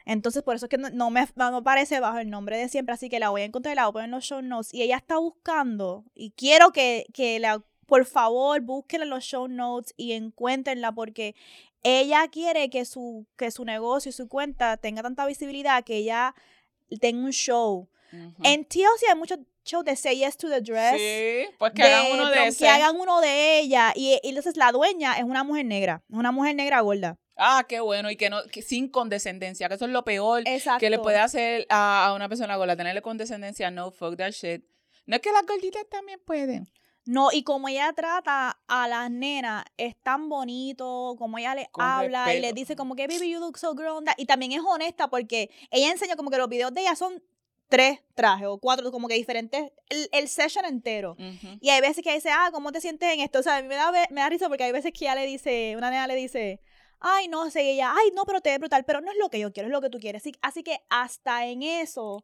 Entonces, 0.09 0.41
por 0.41 0.55
eso 0.55 0.65
es 0.65 0.69
que 0.71 0.79
no, 0.79 0.89
no 0.89 1.11
me 1.11 1.23
no 1.35 1.57
aparece 1.57 1.99
bajo 1.99 2.17
el 2.17 2.31
nombre 2.31 2.57
de 2.57 2.67
siempre, 2.67 2.95
así 2.95 3.09
que 3.09 3.19
la 3.19 3.29
voy 3.29 3.41
a 3.41 3.45
encontrar 3.45 3.73
y 3.73 3.75
la 3.75 3.83
voy 3.83 3.89
a 3.89 3.93
poner 3.93 4.05
en 4.05 4.11
los 4.11 4.23
show 4.23 4.41
notes. 4.41 4.73
Y 4.73 4.81
ella 4.81 4.97
está 4.97 5.17
buscando, 5.19 6.03
y 6.15 6.31
quiero 6.31 6.71
que, 6.71 7.05
que 7.13 7.39
la, 7.39 7.63
por 7.85 8.05
favor, 8.05 8.59
busquen 8.61 9.03
en 9.03 9.11
los 9.11 9.23
show 9.23 9.47
notes 9.47 9.93
y 9.97 10.13
encuéntrenla, 10.13 10.91
porque 10.93 11.35
ella 11.83 12.27
quiere 12.31 12.71
que 12.71 12.85
su, 12.85 13.27
que 13.37 13.51
su 13.51 13.65
negocio 13.65 14.09
y 14.09 14.13
su 14.13 14.27
cuenta 14.27 14.77
tenga 14.77 15.03
tanta 15.03 15.27
visibilidad 15.27 15.83
que 15.83 15.97
ella 15.97 16.33
tenga 16.99 17.23
un 17.23 17.31
show. 17.31 17.87
Ujú. 18.11 18.41
En 18.43 18.65
TLC 18.65 19.09
hay 19.11 19.15
muchos 19.15 19.37
shows 19.63 19.85
de 19.85 19.95
Say 19.95 20.17
Yes 20.17 20.37
to 20.37 20.49
the 20.49 20.61
Dress. 20.61 20.99
Sí, 20.99 21.53
pues 21.59 21.71
que 21.73 21.83
de 21.83 21.93
hagan 21.93 22.11
uno 22.13 22.29
de 22.31 22.47
ese. 22.47 22.63
Que 22.63 22.67
hagan 22.67 22.95
uno 22.95 23.21
de 23.21 23.59
ella. 23.59 23.93
Y, 23.95 24.19
y 24.23 24.29
entonces 24.29 24.57
la 24.57 24.71
dueña 24.71 25.19
es 25.19 25.23
una 25.23 25.43
mujer 25.43 25.67
negra. 25.67 26.01
Es 26.09 26.17
una 26.17 26.31
mujer 26.31 26.55
negra 26.55 26.81
gorda. 26.81 27.19
Ah, 27.39 27.65
qué 27.67 27.79
bueno. 27.79 28.11
Y 28.11 28.17
que 28.17 28.29
no, 28.29 28.43
que 28.51 28.61
sin 28.61 28.89
condescendencia, 28.89 29.67
que 29.67 29.75
eso 29.75 29.85
es 29.85 29.91
lo 29.91 30.03
peor 30.03 30.43
Exacto. 30.45 30.79
que 30.79 30.89
le 30.89 30.99
puede 30.99 31.17
hacer 31.17 31.65
a, 31.69 32.05
a 32.05 32.13
una 32.13 32.27
persona 32.29 32.55
gorda, 32.57 32.75
tenerle 32.75 33.01
condescendencia, 33.01 33.71
no, 33.71 33.91
fuck 33.91 34.17
that 34.17 34.31
shit. 34.31 34.63
No 35.05 35.15
es 35.15 35.21
que 35.21 35.31
las 35.31 35.45
gorditas 35.45 35.85
también 35.89 36.19
pueden. 36.23 36.69
No, 37.05 37.29
y 37.31 37.41
como 37.43 37.67
ella 37.67 37.91
trata 37.93 38.59
a 38.67 38.87
las 38.87 39.09
nenas, 39.09 39.65
es 39.77 39.95
tan 40.03 40.29
bonito, 40.29 41.15
como 41.17 41.39
ella 41.39 41.55
les 41.55 41.67
Con 41.69 41.83
habla 41.83 42.35
y 42.35 42.39
les 42.39 42.53
dice 42.53 42.75
como 42.75 42.95
que, 42.95 43.07
baby, 43.07 43.31
you 43.31 43.39
look 43.39 43.57
so 43.57 43.73
that". 43.73 44.13
Y 44.17 44.25
también 44.25 44.51
es 44.51 44.61
honesta 44.63 45.09
porque 45.09 45.49
ella 45.71 45.89
enseña 45.89 46.15
como 46.15 46.29
que 46.29 46.37
los 46.37 46.49
videos 46.49 46.71
de 46.73 46.81
ella 46.81 46.95
son 46.95 47.23
tres 47.67 47.99
trajes 48.15 48.47
o 48.47 48.57
cuatro, 48.57 48.91
como 48.91 49.07
que 49.07 49.15
diferentes, 49.15 49.71
el, 49.89 50.09
el 50.11 50.27
session 50.27 50.65
entero. 50.65 51.13
Ujú. 51.13 51.57
Y 51.61 51.69
hay 51.69 51.81
veces 51.81 52.03
que 52.03 52.13
dice, 52.13 52.29
ah, 52.31 52.49
¿cómo 52.51 52.71
te 52.71 52.81
sientes 52.81 53.11
en 53.11 53.21
esto? 53.21 53.39
O 53.39 53.43
sea, 53.43 53.57
a 53.57 53.61
mí 53.61 53.67
me 53.67 53.75
da, 53.75 53.91
me 53.91 54.21
da 54.21 54.29
risa 54.29 54.47
porque 54.47 54.65
hay 54.65 54.71
veces 54.71 54.91
que 54.91 55.05
ella 55.05 55.15
le 55.15 55.25
dice, 55.25 55.75
una 55.77 55.89
nena 55.89 56.05
le 56.05 56.15
dice, 56.15 56.61
ay, 56.99 57.27
no 57.27 57.49
sé, 57.49 57.71
ella, 57.71 57.93
ay, 57.95 58.11
no, 58.13 58.25
pero 58.25 58.41
te 58.41 58.49
ves 58.49 58.59
brutal, 58.59 58.83
pero 58.85 59.01
no 59.01 59.11
es 59.11 59.17
lo 59.17 59.29
que 59.29 59.39
yo 59.39 59.51
quiero, 59.51 59.67
es 59.67 59.71
lo 59.71 59.81
que 59.81 59.89
tú 59.89 59.99
quieres. 59.99 60.21
Así, 60.21 60.33
así 60.41 60.63
que 60.63 60.81
hasta 60.89 61.45
en 61.45 61.63
eso. 61.63 62.23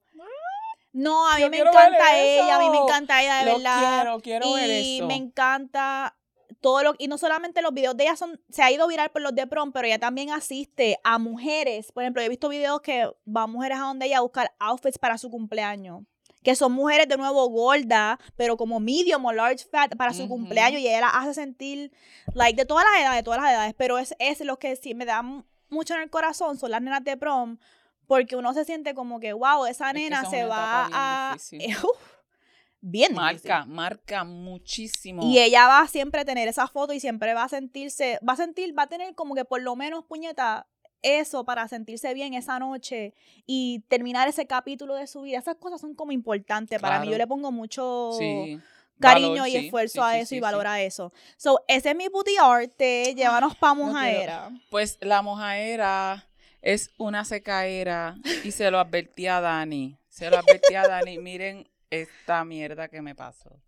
No, 0.93 1.27
a 1.29 1.35
mí 1.35 1.41
Yo 1.41 1.49
me 1.49 1.57
ver 1.57 1.67
encanta 1.67 2.17
ella, 2.17 2.55
a 2.55 2.59
mí 2.59 2.69
me 2.69 2.77
encanta 2.77 3.21
ella, 3.21 3.39
de 3.39 3.45
Lo 3.51 3.57
verdad. 3.57 4.01
quiero, 4.01 4.19
quiero 4.21 4.53
ver 4.53 4.69
y 4.69 4.97
eso. 4.97 5.07
me 5.07 5.15
encanta 5.15 6.15
todo 6.61 6.83
lo 6.83 6.95
y 6.97 7.07
no 7.07 7.17
solamente 7.17 7.61
los 7.61 7.73
videos 7.73 7.97
de 7.97 8.05
ella 8.05 8.15
son 8.15 8.39
se 8.49 8.63
ha 8.63 8.71
ido 8.71 8.87
viral 8.87 9.09
por 9.11 9.21
los 9.21 9.35
de 9.35 9.45
prom 9.45 9.71
pero 9.71 9.87
ella 9.87 9.99
también 9.99 10.31
asiste 10.31 10.97
a 11.03 11.17
mujeres 11.19 11.91
por 11.91 12.03
ejemplo 12.03 12.21
he 12.21 12.29
visto 12.29 12.47
videos 12.49 12.81
que 12.81 13.11
van 13.25 13.51
mujeres 13.51 13.77
a 13.77 13.81
donde 13.81 14.05
ella 14.05 14.19
a 14.19 14.21
buscar 14.21 14.51
outfits 14.59 14.97
para 14.97 15.17
su 15.17 15.29
cumpleaños 15.29 16.03
que 16.45 16.55
son 16.55 16.73
mujeres 16.73 17.07
de 17.07 17.17
nuevo 17.17 17.49
gordas, 17.49 18.19
pero 18.37 18.55
como 18.55 18.79
medium 18.79 19.25
o 19.25 19.33
large 19.33 19.65
fat 19.65 19.95
para 19.95 20.13
su 20.13 20.29
cumpleaños 20.29 20.79
y 20.79 20.87
ella 20.87 21.01
las 21.01 21.15
hace 21.15 21.33
sentir, 21.33 21.91
like, 22.35 22.55
de 22.55 22.67
todas 22.67 22.85
las 22.85 23.01
edades, 23.01 23.17
de 23.17 23.23
todas 23.23 23.41
las 23.41 23.51
edades, 23.51 23.73
pero 23.75 23.97
es, 23.97 24.15
es 24.19 24.39
lo 24.41 24.59
que 24.59 24.75
sí 24.75 24.93
me 24.93 25.05
da 25.05 25.23
mucho 25.69 25.95
en 25.95 26.01
el 26.01 26.09
corazón, 26.11 26.59
son 26.59 26.69
las 26.69 26.83
nenas 26.83 27.03
de 27.03 27.17
prom, 27.17 27.57
porque 28.05 28.35
uno 28.35 28.53
se 28.53 28.63
siente 28.63 28.93
como 28.93 29.19
que, 29.19 29.33
wow, 29.33 29.65
esa 29.65 29.87
Es 29.87 29.93
que 29.95 29.99
nena 30.01 30.29
se 30.29 30.45
va 30.45 30.85
bien 30.85 30.93
a... 30.93 31.37
bien 32.81 33.15
difícil. 33.15 33.15
Marca, 33.15 33.65
marca 33.65 34.23
muchísimo. 34.23 35.23
Y 35.23 35.39
ella 35.39 35.65
va 35.65 35.79
a 35.79 35.87
siempre 35.87 36.25
tener 36.25 36.47
esa 36.47 36.67
foto 36.67 36.93
y 36.93 36.99
siempre 36.99 37.33
va 37.33 37.45
a 37.45 37.49
sentirse, 37.49 38.19
va 38.27 38.33
a 38.33 38.37
sentir, 38.37 38.77
va 38.77 38.83
a 38.83 38.87
tener 38.87 39.15
como 39.15 39.33
que 39.33 39.45
por 39.45 39.63
lo 39.63 39.75
menos 39.75 40.05
puñeta 40.05 40.67
eso 41.05 41.45
para 41.45 41.67
sentirse 41.67 42.13
bien 42.13 42.33
esa 42.33 42.57
noche 42.57 43.13
y 43.45 43.81
terminar 43.87 44.27
ese 44.27 44.47
capítulo 44.47 44.95
de 44.95 45.05
su 45.05 45.21
vida. 45.21 45.37
Esas 45.37 45.55
cosas 45.57 45.79
son 45.79 45.93
como 45.93 46.11
importantes 46.11 46.81
para 46.81 46.99
mí. 46.99 47.09
Yo 47.09 47.17
le 47.17 47.27
pongo 47.27 47.51
mucho 47.51 48.11
Sí, 48.17 48.59
cariño 48.99 49.29
valor, 49.29 49.47
y 49.47 49.51
sí, 49.51 49.57
esfuerzo 49.57 49.93
sí, 49.93 49.99
a 50.01 50.19
eso 50.19 50.35
y 50.35 50.39
valor 50.39 50.65
a 50.65 50.81
eso. 50.81 51.13
So, 51.37 51.63
ese 51.67 51.91
es 51.91 51.95
mi 51.95 52.07
booty 52.07 52.37
arte. 52.41 53.13
Llévanos 53.15 53.55
pa' 53.55 53.75
mojaera. 53.75 54.49
Pues 54.71 54.97
la 55.01 55.21
mojaera 55.21 56.27
es 56.61 56.89
una 56.97 57.23
secaera 57.23 58.15
y 58.43 58.51
se 58.51 58.71
lo 58.71 58.79
advertí 58.79 59.27
a 59.27 59.39
Dani. 59.39 59.99
Se 60.09 60.29
lo 60.29 60.37
advertí 60.37 60.73
a 60.73 60.87
Dani. 60.87 61.17
Miren 61.19 61.69
esta 61.91 62.43
mierda 62.43 62.87
que 62.87 63.01
me 63.01 63.13
pasó. 63.13 63.61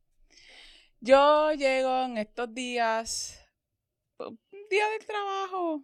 Yo 1.00 1.52
llego 1.54 2.06
en 2.06 2.18
estos 2.18 2.52
días, 2.52 3.40
un 4.18 4.40
día 4.72 4.90
del 4.90 5.06
trabajo, 5.06 5.84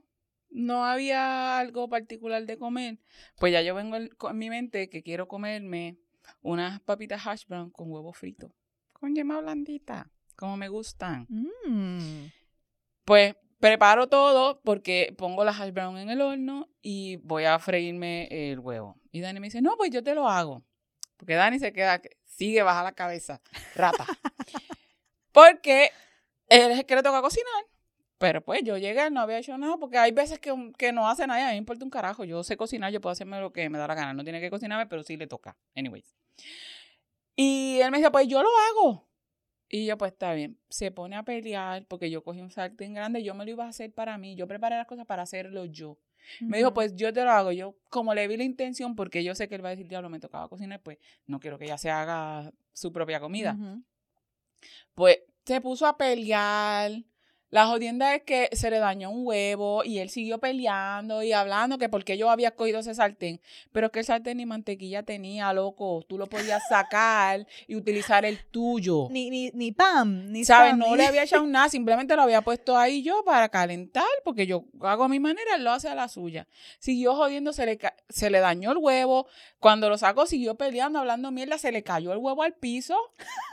no 0.54 0.86
había 0.86 1.58
algo 1.58 1.90
particular 1.90 2.46
de 2.46 2.58
comer. 2.58 3.00
Pues 3.38 3.52
ya 3.52 3.62
yo 3.62 3.76
vengo 3.76 3.96
en, 3.98 4.10
con 4.10 4.38
mi 4.38 4.50
mente 4.50 4.90
que 4.90 5.04
quiero 5.04 5.28
comerme 5.28 5.98
unas 6.42 6.80
papitas 6.82 7.26
hash 7.26 7.46
brown 7.48 7.70
con 7.72 7.92
huevo 7.92 8.14
frito, 8.14 8.56
con 8.94 9.16
yema 9.16 9.42
blandita, 9.42 10.10
como 10.36 10.56
me 10.56 10.70
gustan. 10.70 11.28
Mm. 11.30 12.28
Pues 13.04 13.36
preparo 13.60 14.08
todo 14.08 14.62
porque 14.62 15.14
pongo 15.18 15.44
las 15.44 15.60
hash 15.60 15.74
brown 15.74 15.98
en 15.98 16.10
el 16.10 16.22
horno 16.22 16.70
y 16.82 17.18
voy 17.18 17.46
a 17.46 17.60
freírme 17.60 18.28
el 18.30 18.60
huevo. 18.60 19.00
Y 19.12 19.22
Dani 19.22 19.40
me 19.40 19.48
dice, 19.48 19.62
no, 19.62 19.76
pues 19.76 19.90
yo 19.92 20.04
te 20.04 20.16
lo 20.16 20.30
hago. 20.30 20.64
Porque 21.18 21.36
Dani 21.36 21.60
se 21.60 21.74
queda, 21.74 22.02
sigue 22.26 22.64
baja 22.64 22.84
la 22.84 22.94
cabeza, 22.94 23.42
rata. 23.76 24.06
porque 25.32 25.92
él 26.48 26.72
es 26.72 26.80
el 26.80 26.86
que 26.86 26.96
le 26.96 27.04
toca 27.04 27.22
cocinar. 27.22 27.73
Pero 28.24 28.40
pues 28.40 28.64
yo 28.64 28.78
llegué, 28.78 29.12
no 29.12 29.20
había 29.20 29.40
hecho 29.40 29.58
nada, 29.58 29.76
porque 29.76 29.98
hay 29.98 30.14
veces 30.14 30.40
que, 30.40 30.72
que 30.78 30.94
no 30.94 31.10
hace 31.10 31.28
nada, 31.28 31.42
y 31.42 31.44
a 31.44 31.48
mí 31.48 31.52
me 31.52 31.58
importa 31.58 31.84
un 31.84 31.92
carajo. 31.92 32.24
Yo 32.24 32.42
sé 32.42 32.56
cocinar, 32.56 32.90
yo 32.90 33.02
puedo 33.02 33.12
hacerme 33.12 33.38
lo 33.42 33.52
que 33.52 33.70
me 33.70 33.78
da 33.78 33.86
la 33.86 33.96
gana. 33.96 34.14
No 34.14 34.24
tiene 34.24 34.40
que 34.40 34.50
cocinarme, 34.50 34.88
pero 34.88 35.04
sí 35.04 35.18
le 35.18 35.28
toca. 35.28 35.58
Anyways. 35.76 36.16
Y 37.36 37.82
él 37.82 37.92
me 37.92 37.98
dice, 37.98 38.10
pues 38.12 38.26
yo 38.30 38.42
lo 38.42 38.48
hago. 38.48 39.06
Y 39.68 39.88
yo, 39.88 39.98
pues 39.98 40.14
está 40.14 40.34
bien. 40.36 40.58
Se 40.70 40.90
pone 40.90 41.18
a 41.18 41.24
pelear 41.24 41.86
porque 41.90 42.10
yo 42.10 42.24
cogí 42.24 42.40
un 42.40 42.50
sartén 42.50 42.94
grande. 42.94 43.22
Yo 43.24 43.36
me 43.36 43.44
lo 43.44 43.52
iba 43.52 43.66
a 43.66 43.68
hacer 43.68 43.92
para 43.92 44.18
mí. 44.18 44.38
Yo 44.38 44.48
preparé 44.48 44.78
las 44.78 44.88
cosas 44.88 45.06
para 45.06 45.24
hacerlo 45.24 45.66
yo. 45.66 45.98
Me 46.40 46.60
dijo, 46.60 46.74
pues 46.74 46.96
yo 46.96 47.12
te 47.12 47.26
lo 47.26 47.32
hago. 47.32 47.52
Yo, 47.52 47.76
como 47.90 48.14
le 48.14 48.26
vi 48.30 48.38
la 48.38 48.46
intención, 48.46 48.96
porque 48.96 49.22
yo 49.26 49.36
sé 49.36 49.50
que 49.50 49.56
él 49.56 49.66
va 49.66 49.68
a 49.68 49.72
decir, 49.72 49.90
diablo, 49.90 50.10
me 50.10 50.22
tocaba 50.22 50.48
cocinar, 50.48 50.82
pues 50.82 50.98
no 51.28 51.42
quiero 51.42 51.60
que 51.60 51.66
ella 51.66 51.78
se 51.78 51.90
haga 51.90 52.54
su 52.72 52.94
propia 52.94 53.20
comida. 53.20 53.58
Pues 54.94 55.20
se 55.46 55.60
puso 55.60 55.86
a 55.86 55.98
pelear. 55.98 57.04
La 57.54 57.68
jodienda 57.68 58.16
es 58.16 58.24
que 58.24 58.50
se 58.54 58.72
le 58.72 58.80
dañó 58.80 59.12
un 59.12 59.28
huevo 59.28 59.84
y 59.84 60.00
él 60.00 60.10
siguió 60.10 60.40
peleando 60.40 61.22
y 61.22 61.34
hablando 61.34 61.78
que 61.78 61.88
porque 61.88 62.18
yo 62.18 62.32
había 62.32 62.50
cogido 62.50 62.80
ese 62.80 62.96
sartén. 62.96 63.40
Pero 63.72 63.86
es 63.88 63.92
que 63.94 64.00
el 64.00 64.06
sartén 64.06 64.38
ni 64.38 64.48
mantequilla 64.48 65.04
tenía, 65.04 65.54
loco. 65.54 66.04
Tú 66.10 66.18
lo 66.18 66.26
podías 66.26 66.64
sacar 66.68 67.46
y 67.68 67.76
utilizar 67.76 68.26
el 68.26 68.44
tuyo. 68.46 69.08
Ni, 69.12 69.30
ni, 69.30 69.52
ni 69.54 69.72
Pam, 69.72 70.32
ni 70.32 70.44
¿Sabes? 70.46 70.76
No 70.76 70.92
ni- 70.92 70.98
le 70.98 71.06
había 71.08 71.22
echado 71.24 71.46
nada, 71.46 71.70
simplemente 71.70 72.16
lo 72.16 72.24
había 72.24 72.42
puesto 72.42 72.76
ahí 72.76 73.04
yo 73.04 73.24
para 73.24 73.50
calentar, 73.50 74.04
porque 74.24 74.48
yo 74.48 74.66
hago 74.82 75.04
a 75.04 75.08
mi 75.10 75.20
manera, 75.20 75.56
él 75.56 75.64
lo 75.64 75.72
hace 75.72 75.88
a 75.90 75.94
la 75.96 76.08
suya. 76.08 76.48
Siguió 76.80 77.14
jodiendo, 77.16 77.54
se 77.54 77.68
le, 77.68 77.80
se 78.10 78.32
le 78.32 78.40
dañó 78.40 78.72
el 78.72 78.78
huevo. 78.80 79.28
Cuando 79.60 79.90
lo 79.90 79.98
sacó, 80.00 80.26
siguió 80.26 80.56
peleando, 80.56 80.98
hablando 81.00 81.30
mierda, 81.30 81.58
se 81.60 81.72
le 81.72 81.84
cayó 81.84 82.12
el 82.14 82.18
huevo 82.18 82.42
al 82.42 82.54
piso. 82.56 82.98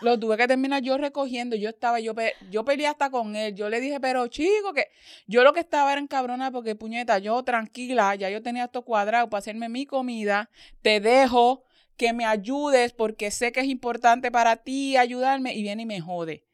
Lo 0.00 0.18
tuve 0.18 0.36
que 0.38 0.48
terminar 0.48 0.82
yo 0.82 0.96
recogiendo. 0.96 1.54
Yo 1.54 1.68
estaba, 1.68 2.00
yo, 2.00 2.14
pe- 2.14 2.32
yo 2.50 2.64
peleé 2.64 2.86
hasta 2.86 3.10
con 3.10 3.36
él. 3.36 3.54
Yo 3.54 3.68
le 3.68 3.80
dije, 3.80 3.89
pero 3.98 4.26
chico, 4.28 4.72
que 4.72 4.86
yo 5.26 5.42
lo 5.42 5.52
que 5.52 5.60
estaba 5.60 5.90
era 5.90 6.00
encabronada 6.00 6.50
porque, 6.50 6.76
puñeta, 6.76 7.18
yo 7.18 7.42
tranquila, 7.42 8.14
ya 8.14 8.30
yo 8.30 8.42
tenía 8.42 8.64
esto 8.64 8.82
cuadrado 8.82 9.28
para 9.28 9.40
hacerme 9.40 9.68
mi 9.68 9.86
comida. 9.86 10.50
Te 10.82 11.00
dejo 11.00 11.64
que 11.96 12.12
me 12.12 12.24
ayudes 12.24 12.92
porque 12.92 13.30
sé 13.30 13.52
que 13.52 13.60
es 13.60 13.66
importante 13.66 14.30
para 14.30 14.56
ti 14.56 14.96
ayudarme 14.96 15.54
y 15.54 15.62
viene 15.62 15.82
y 15.82 15.86
me 15.86 16.00
jode. 16.00 16.44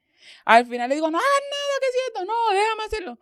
Al 0.45 0.67
final 0.67 0.89
le 0.89 0.95
digo, 0.95 1.11
no 1.11 1.19
hagas 1.19 1.43
nada, 1.51 1.81
que 1.81 1.87
es 1.87 1.93
cierto, 1.93 2.25
no, 2.25 2.55
déjame 2.55 2.85
hacerlo. 2.85 3.19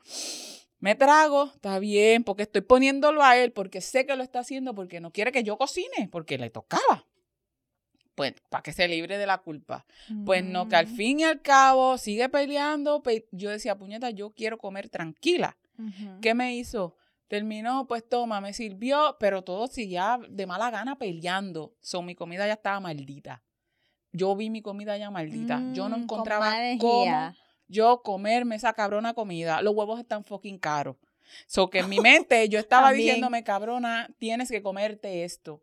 Me 0.79 0.95
trago, 0.95 1.51
está 1.55 1.79
bien, 1.79 2.25
porque 2.25 2.43
estoy 2.43 2.61
poniéndolo 2.61 3.23
a 3.23 3.37
él, 3.39 3.53
porque 3.53 3.81
sé 3.81 4.05
que 4.07 4.17
lo 4.17 4.23
está 4.23 4.41
haciendo, 4.41 4.75
porque 4.75 5.01
no 5.01 5.11
quiere 5.11 5.33
que 5.33 5.43
yo 5.43 5.57
cocine, 5.57 6.09
porque 6.13 6.37
le 6.39 6.51
tocaba. 6.51 7.07
Pues, 8.15 8.35
para 8.49 8.63
que 8.63 8.73
se 8.73 8.87
libre 8.87 9.19
de 9.19 9.27
la 9.27 9.39
culpa. 9.39 9.85
Pues 10.25 10.45
no, 10.45 10.69
que 10.69 10.77
al 10.77 10.87
Ujú. 10.87 10.95
fin 10.95 11.21
y 11.21 11.25
al 11.25 11.43
cabo 11.43 11.99
sigue 11.99 12.29
peleando. 12.29 13.03
pe- 13.03 13.27
Yo 13.33 13.51
decía, 13.51 13.77
puñeta, 13.77 14.11
yo 14.11 14.31
quiero 14.31 14.59
comer 14.59 14.89
tranquila. 14.89 15.57
¿Qué 16.21 16.35
me 16.35 16.55
hizo? 16.55 16.97
Terminó, 17.27 17.87
pues 17.89 18.09
toma, 18.09 18.41
me 18.41 18.53
sirvió, 18.53 19.17
pero 19.19 19.43
todo 19.43 19.67
seguía 19.67 20.21
de 20.29 20.47
mala 20.47 20.71
gana 20.71 20.97
peleando. 20.97 21.75
So, 21.81 22.03
mi 22.03 22.15
comida 22.15 22.47
ya 22.47 22.53
estaba 22.53 22.79
maldita. 22.81 23.43
Yo 24.13 24.37
vi 24.37 24.51
mi 24.51 24.63
comida 24.63 24.97
ya 24.97 25.11
maldita. 25.11 25.61
yo 25.73 25.89
no 25.89 25.97
Mm, 25.97 26.07
con 26.07 26.19
encontraba 26.21 26.55
cómo 26.79 27.35
yo 27.67 28.03
comerme 28.03 28.55
esa 28.55 28.73
cabrona 28.75 29.15
comida. 29.15 29.61
Los 29.63 29.75
huevos 29.75 29.99
están 29.99 30.23
fucking 30.23 30.59
caros. 30.59 30.97
So 31.47 31.69
que 31.71 31.81
en 31.81 31.89
mi 31.89 31.99
mente 31.99 32.49
yo 32.49 32.61
estaba 32.61 32.93
diciéndome, 33.29 33.43
cabrona, 33.43 34.09
tienes 34.19 34.51
que 34.51 34.63
comerte 34.63 35.25
esto. 35.25 35.63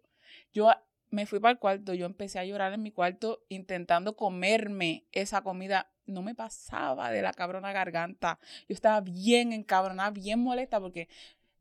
Yo 0.51 0.69
me 1.11 1.25
fui 1.25 1.39
para 1.39 1.51
el 1.51 1.59
cuarto, 1.59 1.93
yo 1.93 2.05
empecé 2.05 2.39
a 2.39 2.45
llorar 2.45 2.73
en 2.73 2.81
mi 2.81 2.91
cuarto 2.91 3.43
intentando 3.49 4.15
comerme 4.15 5.05
esa 5.11 5.41
comida. 5.43 5.91
No 6.05 6.21
me 6.21 6.33
pasaba 6.33 7.11
de 7.11 7.21
la 7.21 7.33
cabrona 7.33 7.71
garganta. 7.73 8.39
Yo 8.67 8.73
estaba 8.73 9.01
bien 9.01 9.53
encabronada, 9.53 10.09
bien 10.09 10.39
molesta 10.39 10.79
porque 10.79 11.07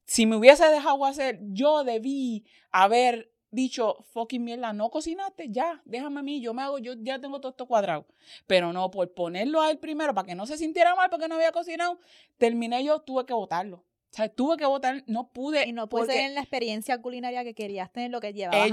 si 0.06 0.26
me 0.26 0.36
hubiese 0.36 0.64
dejado 0.66 1.04
hacer, 1.04 1.40
yo 1.42 1.84
debí 1.84 2.44
haber 2.70 3.32
dicho, 3.50 4.04
fucking 4.12 4.44
mierda, 4.44 4.72
no 4.72 4.90
cocinaste, 4.90 5.50
ya, 5.50 5.82
déjame 5.84 6.20
a 6.20 6.22
mí, 6.22 6.40
yo 6.40 6.54
me 6.54 6.62
hago, 6.62 6.78
yo 6.78 6.94
ya 6.96 7.20
tengo 7.20 7.40
todo 7.40 7.50
esto 7.50 7.66
cuadrado. 7.66 8.06
Pero 8.46 8.72
no, 8.72 8.90
por 8.90 9.12
ponerlo 9.12 9.60
a 9.60 9.70
él 9.70 9.78
primero, 9.78 10.14
para 10.14 10.26
que 10.26 10.34
no 10.34 10.46
se 10.46 10.56
sintiera 10.56 10.94
mal 10.94 11.10
porque 11.10 11.28
no 11.28 11.34
había 11.34 11.52
cocinado, 11.52 11.98
terminé 12.38 12.84
yo, 12.84 13.00
tuve 13.00 13.26
que 13.26 13.34
votarlo. 13.34 13.84
O 14.12 14.16
sea, 14.16 14.28
tuve 14.28 14.56
que 14.56 14.66
votar, 14.66 15.04
no 15.06 15.30
pude. 15.30 15.68
Y 15.68 15.72
no 15.72 15.88
porque 15.88 16.14
tener 16.14 16.32
la 16.32 16.40
experiencia 16.40 17.00
culinaria 17.00 17.44
que 17.44 17.54
querías 17.54 17.92
tener, 17.92 18.10
lo 18.10 18.20
que 18.20 18.32
llevabas 18.32 18.66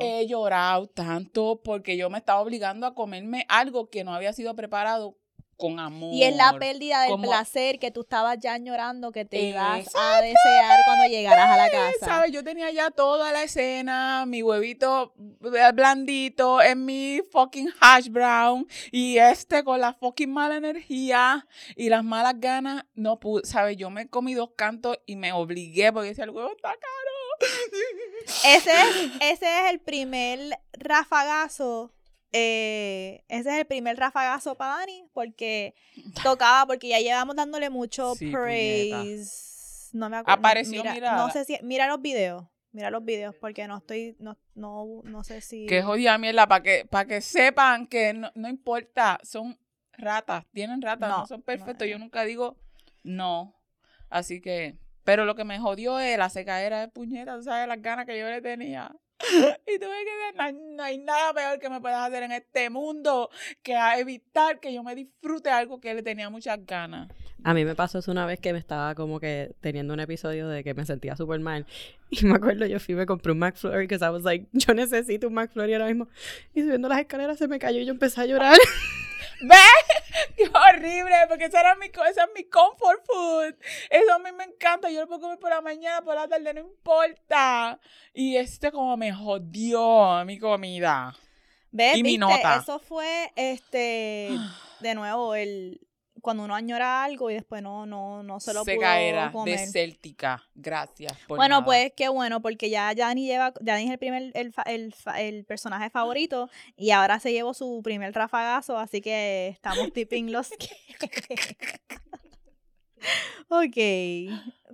he, 0.00 0.20
he 0.20 0.26
llorado 0.26 0.86
tanto 0.86 1.60
porque 1.62 1.98
yo 1.98 2.08
me 2.08 2.16
estaba 2.16 2.40
obligando 2.40 2.86
a 2.86 2.94
comerme 2.94 3.44
algo 3.48 3.90
que 3.90 4.02
no 4.02 4.14
había 4.14 4.32
sido 4.32 4.56
preparado 4.56 5.18
con 5.62 5.78
amor. 5.78 6.12
Y 6.12 6.24
es 6.24 6.34
la 6.34 6.58
pérdida 6.58 7.02
del 7.02 7.10
como- 7.12 7.28
placer 7.28 7.78
que 7.78 7.92
tú 7.92 8.00
estabas 8.00 8.36
ya 8.40 8.54
añorando 8.54 9.12
que 9.12 9.24
te 9.24 9.40
ibas 9.40 9.88
a 9.94 10.20
desear 10.20 10.80
cuando 10.84 11.06
llegaras 11.06 11.48
a 11.50 11.56
la 11.56 11.70
casa. 11.70 12.04
¿Sabes? 12.04 12.32
Yo 12.32 12.42
tenía 12.42 12.68
ya 12.72 12.90
toda 12.90 13.30
la 13.30 13.44
escena, 13.44 14.26
mi 14.26 14.42
huevito 14.42 15.14
blandito 15.72 16.60
en 16.60 16.84
mi 16.84 17.20
fucking 17.30 17.70
hash 17.80 18.08
brown 18.08 18.66
y 18.90 19.18
este 19.18 19.62
con 19.62 19.80
la 19.80 19.92
fucking 19.94 20.32
mala 20.32 20.56
energía 20.56 21.46
y 21.76 21.90
las 21.90 22.02
malas 22.02 22.34
ganas, 22.38 22.84
no 22.94 23.20
pude, 23.20 23.46
¿sabes? 23.46 23.76
Yo 23.76 23.88
me 23.88 24.08
comí 24.08 24.34
dos 24.34 24.50
cantos 24.56 24.98
y 25.06 25.14
me 25.14 25.32
obligué 25.32 25.92
porque 25.92 26.08
decía, 26.08 26.24
el 26.24 26.30
huevo 26.30 26.50
está 26.50 26.70
caro. 26.70 27.48
Ese 28.44 28.70
es, 28.72 28.96
ese 29.20 29.46
es 29.66 29.70
el 29.70 29.78
primer 29.80 30.58
rafagazo. 30.72 31.92
Eh, 32.32 33.24
ese 33.28 33.50
es 33.50 33.58
el 33.58 33.66
primer 33.66 33.96
rafagazo 33.98 34.54
para 34.56 34.78
Dani, 34.78 35.04
porque 35.12 35.74
tocaba, 36.22 36.66
porque 36.66 36.88
ya 36.88 37.00
llevamos 37.00 37.36
dándole 37.36 37.70
mucho 37.70 38.14
Sí, 38.14 38.30
praise. 38.30 39.90
No 39.92 40.08
me 40.08 40.16
acuerdo. 40.16 40.38
Apareció, 40.38 40.82
mira. 40.84 41.16
No 41.16 41.30
sé 41.30 41.44
si. 41.44 41.58
Mira 41.62 41.86
los 41.86 42.00
videos. 42.00 42.44
Mira 42.72 42.90
los 42.90 43.04
videos, 43.04 43.34
porque 43.34 43.68
no 43.68 43.76
estoy. 43.78 44.16
No, 44.18 44.38
no, 44.54 45.02
no 45.04 45.22
sé 45.24 45.42
si. 45.42 45.66
Que 45.66 45.82
jodida 45.82 46.16
mierda, 46.16 46.48
para 46.48 46.62
que, 46.62 46.86
para 46.86 47.06
que 47.06 47.20
sepan 47.20 47.86
que 47.86 48.14
no, 48.14 48.32
no 48.34 48.48
importa, 48.48 49.20
son 49.22 49.58
ratas, 49.92 50.46
tienen 50.52 50.80
ratas, 50.80 51.10
no, 51.10 51.18
No, 51.18 51.26
son 51.26 51.42
perfectos. 51.42 51.86
Yo 51.86 51.98
nunca 51.98 52.24
digo 52.24 52.56
no. 53.02 53.54
Así 54.08 54.40
que, 54.40 54.78
pero 55.04 55.24
lo 55.24 55.34
que 55.34 55.44
me 55.44 55.58
jodió 55.58 55.98
es 55.98 56.16
la 56.18 56.30
secaera 56.30 56.80
de 56.80 56.88
puñetas, 56.88 57.44
¿sabes? 57.44 57.68
Las 57.68 57.82
ganas 57.82 58.06
que 58.06 58.18
yo 58.18 58.28
le 58.28 58.40
tenía. 58.40 58.94
Y 59.66 59.78
tuve 59.78 60.04
que 60.04 60.10
decir, 60.10 60.34
no 60.36 60.42
hay, 60.42 60.52
no 60.52 60.82
hay 60.82 60.98
nada 60.98 61.32
peor 61.32 61.58
que 61.58 61.70
me 61.70 61.80
puedas 61.80 62.06
hacer 62.06 62.22
en 62.24 62.32
este 62.32 62.70
mundo 62.70 63.30
que 63.62 63.76
a 63.76 63.98
evitar 63.98 64.60
que 64.60 64.72
yo 64.72 64.82
me 64.82 64.94
disfrute 64.94 65.50
algo 65.50 65.80
que 65.80 65.94
le 65.94 66.02
tenía 66.02 66.30
muchas 66.30 66.64
ganas. 66.66 67.08
A 67.44 67.54
mí 67.54 67.64
me 67.64 67.74
pasó 67.74 67.98
eso 67.98 68.12
una 68.12 68.24
vez 68.24 68.38
que 68.38 68.52
me 68.52 68.58
estaba 68.58 68.94
como 68.94 69.18
que 69.18 69.54
teniendo 69.60 69.94
un 69.94 70.00
episodio 70.00 70.48
de 70.48 70.62
que 70.62 70.74
me 70.74 70.84
sentía 70.86 71.16
súper 71.16 71.40
mal. 71.40 71.66
Y 72.14 72.26
me 72.26 72.34
acuerdo, 72.34 72.66
yo 72.66 72.78
fui 72.78 72.92
y 72.92 72.96
me 72.98 73.06
compré 73.06 73.32
un 73.32 73.38
McFlurry, 73.38 73.88
que 73.88 73.94
I 73.94 74.10
was 74.10 74.22
like, 74.22 74.46
yo 74.52 74.74
necesito 74.74 75.28
un 75.28 75.34
McFlurry 75.34 75.72
ahora 75.72 75.86
mismo. 75.86 76.08
Y 76.54 76.60
subiendo 76.60 76.86
las 76.88 77.00
escaleras 77.00 77.38
se 77.38 77.48
me 77.48 77.58
cayó 77.58 77.80
y 77.80 77.86
yo 77.86 77.92
empecé 77.92 78.20
a 78.20 78.26
llorar. 78.26 78.58
¿Ves? 79.40 80.01
¡Qué 80.36 80.44
horrible! 80.48 81.14
Porque 81.28 81.46
esa, 81.46 81.60
era 81.60 81.74
mi, 81.76 81.88
co- 81.90 82.04
esa 82.04 82.24
es 82.24 82.30
mi 82.34 82.44
comfort 82.44 83.04
food. 83.06 83.54
Eso 83.90 84.12
a 84.14 84.18
mí 84.18 84.30
me 84.32 84.44
encanta. 84.44 84.90
Yo 84.90 85.00
lo 85.00 85.06
puedo 85.06 85.20
comer 85.22 85.38
por 85.38 85.50
la 85.50 85.60
mañana, 85.60 86.02
por 86.02 86.14
la 86.14 86.28
tarde, 86.28 86.54
no 86.54 86.60
importa. 86.60 87.78
Y 88.12 88.36
este 88.36 88.70
como 88.72 88.96
me 88.96 89.12
jodió 89.12 90.24
mi 90.24 90.38
comida. 90.38 91.14
¿Ves? 91.70 91.96
Y 91.96 92.02
mi 92.02 92.10
¿Viste? 92.10 92.18
nota. 92.18 92.56
Eso 92.56 92.78
fue, 92.78 93.32
este, 93.36 94.30
de 94.80 94.94
nuevo, 94.94 95.34
el 95.34 95.80
cuando 96.22 96.44
uno 96.44 96.54
añora 96.54 97.04
algo 97.04 97.30
y 97.30 97.34
después 97.34 97.62
no, 97.62 97.84
no, 97.84 98.22
no 98.22 98.40
se 98.40 98.54
lo 98.54 98.60
pudo 98.64 98.72
Secaera, 98.74 99.30
comer. 99.32 99.58
desértica. 99.58 100.42
Gracias 100.54 101.12
por 101.26 101.36
Bueno, 101.36 101.56
nada. 101.56 101.64
pues 101.66 101.92
qué 101.94 102.08
bueno, 102.08 102.40
porque 102.40 102.70
ya 102.70 102.94
Dani 102.94 103.26
lleva, 103.26 103.52
Dani 103.60 103.84
es 103.84 103.90
el 103.90 103.98
primer, 103.98 104.30
el, 104.34 104.54
el, 104.66 104.94
el 105.18 105.44
personaje 105.44 105.90
favorito 105.90 106.48
y 106.76 106.92
ahora 106.92 107.18
se 107.20 107.32
llevó 107.32 107.52
su 107.52 107.82
primer 107.84 108.14
rafagazo, 108.14 108.78
así 108.78 109.00
que 109.02 109.48
estamos 109.48 109.92
tipping 109.92 110.32
los 110.32 110.48
Ok, 113.48 113.76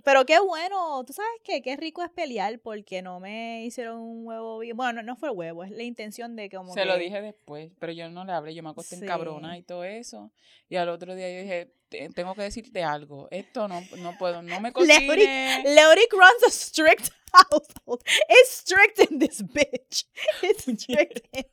pero 0.05 0.25
qué 0.25 0.39
bueno, 0.39 1.03
tú 1.05 1.11
sabes 1.13 1.31
qué, 1.43 1.61
qué 1.61 1.75
rico 1.75 2.01
es 2.03 2.09
pelear 2.09 2.59
porque 2.59 3.01
no 3.01 3.19
me 3.19 3.65
hicieron 3.65 3.97
un 3.99 4.25
huevo 4.25 4.59
bien, 4.59 4.77
bueno, 4.77 4.93
no, 4.93 5.03
no 5.03 5.15
fue 5.17 5.29
el 5.29 5.35
huevo, 5.35 5.63
es 5.63 5.71
la 5.71 5.83
intención 5.83 6.35
de 6.35 6.47
que 6.49 6.55
como 6.57 6.73
Se 6.73 6.85
lo 6.85 6.93
que- 6.93 6.99
dije 7.03 7.21
después, 7.21 7.71
pero 7.79 7.91
yo 7.91 8.09
no 8.09 8.23
le 8.23 8.31
hablé, 8.31 8.53
yo 8.55 8.63
me 8.63 8.69
acosté 8.69 8.95
en 8.95 9.01
Sí. 9.01 9.07
cabrona 9.07 9.57
y 9.57 9.63
todo 9.63 9.83
eso. 9.83 10.31
Y 10.69 10.77
al 10.77 10.87
otro 10.89 11.15
día 11.15 11.29
yo 11.33 11.41
dije, 11.41 11.73
"Te- 11.89 12.09
tengo 12.09 12.35
que 12.35 12.43
decirte 12.43 12.83
algo, 12.83 13.27
esto 13.31 13.67
no, 13.67 13.81
no 13.97 14.17
puedo, 14.17 14.41
no 14.41 14.61
me 14.61 14.71
Leoric, 14.71 14.73
cocines. 14.73 15.63
Leoric 15.65 16.11
runs 16.13 16.43
a 16.47 16.49
strict 16.51 17.09
household. 17.33 18.01
It's 18.29 18.51
strict 18.51 19.11
in 19.11 19.19
this 19.19 19.43
bitch. 19.43 20.05
It's 20.43 20.63
strict 20.83 21.27
in. 21.35 21.45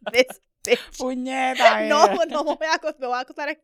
Puñeta. 1.07 1.83
No, 1.89 2.07
eh. 2.07 2.27
no 2.29 2.45
me 2.45 2.55
voy 2.55 2.67
a 2.67 2.81
me 2.99 3.07
voy 3.07 3.17
a 3.17 3.21
acostar 3.21 3.57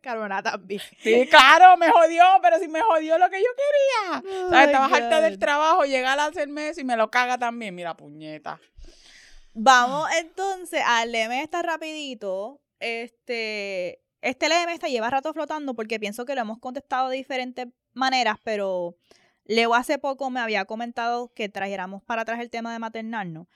también. 0.43 0.81
Sí, 1.03 1.27
claro, 1.29 1.77
me 1.77 1.91
jodió, 1.91 2.25
pero 2.41 2.59
si 2.59 2.69
me 2.69 2.81
jodió 2.81 3.19
lo 3.19 3.29
que 3.31 3.41
yo 3.41 3.49
quería. 3.57 4.23
Oh 4.47 4.51
¿Sabes? 4.51 4.67
my 4.67 4.73
Estaba 4.73 4.87
harta 4.87 5.21
del 5.21 5.35
God. 5.35 5.41
trabajo, 5.41 5.85
llegar 5.85 6.19
a 6.21 6.27
hacerme 6.27 6.69
eso 6.69 6.81
y 6.81 6.85
me 6.85 6.97
lo 6.97 7.11
caga 7.11 7.39
también. 7.39 7.75
Mira, 7.75 7.97
puñeta. 7.97 8.61
Vamos 9.55 10.09
entonces 10.19 10.83
al 10.87 11.11
LM 11.13 11.33
está 11.43 11.63
rapidito. 11.63 12.61
Este, 12.79 14.03
este 14.21 14.49
LM 14.49 14.71
está 14.71 14.87
lleva 14.87 15.11
rato 15.11 15.33
flotando 15.33 15.75
porque 15.75 15.99
pienso 15.99 16.25
que 16.25 16.35
lo 16.35 16.43
hemos 16.43 16.59
contestado 16.59 17.09
de 17.09 17.17
diferentes 17.17 17.67
maneras, 17.93 18.37
pero 18.45 18.97
Leo 19.45 19.75
hace 19.75 19.99
poco 19.99 20.31
me 20.31 20.41
había 20.41 20.65
comentado 20.65 21.33
que 21.35 21.49
trajéramos 21.49 22.03
para 22.05 22.23
atrás 22.23 22.41
el 22.41 22.51
tema 22.51 22.73
de 22.73 22.79
maternarnos. 22.79 23.49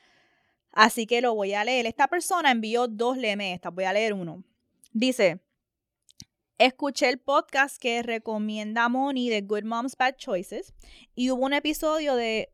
Así 0.76 1.06
que 1.06 1.22
lo 1.22 1.34
voy 1.34 1.54
a 1.54 1.64
leer. 1.64 1.86
Esta 1.86 2.06
persona 2.06 2.50
envió 2.50 2.86
dos 2.86 3.16
LM 3.16 3.40
estas. 3.40 3.72
Voy 3.74 3.84
a 3.84 3.94
leer 3.94 4.12
uno. 4.12 4.44
Dice, 4.92 5.40
escuché 6.58 7.08
el 7.08 7.18
podcast 7.18 7.78
que 7.80 8.02
recomienda 8.02 8.90
Moni 8.90 9.30
de 9.30 9.40
Good 9.40 9.64
Moms 9.64 9.96
Bad 9.96 10.16
Choices 10.16 10.74
y 11.14 11.30
hubo 11.30 11.46
un 11.46 11.54
episodio 11.54 12.14
de 12.14 12.52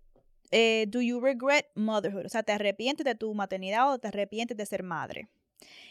eh, 0.52 0.86
Do 0.86 1.00
You 1.00 1.20
Regret 1.20 1.66
Motherhood? 1.74 2.26
O 2.26 2.28
sea, 2.28 2.44
¿te 2.44 2.52
arrepientes 2.52 3.04
de 3.04 3.16
tu 3.16 3.34
maternidad 3.34 3.92
o 3.92 3.98
te 3.98 4.06
arrepientes 4.06 4.56
de 4.56 4.66
ser 4.66 4.84
madre? 4.84 5.28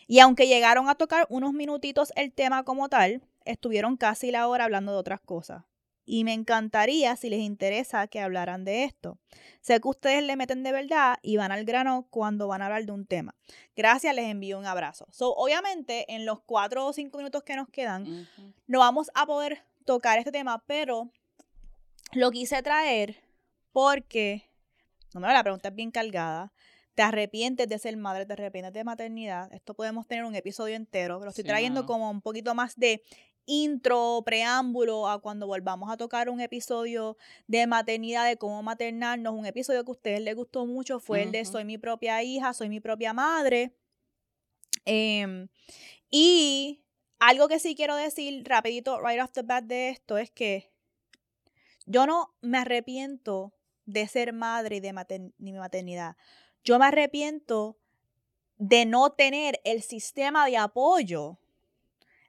Y 0.08 0.20
aunque 0.20 0.48
llegaron 0.48 0.88
a 0.88 0.96
tocar 0.96 1.28
unos 1.30 1.52
minutitos 1.52 2.14
el 2.16 2.32
tema 2.32 2.64
como 2.64 2.88
tal, 2.88 3.28
estuvieron 3.44 3.98
casi 3.98 4.32
la 4.32 4.48
hora 4.48 4.64
hablando 4.64 4.94
de 4.94 5.00
otras 5.00 5.20
cosas. 5.20 5.66
Y 6.14 6.26
me 6.26 6.34
encantaría, 6.34 7.16
si 7.16 7.30
les 7.30 7.40
interesa, 7.40 8.06
que 8.08 8.20
hablaran 8.20 8.66
de 8.66 8.84
esto. 8.84 9.18
Sé 9.62 9.80
que 9.80 9.88
ustedes 9.88 10.22
le 10.22 10.36
meten 10.36 10.62
de 10.62 10.74
verdad 10.74 11.16
y 11.22 11.38
van 11.38 11.54
al 11.54 11.64
grano 11.64 12.06
cuando 12.10 12.50
van 12.50 12.62
a 12.62 12.66
hablar 12.66 12.86
de 12.86 12.92
un 12.92 13.06
tema. 13.06 13.34
Gracias, 13.78 14.14
les 14.14 14.26
envío 14.26 14.60
un 14.60 14.66
abrazo. 14.66 15.08
So, 15.12 15.34
obviamente, 15.34 16.14
en 16.14 16.26
los 16.26 16.42
cuatro 16.42 16.86
o 16.86 16.92
cinco 16.92 17.18
minutos 17.20 17.44
que 17.44 17.56
nos 17.56 17.70
quedan, 17.70 18.28
no 18.68 18.80
vamos 18.80 19.10
a 19.14 19.26
poder 19.26 19.64
tocar 19.86 20.20
este 20.20 20.34
tema, 20.34 20.62
pero 20.68 21.10
lo 22.12 22.30
quise 22.30 22.62
traer 22.62 23.16
porque, 23.72 24.50
no 25.14 25.22
me 25.22 25.32
la 25.32 25.44
pregunta 25.44 25.70
es 25.70 25.76
bien 25.76 25.92
cargada. 25.92 26.52
¿Te 26.94 27.04
arrepientes 27.04 27.70
de 27.70 27.80
ser 27.80 27.96
madre? 27.96 28.26
¿Te 28.26 28.34
arrepientes 28.34 28.74
de 28.74 28.84
maternidad? 28.84 29.52
Esto 29.54 29.74
podemos 29.74 30.08
tener 30.08 30.26
un 30.26 30.36
episodio 30.36 30.76
entero, 30.76 31.20
pero 31.20 31.30
estoy 31.30 31.44
Sí, 31.44 31.48
trayendo 31.48 31.86
como 31.86 32.12
un 32.12 32.22
poquito 32.22 32.54
más 32.54 32.76
de 32.76 33.02
intro, 33.52 34.22
preámbulo 34.26 35.10
a 35.10 35.20
cuando 35.20 35.46
volvamos 35.46 35.92
a 35.92 35.98
tocar 35.98 36.30
un 36.30 36.40
episodio 36.40 37.18
de 37.48 37.68
maternidad, 37.68 38.26
de 38.26 38.38
cómo 38.38 38.64
maternarnos. 38.64 39.34
Un 39.34 39.46
episodio 39.46 39.84
que 39.84 39.92
a 39.92 39.92
ustedes 39.92 40.22
les 40.22 40.36
gustó 40.36 40.66
mucho 40.66 41.00
fue 41.00 41.24
el 41.24 41.32
de. 41.32 41.44
Soy 41.44 41.66
mi 41.66 41.78
propia 41.78 42.24
hija, 42.24 42.54
soy 42.54 42.70
mi 42.70 42.80
propia 42.80 43.14
madre. 43.14 43.76
Em, 44.86 45.50
y 46.10 46.82
algo 47.20 47.50
que 47.50 47.60
sí 47.60 47.76
quiero 47.76 47.96
decir 47.96 48.44
rapidito, 48.48 49.02
right 49.02 49.22
off 49.22 49.32
the 49.34 49.42
bat 49.42 49.66
de 49.66 49.90
esto, 49.90 50.18
es 50.18 50.32
que 50.32 50.72
yo 51.86 52.06
no 52.06 52.34
me 52.42 52.60
arrepiento 52.60 53.54
de 53.86 54.08
ser 54.08 54.32
madre 54.32 54.78
y 54.78 54.80
de 54.80 54.94
mi 55.38 55.52
maternidad. 55.52 56.16
Yo 56.64 56.80
me 56.80 56.86
arrepiento 56.86 57.78
de 58.58 58.86
no 58.86 59.12
tener 59.12 59.60
el 59.66 59.82
sistema 59.82 60.46
de 60.46 60.56
apoyo, 60.56 61.41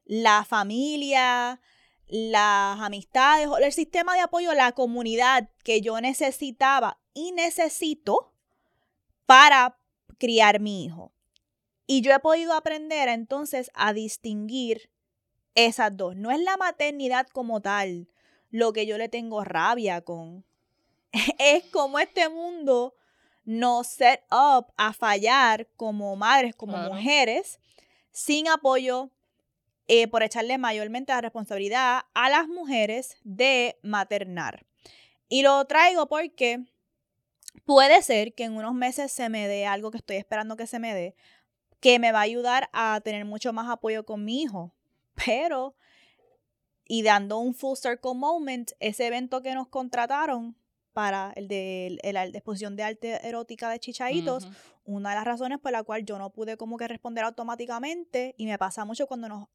la 0.04 0.44
familia, 0.44 1.60
las 2.06 2.80
amistades, 2.80 3.48
el 3.60 3.72
sistema 3.72 4.14
de 4.14 4.20
apoyo, 4.20 4.52
la 4.54 4.72
comunidad 4.72 5.48
que 5.64 5.80
yo 5.80 6.00
necesitaba 6.00 6.98
y 7.14 7.32
necesito 7.32 8.32
para 9.26 9.78
criar 10.18 10.60
mi 10.60 10.84
hijo. 10.84 11.12
Y 11.86 12.00
yo 12.00 12.12
he 12.14 12.18
podido 12.20 12.54
aprender 12.54 13.08
entonces 13.08 13.70
a 13.74 13.92
distinguir 13.92 14.90
esas 15.54 15.96
dos. 15.96 16.16
No 16.16 16.30
es 16.30 16.40
la 16.40 16.56
maternidad 16.56 17.26
como 17.28 17.60
tal 17.60 18.08
lo 18.50 18.72
que 18.72 18.86
yo 18.86 18.98
le 18.98 19.08
tengo 19.08 19.44
rabia 19.44 20.00
con. 20.02 20.44
Es 21.38 21.64
como 21.70 21.98
este 21.98 22.28
mundo 22.28 22.94
nos 23.44 23.88
set 23.88 24.22
up 24.30 24.72
a 24.76 24.92
fallar 24.92 25.68
como 25.76 26.14
madres, 26.16 26.54
como 26.54 26.74
Claro. 26.74 26.94
mujeres, 26.94 27.58
sin 28.12 28.48
apoyo, 28.48 29.10
eh, 29.88 30.08
por 30.08 30.22
echarle 30.22 30.58
mayormente 30.58 31.12
la 31.12 31.20
responsabilidad 31.20 32.02
a 32.14 32.30
las 32.30 32.48
mujeres 32.48 33.16
de 33.24 33.78
maternar. 33.82 34.64
Y 35.28 35.42
lo 35.42 35.64
traigo 35.64 36.06
porque 36.06 36.64
puede 37.64 38.02
ser 38.02 38.34
que 38.34 38.44
en 38.44 38.56
unos 38.56 38.74
meses 38.74 39.12
se 39.12 39.28
me 39.28 39.48
dé 39.48 39.66
algo 39.66 39.90
que 39.90 39.98
estoy 39.98 40.16
esperando 40.16 40.56
que 40.56 40.66
se 40.66 40.78
me 40.78 40.94
dé, 40.94 41.14
que 41.80 41.98
me 41.98 42.12
va 42.12 42.20
a 42.20 42.22
ayudar 42.22 42.68
a 42.72 43.00
tener 43.02 43.24
mucho 43.24 43.52
más 43.52 43.68
apoyo 43.68 44.04
con 44.04 44.24
mi 44.24 44.42
hijo. 44.42 44.74
Pero, 45.26 45.74
y 46.86 47.02
dando 47.02 47.38
un 47.38 47.54
full 47.54 47.76
circle 47.76 48.14
moment, 48.14 48.72
ese 48.80 49.06
evento 49.06 49.42
que 49.42 49.54
nos 49.54 49.68
contrataron 49.68 50.56
para 50.92 51.32
el 51.36 51.48
de 51.48 51.98
la 52.12 52.26
exposición 52.26 52.76
de 52.76 52.82
arte 52.82 53.26
erótica 53.26 53.70
de 53.70 53.80
Chichaitos, 53.80 54.48
una 54.84 55.10
de 55.10 55.16
las 55.16 55.24
razones 55.24 55.58
por 55.58 55.72
la 55.72 55.82
cual 55.82 56.04
yo 56.04 56.18
no 56.18 56.30
pude 56.30 56.56
como 56.56 56.76
que 56.76 56.86
responder 56.86 57.24
automáticamente, 57.24 58.34
y 58.36 58.46
me 58.46 58.58
pasa 58.58 58.84
mucho 58.84 59.06
cuando 59.06 59.28
nos 59.28 59.48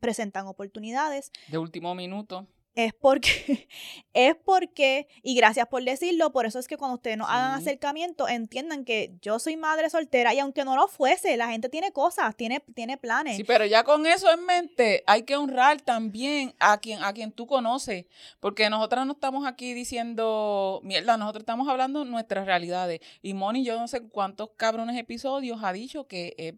presentan 0.00 0.46
oportunidades, 0.46 1.30
De 1.48 1.58
último 1.58 1.94
minuto. 1.94 2.46
es 2.76 2.92
porque, 2.92 3.68
es 4.14 4.34
porque, 4.44 5.06
y 5.22 5.36
gracias 5.36 5.68
por 5.68 5.84
decirlo, 5.84 6.32
por 6.32 6.44
eso 6.44 6.58
es 6.58 6.66
que 6.66 6.76
cuando 6.76 6.96
ustedes 6.96 7.16
nos 7.16 7.28
hagan 7.28 7.52
acercamiento, 7.52 8.26
entiendan 8.26 8.84
que 8.84 9.12
yo 9.22 9.38
soy 9.38 9.56
madre 9.56 9.88
soltera 9.90 10.34
y 10.34 10.40
aunque 10.40 10.64
no 10.64 10.74
lo 10.74 10.88
fuese, 10.88 11.36
la 11.36 11.46
gente 11.48 11.68
tiene 11.68 11.92
cosas, 11.92 12.34
tiene, 12.34 12.58
tiene 12.74 12.96
planes. 12.96 13.36
Sí, 13.36 13.44
pero 13.44 13.64
ya 13.64 13.84
con 13.84 14.06
eso 14.06 14.28
en 14.32 14.44
mente, 14.44 15.04
hay 15.06 15.22
que 15.22 15.36
honrar 15.36 15.82
también 15.82 16.52
a 16.58 16.78
quien, 16.78 17.00
a 17.04 17.12
quien 17.12 17.30
tú 17.30 17.46
conoces. 17.46 18.06
Porque 18.40 18.68
nosotras 18.68 19.06
no 19.06 19.12
estamos 19.12 19.46
aquí 19.46 19.72
diciendo 19.72 20.80
mierda, 20.82 21.16
nosotros 21.16 21.42
estamos 21.42 21.68
hablando 21.68 22.04
nuestras 22.04 22.44
realidades. 22.44 23.00
Y 23.22 23.34
Moni, 23.34 23.64
yo 23.64 23.78
no 23.78 23.86
sé 23.86 24.02
cuántos 24.08 24.50
cabrones 24.56 24.98
episodios 24.98 25.60
ha 25.62 25.72
dicho 25.72 26.08
que 26.08 26.34
es 26.38 26.54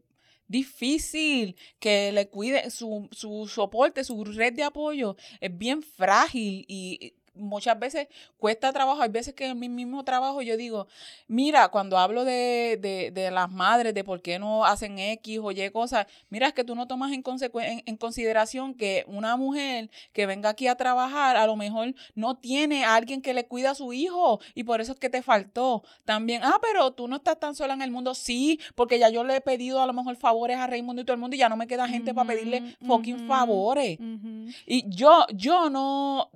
difícil 0.49 1.57
que 1.79 2.13
le 2.13 2.29
cuide 2.29 2.71
su, 2.71 3.09
su 3.13 3.47
soporte, 3.49 4.05
su 4.05 4.25
red 4.25 4.55
de 4.55 4.65
apoyo. 4.65 5.17
Es 5.41 5.57
bien 5.57 5.83
frágil 5.83 6.65
y 6.69 7.15
muchas 7.37 7.79
veces 7.79 8.09
cuesta 8.39 8.73
trabajo. 8.73 9.03
Hay 9.03 9.11
veces 9.11 9.35
que 9.35 9.47
en 9.47 9.59
mi 9.59 9.69
mismo 9.69 10.05
trabajo 10.05 10.43
yo 10.43 10.57
digo, 10.57 10.87
mira, 11.29 11.69
cuando 11.69 11.99
hablo 11.99 12.25
de, 12.25 12.79
de, 12.81 13.11
de 13.13 13.31
las 13.31 13.51
madres, 13.51 13.95
de 13.95 14.05
por 14.05 14.23
qué 14.23 14.39
no 14.39 14.65
hacen 14.65 14.99
X 14.99 15.41
o 15.43 15.53
Y 15.53 15.71
cosas, 15.71 16.07
mira, 16.31 16.49
es 16.49 16.55
que 16.55 16.65
tú 16.65 16.75
no 16.75 16.87
tomas 16.87 17.13
en, 17.13 17.23
en, 17.27 17.83
en, 17.85 17.97
consideración 17.97 18.75
que 18.75 19.05
una 19.07 19.37
mujer 19.37 19.91
que 20.13 20.27
venga 20.27 20.51
aquí 20.51 20.67
a 20.69 20.77
trabajar 20.77 21.37
a 21.37 21.47
lo 21.47 21.57
mejor 21.57 21.95
no 22.15 22.37
tiene 22.37 22.85
a 22.85 22.95
alguien 22.95 23.23
que 23.23 23.35
le 23.35 23.47
cuida 23.47 23.71
a 23.71 23.75
su 23.75 23.93
hijo 23.93 24.41
y 24.55 24.65
por 24.65 24.81
eso 24.81 24.93
es 24.93 24.99
que 24.99 25.11
te 25.11 25.23
faltó. 25.23 25.83
También, 26.05 26.43
ah, 26.45 26.59
pero 26.61 26.93
tú 26.93 27.09
no 27.09 27.17
estás 27.17 27.39
tan 27.39 27.55
sola 27.55 27.75
en 27.75 27.83
el 27.83 27.91
mundo. 27.91 28.15
Sí, 28.15 28.61
porque 28.75 28.99
ya 28.99 29.09
yo 29.11 29.25
le 29.25 29.37
he 29.37 29.41
pedido 29.41 29.81
a 29.83 29.87
lo 29.87 29.93
mejor 29.93 30.17
favores 30.17 30.57
a 30.59 30.67
Raimundo 30.67 31.03
y 31.03 31.05
todo 31.05 31.15
el 31.15 31.21
mundo 31.21 31.37
y 31.37 31.39
ya 31.39 31.49
no 31.49 31.57
me 31.57 31.67
queda 31.67 31.89
gente 31.89 32.15
para 32.15 32.29
pedirle 32.29 32.77
fucking 32.87 33.27
favores. 33.27 33.99
Y 34.67 34.85
yo, 34.89 35.27
yo 35.35 35.71
no, 35.71 36.31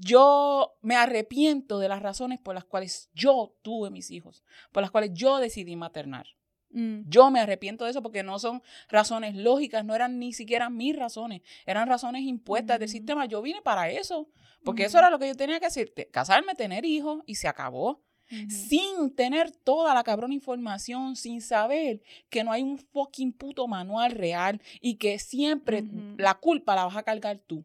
yo 0.00 0.76
me 0.82 0.96
arrepiento 0.96 1.78
de 1.78 1.88
las 1.88 2.02
razones 2.02 2.38
por 2.38 2.54
las 2.54 2.64
cuales 2.64 3.10
yo 3.14 3.54
tuve 3.62 3.90
mis 3.90 4.10
hijos, 4.10 4.44
por 4.72 4.82
las 4.82 4.90
cuales 4.90 5.10
yo 5.14 5.38
decidí 5.38 5.76
maternar. 5.76 6.26
Mm. 6.70 7.08
Yo 7.08 7.30
me 7.30 7.40
arrepiento 7.40 7.84
de 7.84 7.90
eso 7.90 8.02
porque 8.02 8.22
no 8.22 8.38
son 8.38 8.62
razones 8.88 9.34
lógicas, 9.34 9.84
no 9.84 9.94
eran 9.94 10.18
ni 10.18 10.32
siquiera 10.32 10.68
mis 10.68 10.96
razones, 10.96 11.42
eran 11.64 11.88
razones 11.88 12.22
impuestas 12.22 12.78
del 12.78 12.88
sistema. 12.88 13.26
Yo 13.26 13.42
vine 13.42 13.62
para 13.62 13.90
eso, 13.90 14.28
porque 14.64 14.84
eso 14.84 14.98
era 14.98 15.10
lo 15.10 15.18
que 15.18 15.28
yo 15.28 15.34
tenía 15.34 15.60
que 15.60 15.66
hacer, 15.66 15.92
casarme, 16.10 16.54
tener 16.54 16.84
hijos 16.84 17.22
y 17.26 17.36
se 17.36 17.48
acabó. 17.48 18.02
Sin 18.48 19.14
tener 19.14 19.52
toda 19.52 19.94
la 19.94 20.02
cabrona 20.02 20.34
información, 20.34 21.14
sin 21.14 21.40
saber 21.40 22.02
que 22.28 22.42
no 22.42 22.50
hay 22.50 22.60
un 22.60 22.76
fucking 22.76 23.32
puto 23.32 23.68
manual 23.68 24.10
real 24.10 24.60
y 24.80 24.96
que 24.96 25.20
siempre 25.20 25.84
la 26.16 26.34
culpa 26.34 26.74
la 26.74 26.86
vas 26.86 26.96
a 26.96 27.04
cargar 27.04 27.38
tú. 27.38 27.64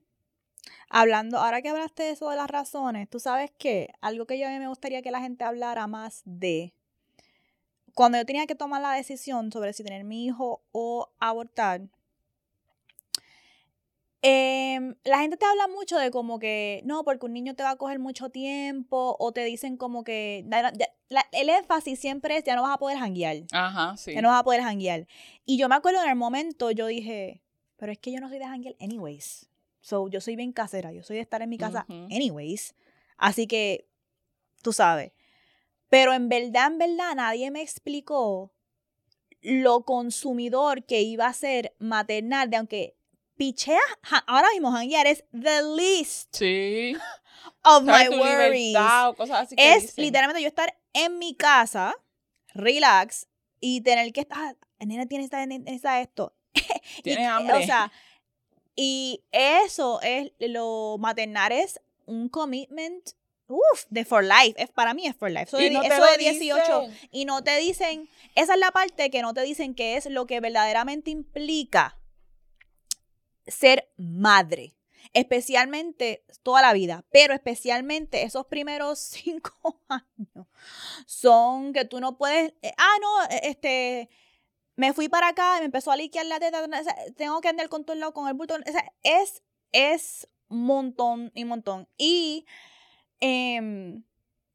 Hablando, 0.89 1.37
ahora 1.37 1.61
que 1.61 1.69
hablaste 1.69 2.03
de 2.03 2.11
eso 2.11 2.29
de 2.29 2.35
las 2.35 2.49
razones, 2.49 3.09
tú 3.09 3.19
sabes 3.19 3.51
que 3.57 3.93
algo 4.01 4.25
que 4.25 4.37
yo 4.37 4.47
a 4.47 4.51
mí 4.51 4.59
me 4.59 4.67
gustaría 4.67 5.01
que 5.01 5.11
la 5.11 5.21
gente 5.21 5.43
hablara 5.43 5.87
más 5.87 6.21
de, 6.25 6.73
cuando 7.93 8.17
yo 8.17 8.25
tenía 8.25 8.45
que 8.47 8.55
tomar 8.55 8.81
la 8.81 8.93
decisión 8.93 9.51
sobre 9.51 9.73
si 9.73 9.83
tener 9.83 10.03
mi 10.03 10.25
hijo 10.25 10.61
o 10.71 11.09
abortar, 11.19 11.81
em, 14.21 14.95
la 15.03 15.19
gente 15.19 15.37
te 15.37 15.45
habla 15.45 15.67
mucho 15.67 15.97
de 15.97 16.11
como 16.11 16.39
que, 16.39 16.81
no, 16.85 17.03
porque 17.03 17.25
un 17.25 17.33
niño 17.33 17.55
te 17.55 17.63
va 17.63 17.71
a 17.71 17.75
coger 17.75 17.99
mucho 17.99 18.29
tiempo, 18.29 19.15
o 19.19 19.31
te 19.31 19.43
dicen 19.43 19.77
como 19.77 20.03
que, 20.03 20.45
el 21.31 21.49
énfasis 21.49 21.99
siempre 21.99 22.37
es, 22.37 22.43
ya 22.43 22.55
no 22.55 22.61
vas 22.61 22.75
a 22.75 22.77
poder 22.77 22.97
janguear. 22.97 23.37
Ajá, 23.51 23.97
sí. 23.97 24.13
Ya 24.13 24.21
no 24.21 24.29
vas 24.29 24.41
a 24.41 24.43
poder 24.43 24.61
janguear. 24.61 25.07
Y 25.45 25.57
yo 25.57 25.67
me 25.69 25.75
acuerdo 25.75 26.03
en 26.03 26.09
el 26.09 26.15
momento, 26.15 26.71
yo 26.71 26.85
dije, 26.87 27.41
pero 27.77 27.91
es 27.91 27.97
que 27.97 28.11
yo 28.11 28.19
no 28.19 28.29
soy 28.29 28.39
de 28.39 28.45
janguear 28.45 28.75
anyways. 28.79 29.50
So, 29.81 30.07
yo 30.07 30.21
soy 30.21 30.35
bien 30.35 30.53
casera, 30.53 30.91
yo 30.91 31.03
soy 31.03 31.17
de 31.17 31.23
estar 31.23 31.41
en 31.41 31.49
mi 31.49 31.57
casa 31.57 31.85
anyways. 31.89 32.75
Así 33.17 33.47
que, 33.47 33.87
tú 34.61 34.73
sabes. 34.73 35.11
Pero 35.89 36.13
en 36.13 36.29
verdad, 36.29 36.67
en 36.67 36.77
verdad, 36.77 37.15
nadie 37.15 37.51
me 37.51 37.61
explicó 37.61 38.53
lo 39.41 39.83
consumidor 39.83 40.85
que 40.85 41.01
iba 41.01 41.25
a 41.25 41.33
ser 41.33 41.75
maternal, 41.79 42.49
de 42.49 42.57
aunque 42.57 42.95
pichea, 43.35 43.79
ahora 44.27 44.47
mismo 44.53 44.71
janguear 44.71 45.07
es 45.07 45.23
the 45.31 45.63
least 45.75 46.35
sí. 46.35 46.95
of 47.63 47.83
my 47.83 48.07
worries. 48.09 48.77
es 49.57 49.97
literalmente 49.97 50.41
yo 50.41 50.47
estar 50.47 50.77
en 50.93 51.17
mi 51.17 51.35
casa, 51.35 51.95
relax, 52.53 53.27
y 53.59 53.81
tener 53.81 54.11
que 54.11 54.21
estar, 54.21 54.57
ah, 54.79 54.85
nena 54.85 55.05
tiene 55.05 55.23
esta, 55.23 55.43
esta 55.43 56.01
esto. 56.01 56.35
Tiene 57.03 57.25
hambre. 57.27 57.53
O 57.53 57.63
sea, 57.63 57.91
y 58.75 59.23
eso 59.31 60.01
es, 60.01 60.31
lo 60.39 60.97
maternal 60.99 61.51
es 61.51 61.79
un 62.05 62.29
commitment, 62.29 63.11
uff, 63.47 63.85
de 63.89 64.05
for 64.05 64.23
life. 64.23 64.53
Es, 64.61 64.69
para 64.69 64.93
mí 64.93 65.07
es 65.07 65.15
for 65.15 65.29
life. 65.29 65.43
Eso, 65.43 65.57
de, 65.57 65.67
eso 65.67 66.05
de 66.05 66.17
18. 66.17 66.87
Y 67.11 67.25
no 67.25 67.43
te 67.43 67.57
dicen, 67.57 68.09
esa 68.35 68.53
es 68.53 68.59
la 68.59 68.71
parte 68.71 69.09
que 69.09 69.21
no 69.21 69.33
te 69.33 69.41
dicen 69.41 69.75
que 69.75 69.97
es 69.97 70.05
lo 70.05 70.25
que 70.25 70.39
verdaderamente 70.39 71.11
implica 71.11 71.97
ser 73.47 73.91
madre. 73.97 74.75
Especialmente 75.13 76.23
toda 76.43 76.61
la 76.61 76.73
vida, 76.73 77.05
pero 77.11 77.33
especialmente 77.33 78.23
esos 78.23 78.45
primeros 78.45 78.99
cinco 78.99 79.81
años 79.89 80.47
son 81.05 81.73
que 81.73 81.85
tú 81.85 81.99
no 81.99 82.17
puedes, 82.17 82.53
eh, 82.61 82.73
ah, 82.77 82.95
no, 83.01 83.35
e, 83.35 83.49
este, 83.49 84.09
me 84.75 84.93
fui 84.93 85.09
para 85.09 85.29
acá 85.29 85.57
y 85.57 85.59
me 85.59 85.65
empezó 85.65 85.91
a 85.91 85.97
liquear 85.97 86.25
la 86.25 86.39
teta, 86.39 86.65
tengo 87.15 87.41
que 87.41 87.49
andar 87.49 87.69
con 87.69 87.83
todo 87.83 87.93
el 87.93 87.99
lado 87.99 88.13
con 88.13 88.27
el 88.27 88.33
bulto. 88.33 88.55
es, 89.03 89.43
es 89.71 90.27
un 90.49 90.65
montón 90.65 91.31
y 91.33 91.45
montón. 91.45 91.87
Y 91.97 92.45
em, 93.19 94.03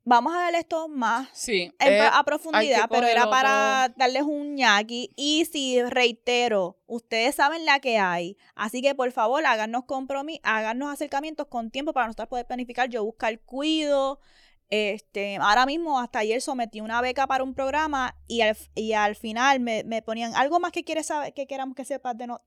vamos 0.05 0.35
a 0.35 0.47
ver 0.47 0.55
esto 0.55 0.89
más 0.89 1.29
sí, 1.33 1.73
eh, 1.81 2.01
a 2.01 2.25
profundidad, 2.25 2.89
pero 2.89 3.07
era 3.07 3.29
para 3.29 3.93
darles 3.97 4.23
un 4.23 4.55
ñaki. 4.55 5.13
Y 5.17 5.45
si 5.47 5.83
reitero, 5.83 6.79
ustedes 6.87 7.35
saben 7.35 7.65
la 7.65 7.81
que 7.81 7.99
hay. 7.99 8.37
Así 8.55 8.83
que 8.83 8.95
por 8.95 9.11
favor, 9.13 9.45
háganos 9.45 9.85
compromiso, 9.85 10.41
háganos 10.45 10.93
acercamientos 10.93 11.47
con 11.49 11.71
tiempo 11.71 11.93
para 11.93 12.07
nosotros 12.07 12.29
poder 12.29 12.47
planificar. 12.47 12.89
Yo 12.89 13.05
buscar 13.05 13.39
cuido. 13.41 14.21
Este, 14.69 15.37
ahora 15.37 15.65
mismo, 15.65 16.01
hasta 16.01 16.19
ayer 16.21 16.41
sometí 16.41 16.81
una 16.81 17.01
beca 17.01 17.27
para 17.27 17.45
un 17.45 17.55
programa 17.55 18.17
y 18.27 18.41
al, 18.41 18.57
y 18.75 18.93
al 18.95 19.15
final 19.15 19.61
me, 19.61 20.03
ponían 20.03 20.35
algo 20.35 20.59
más 20.59 20.73
que 20.73 20.83
quieres 20.83 21.07
saber, 21.07 21.33
que 21.35 21.47
queramos 21.47 21.77
que 21.77 21.85
sepas 21.85 22.17
de 22.19 22.27
no, 22.27 22.43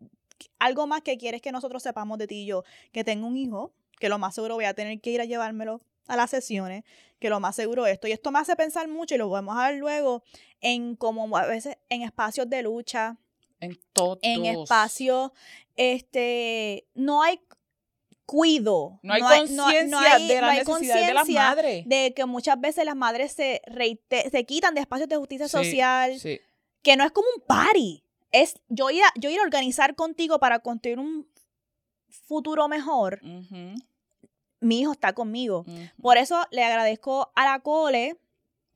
algo 0.60 0.86
más 0.86 1.02
que 1.02 1.18
quieres 1.18 1.42
que 1.42 1.52
nosotros 1.52 1.82
sepamos 1.82 2.18
de 2.18 2.28
ti 2.28 2.44
y 2.44 2.46
yo, 2.46 2.64
que 2.92 3.04
tengo 3.04 3.26
un 3.28 3.38
hijo, 3.38 3.74
que 4.00 4.10
lo 4.10 4.20
más 4.20 4.36
seguro 4.36 4.56
voy 4.56 4.66
a 4.66 4.74
tener 4.74 5.00
que 5.00 5.12
ir 5.12 5.22
a 5.22 5.26
llevármelo 5.26 5.80
a 6.08 6.16
las 6.18 6.30
sesiones, 6.30 6.84
que 7.20 7.30
lo 7.30 7.40
más 7.40 7.56
seguro 7.56 7.86
esto. 7.86 8.08
Y 8.08 8.12
esto 8.12 8.32
me 8.32 8.40
hace 8.40 8.56
pensar 8.56 8.88
mucho 8.88 9.16
y 9.16 9.18
lo 9.18 9.30
podemos 9.30 9.56
ver 9.58 9.78
luego 9.78 10.24
en 10.60 10.96
como 10.96 11.38
a 11.38 11.46
veces 11.46 11.78
en 11.90 12.02
espacios 12.02 12.50
de 12.50 12.64
lucha. 12.64 13.18
En 13.62 13.78
todos. 13.94 14.20
En 14.22 14.46
espacios, 14.46 15.32
este, 15.76 16.88
no 16.96 17.22
hay 17.22 17.42
cuido. 18.30 19.00
No 19.02 19.16
hay 19.16 19.22
conciencia 19.22 20.20
de 20.20 20.42
la 20.42 20.54
necesidad 20.54 21.08
de 21.08 21.14
las 21.16 21.28
madres. 21.28 21.84
De 21.88 22.14
que 22.16 22.26
muchas 22.26 22.62
veces 22.62 22.86
las 22.86 22.96
madres 22.96 23.32
se, 23.34 23.60
se 24.32 24.46
quitan 24.46 24.76
de 24.76 24.82
espacios 24.82 25.10
de 25.10 25.18
justicia 25.18 25.48
social. 25.48 26.16
Que 26.84 26.96
no 26.96 27.04
es 27.04 27.12
como 27.12 27.28
un 27.36 27.42
party. 27.42 28.04
Es 28.32 28.54
yo 28.68 28.92
ir, 28.92 29.02
a, 29.02 29.12
yo 29.16 29.32
ir 29.32 29.40
a 29.40 29.44
organizar 29.44 29.96
contigo 29.96 30.40
para 30.40 30.60
construir 30.60 31.00
un 31.00 31.28
futuro 32.08 32.68
mejor. 32.68 33.20
Mi 34.60 34.82
hijo 34.82 34.92
está 34.92 35.14
conmigo. 35.14 35.66
Por 36.00 36.20
eso 36.20 36.46
le 36.52 36.64
agradezco 36.64 37.32
a 37.36 37.46
la 37.46 37.60
cole. 37.62 38.18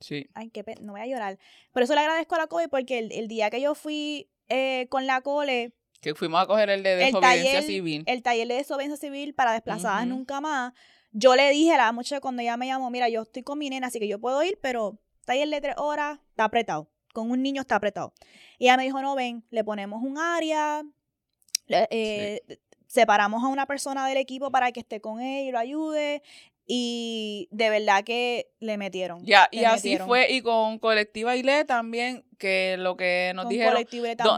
Sí. 0.00 0.26
Ay, 0.34 0.50
qué 0.50 0.64
no 0.80 0.92
voy 0.92 1.02
a 1.02 1.06
llorar. 1.06 1.38
Por 1.72 1.82
eso 1.82 1.94
le 1.94 2.00
agradezco 2.00 2.34
a 2.34 2.38
la 2.38 2.46
cole 2.48 2.68
porque 2.68 2.98
el, 2.98 3.28
día 3.28 3.50
que 3.50 3.60
yo 3.60 3.76
fui 3.76 4.28
eh, 4.48 4.88
con 4.90 5.06
la 5.06 5.20
cole 5.20 5.72
que 6.04 6.14
fuimos 6.14 6.42
a 6.42 6.46
coger 6.46 6.68
el 6.68 6.82
de 6.82 6.96
desobediencia 6.96 7.62
civil. 7.62 8.04
El 8.06 8.22
taller 8.22 8.46
de 8.46 8.56
desobediencia 8.56 8.98
civil 8.98 9.34
para 9.34 9.52
desplazadas 9.52 10.06
nunca 10.06 10.38
más. 10.42 10.74
Yo 11.12 11.34
le 11.34 11.48
dije 11.48 11.72
a 11.72 11.78
la 11.78 11.92
muchacha 11.92 12.20
cuando 12.20 12.42
ella 12.42 12.58
me 12.58 12.66
llamó, 12.66 12.90
mira, 12.90 13.08
yo 13.08 13.22
estoy 13.22 13.42
con 13.42 13.58
mi 13.58 13.70
nena, 13.70 13.86
así 13.86 13.98
que 13.98 14.06
yo 14.06 14.20
puedo 14.20 14.42
ir, 14.42 14.58
pero 14.60 14.98
taller 15.24 15.48
de 15.48 15.60
tres 15.62 15.76
horas 15.78 16.18
está 16.28 16.44
apretado. 16.44 16.90
Con 17.14 17.30
un 17.30 17.42
niño 17.42 17.62
está 17.62 17.76
apretado. 17.76 18.12
Y 18.58 18.66
ella 18.66 18.76
me 18.76 18.84
dijo, 18.84 19.00
no, 19.00 19.14
ven, 19.14 19.44
le 19.48 19.64
ponemos 19.64 20.02
un 20.02 20.18
área, 20.18 20.82
eh, 21.68 22.42
separamos 22.86 23.42
a 23.42 23.46
una 23.46 23.64
persona 23.64 24.06
del 24.06 24.18
equipo 24.18 24.50
para 24.50 24.72
que 24.72 24.80
esté 24.80 25.00
con 25.00 25.20
él 25.20 25.46
y 25.46 25.50
lo 25.52 25.58
ayude. 25.58 26.22
Y 26.66 27.48
de 27.50 27.68
verdad 27.68 28.04
que 28.04 28.50
le 28.58 28.78
metieron. 28.78 29.24
Ya, 29.24 29.48
y 29.50 29.64
así 29.64 29.98
fue. 29.98 30.32
Y 30.32 30.40
con 30.40 30.78
Colectiva 30.78 31.36
ILE 31.36 31.64
también, 31.64 32.24
que 32.38 32.76
lo 32.78 32.96
que 32.96 33.32
nos 33.34 33.48
dijeron, 33.48 33.84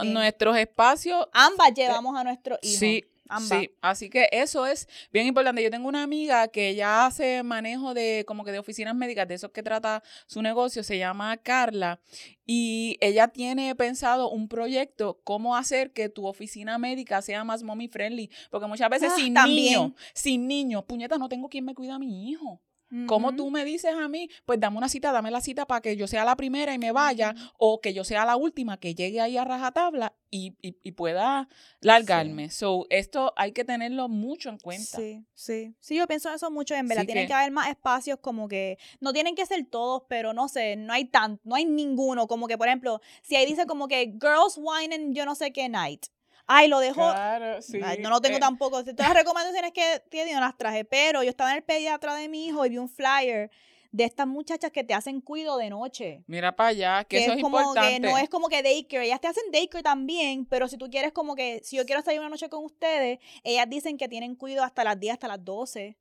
nuestros 0.05 0.57
espacios. 0.57 1.27
Ambas 1.31 1.73
llevamos 1.73 2.17
a 2.17 2.23
nuestros 2.23 2.59
hijos. 2.61 2.79
Sí, 2.79 3.05
Sí, 3.47 3.71
así 3.81 4.09
que 4.09 4.29
eso 4.31 4.65
es 4.65 4.87
bien 5.11 5.27
importante. 5.27 5.63
Yo 5.63 5.71
tengo 5.71 5.87
una 5.87 6.03
amiga 6.03 6.47
que 6.47 6.75
ya 6.75 7.05
hace 7.05 7.43
manejo 7.43 7.93
de 7.93 8.23
como 8.27 8.43
que 8.43 8.51
de 8.51 8.59
oficinas 8.59 8.95
médicas, 8.95 9.27
de 9.27 9.35
esos 9.35 9.51
que 9.51 9.63
trata 9.63 10.03
su 10.25 10.41
negocio, 10.41 10.83
se 10.83 10.97
llama 10.97 11.37
Carla, 11.37 11.99
y 12.45 12.97
ella 13.01 13.27
tiene 13.27 13.75
pensado 13.75 14.29
un 14.29 14.47
proyecto, 14.47 15.19
cómo 15.23 15.55
hacer 15.55 15.91
que 15.91 16.09
tu 16.09 16.25
oficina 16.25 16.77
médica 16.77 17.21
sea 17.21 17.43
más 17.43 17.63
mommy 17.63 17.87
friendly, 17.87 18.29
porque 18.49 18.67
muchas 18.67 18.89
veces 18.89 19.11
ah, 19.13 19.15
sin 19.17 19.33
niños, 19.33 19.91
sin 20.13 20.47
niños, 20.47 20.83
puñeta, 20.85 21.17
no 21.17 21.29
tengo 21.29 21.49
quien 21.49 21.65
me 21.65 21.75
cuida 21.75 21.95
a 21.95 21.99
mi 21.99 22.29
hijo. 22.29 22.61
Como 23.05 23.35
tú 23.35 23.51
me 23.51 23.65
dices 23.65 23.93
a 23.93 24.07
mí, 24.07 24.29
pues 24.45 24.59
dame 24.59 24.77
una 24.77 24.87
cita, 24.87 25.11
dame 25.11 25.29
la 25.29 25.41
cita 25.41 25.65
para 25.65 25.81
que 25.81 25.97
yo 25.97 26.07
sea 26.07 26.23
la 26.23 26.37
primera 26.37 26.73
y 26.73 26.77
me 26.77 26.93
vaya, 26.93 27.35
o 27.57 27.81
que 27.81 27.93
yo 27.93 28.05
sea 28.05 28.25
la 28.25 28.37
última, 28.37 28.77
que 28.77 28.95
llegue 28.95 29.19
ahí 29.19 29.37
a 29.37 29.43
rajatabla 29.43 30.15
y, 30.31 30.55
y, 30.61 30.91
pueda 30.93 31.49
largarme. 31.81 32.49
So, 32.49 32.85
esto 32.89 33.33
hay 33.35 33.51
que 33.51 33.65
tenerlo 33.65 34.07
mucho 34.07 34.49
en 34.49 34.57
cuenta. 34.57 34.97
Sí, 34.97 35.25
sí. 35.33 35.75
Sí, 35.79 35.95
yo 35.95 36.07
pienso 36.07 36.33
eso 36.33 36.49
mucho, 36.49 36.75
en 36.75 36.87
verdad. 36.87 37.05
tienen 37.05 37.27
que... 37.27 37.33
haber 37.33 37.51
más 37.51 37.69
espacios 37.69 38.19
como 38.19 38.47
que, 38.47 38.77
no 38.99 39.13
tienen 39.13 39.35
que 39.35 39.45
ser 39.45 39.65
todos, 39.65 40.03
pero 40.07 40.33
no 40.33 40.47
sé, 40.47 40.75
no 40.75 40.93
hay 40.93 41.05
tan, 41.05 41.39
no 41.43 41.55
hay 41.55 41.65
ninguno. 41.65 42.27
Como 42.27 42.47
que, 42.47 42.57
por 42.57 42.67
ejemplo, 42.67 43.01
si 43.21 43.35
ahí 43.35 43.45
dice 43.45 43.65
como 43.65 43.87
que 43.87 44.13
Girls 44.21 44.57
Wine 44.57 44.95
and 44.95 45.15
yo 45.15 45.25
no 45.25 45.35
sé 45.35 45.51
qué 45.51 45.67
night 45.69 46.07
Ay, 46.47 46.67
lo 46.69 46.79
dejo. 46.79 47.01
Claro, 47.01 47.61
sí. 47.61 47.79
Ay, 47.83 47.99
no 47.99 48.09
lo 48.09 48.21
tengo 48.21 48.37
Eh, 48.37 48.39
tampoco. 48.39 48.83
Todas 48.83 48.95
las 49.09 49.13
recomendaciones 49.13 49.71
que 49.73 50.01
tiene 50.09 50.33
no 50.33 50.39
las 50.39 50.57
traje, 50.57 50.85
pero 50.85 51.21
yo 51.23 51.29
estaba 51.29 51.51
en 51.51 51.57
el 51.57 51.63
pediatra 51.63 52.15
de 52.15 52.29
mi 52.29 52.47
hijo 52.47 52.65
y 52.65 52.69
vi 52.69 52.77
un 52.77 52.89
flyer 52.89 53.51
de 53.91 54.03
estas 54.03 54.27
muchachas 54.27 54.71
que 54.71 54.83
te 54.83 54.93
hacen 54.93 55.21
cuido 55.21 55.57
de 55.57 55.69
noche. 55.69 56.23
Mira 56.27 56.55
para 56.55 56.69
allá, 56.69 57.03
que, 57.05 57.17
Que 57.17 57.23
eso 57.23 57.31
es 57.31 57.37
es 57.37 57.43
como 57.43 57.59
importante. 57.59 57.91
que 57.93 57.99
no 57.99 58.17
es 58.17 58.29
como 58.29 58.47
que 58.47 58.61
daycare, 58.61 59.05
ellas 59.05 59.19
te 59.21 59.27
hacen 59.27 59.43
daycare 59.51 59.83
también, 59.83 60.45
pero 60.45 60.67
si 60.67 60.77
tú 60.77 60.89
quieres 60.89 61.11
como 61.13 61.35
que, 61.35 61.61
si 61.63 61.77
yo 61.77 61.85
quiero 61.85 62.01
salir 62.01 62.19
una 62.19 62.29
noche 62.29 62.49
con 62.49 62.63
ustedes, 62.63 63.19
ellas 63.43 63.65
dicen 63.69 63.97
que 63.97 64.07
tienen 64.07 64.35
cuido 64.35 64.63
hasta 64.63 64.83
las 64.83 64.99
10, 64.99 65.13
hasta 65.13 65.27
las 65.27 65.43
12. 65.43 65.97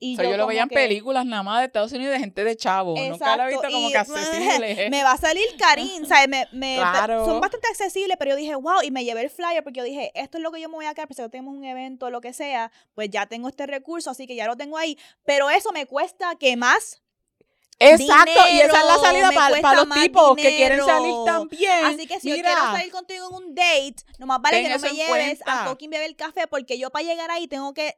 Y 0.00 0.14
O 0.14 0.20
sea, 0.20 0.30
yo, 0.30 0.36
lo 0.36 0.46
veía 0.46 0.62
en 0.64 0.68
que- 0.68 0.74
películas 0.74 1.24
nada 1.24 1.42
más 1.42 1.60
de 1.60 1.66
Estados 1.66 1.92
Unidos 1.92 2.12
de 2.14 2.18
gente 2.20 2.44
de 2.44 2.56
chavo. 2.56 2.94
Nunca 2.96 3.36
lo 3.36 3.44
he 3.44 3.46
visto 3.46 3.62
Exacto, 3.66 3.74
como 3.76 3.88
y, 3.88 3.92
que 3.92 3.98
accesible. 4.78 4.88
me 4.90 5.02
va 5.04 5.12
a 5.12 5.16
salir 5.16 5.46
Karin, 5.58 6.06
¿sabes? 6.06 6.28
Me, 6.28 6.46
me- 6.52 6.76
Claro. 6.76 7.24
Son 7.24 7.40
bastante 7.40 7.68
accesibles, 7.68 8.16
pero 8.18 8.32
yo 8.32 8.36
dije, 8.36 8.54
wow, 8.56 8.82
y 8.82 8.90
me 8.90 9.04
llevé 9.04 9.22
el 9.22 9.30
flyer 9.30 9.62
porque 9.62 9.78
yo 9.78 9.84
dije, 9.84 10.10
esto 10.14 10.38
es 10.38 10.42
lo 10.42 10.50
que 10.52 10.60
yo 10.60 10.68
me 10.68 10.74
voy 10.74 10.86
a 10.86 10.94
quedar, 10.94 11.08
pero 11.08 11.16
si 11.16 11.22
no 11.22 11.30
tenemos 11.30 11.54
un 11.54 11.64
evento 11.64 12.06
o 12.06 12.10
lo 12.10 12.20
que 12.20 12.32
sea, 12.32 12.70
pues 12.94 13.08
ya 13.10 13.26
tengo 13.26 13.48
este 13.48 13.66
recurso, 13.66 14.10
así 14.10 14.26
que 14.26 14.34
ya 14.34 14.46
lo 14.46 14.56
tengo 14.56 14.76
ahí. 14.76 14.98
Pero 15.24 15.48
eso 15.48 15.72
me 15.72 15.86
cuesta 15.86 16.34
que 16.36 16.56
más. 16.56 17.00
Exacto, 17.80 18.40
y 18.52 18.60
esa 18.60 18.66
es 18.66 18.72
la 18.72 18.80
dinero, 18.82 19.00
salida 19.02 19.30
para, 19.60 19.74
los 19.84 19.90
tipos 19.90 20.36
que 20.36 20.42
quieren 20.56 20.78
dinero. 20.80 20.86
salir 20.86 21.14
también. 21.26 21.84
Así 21.84 22.06
que 22.06 22.20
si 22.20 22.30
Mira, 22.30 22.50
yo 22.50 22.54
quiero 22.56 22.72
salir 22.72 22.92
contigo 22.92 23.28
en 23.30 23.34
un 23.34 23.54
date, 23.54 23.96
nomás 24.18 24.40
vale 24.40 24.62
que 24.62 24.68
no 24.68 24.78
me 24.78 24.90
lleves 24.90 25.40
a 25.42 25.44
cuenta. 25.44 25.64
fucking 25.70 25.90
beber 25.90 26.14
café, 26.16 26.46
porque 26.46 26.78
yo 26.78 26.90
para 26.90 27.04
llegar 27.04 27.30
ahí 27.32 27.48
tengo 27.48 27.74
que 27.74 27.96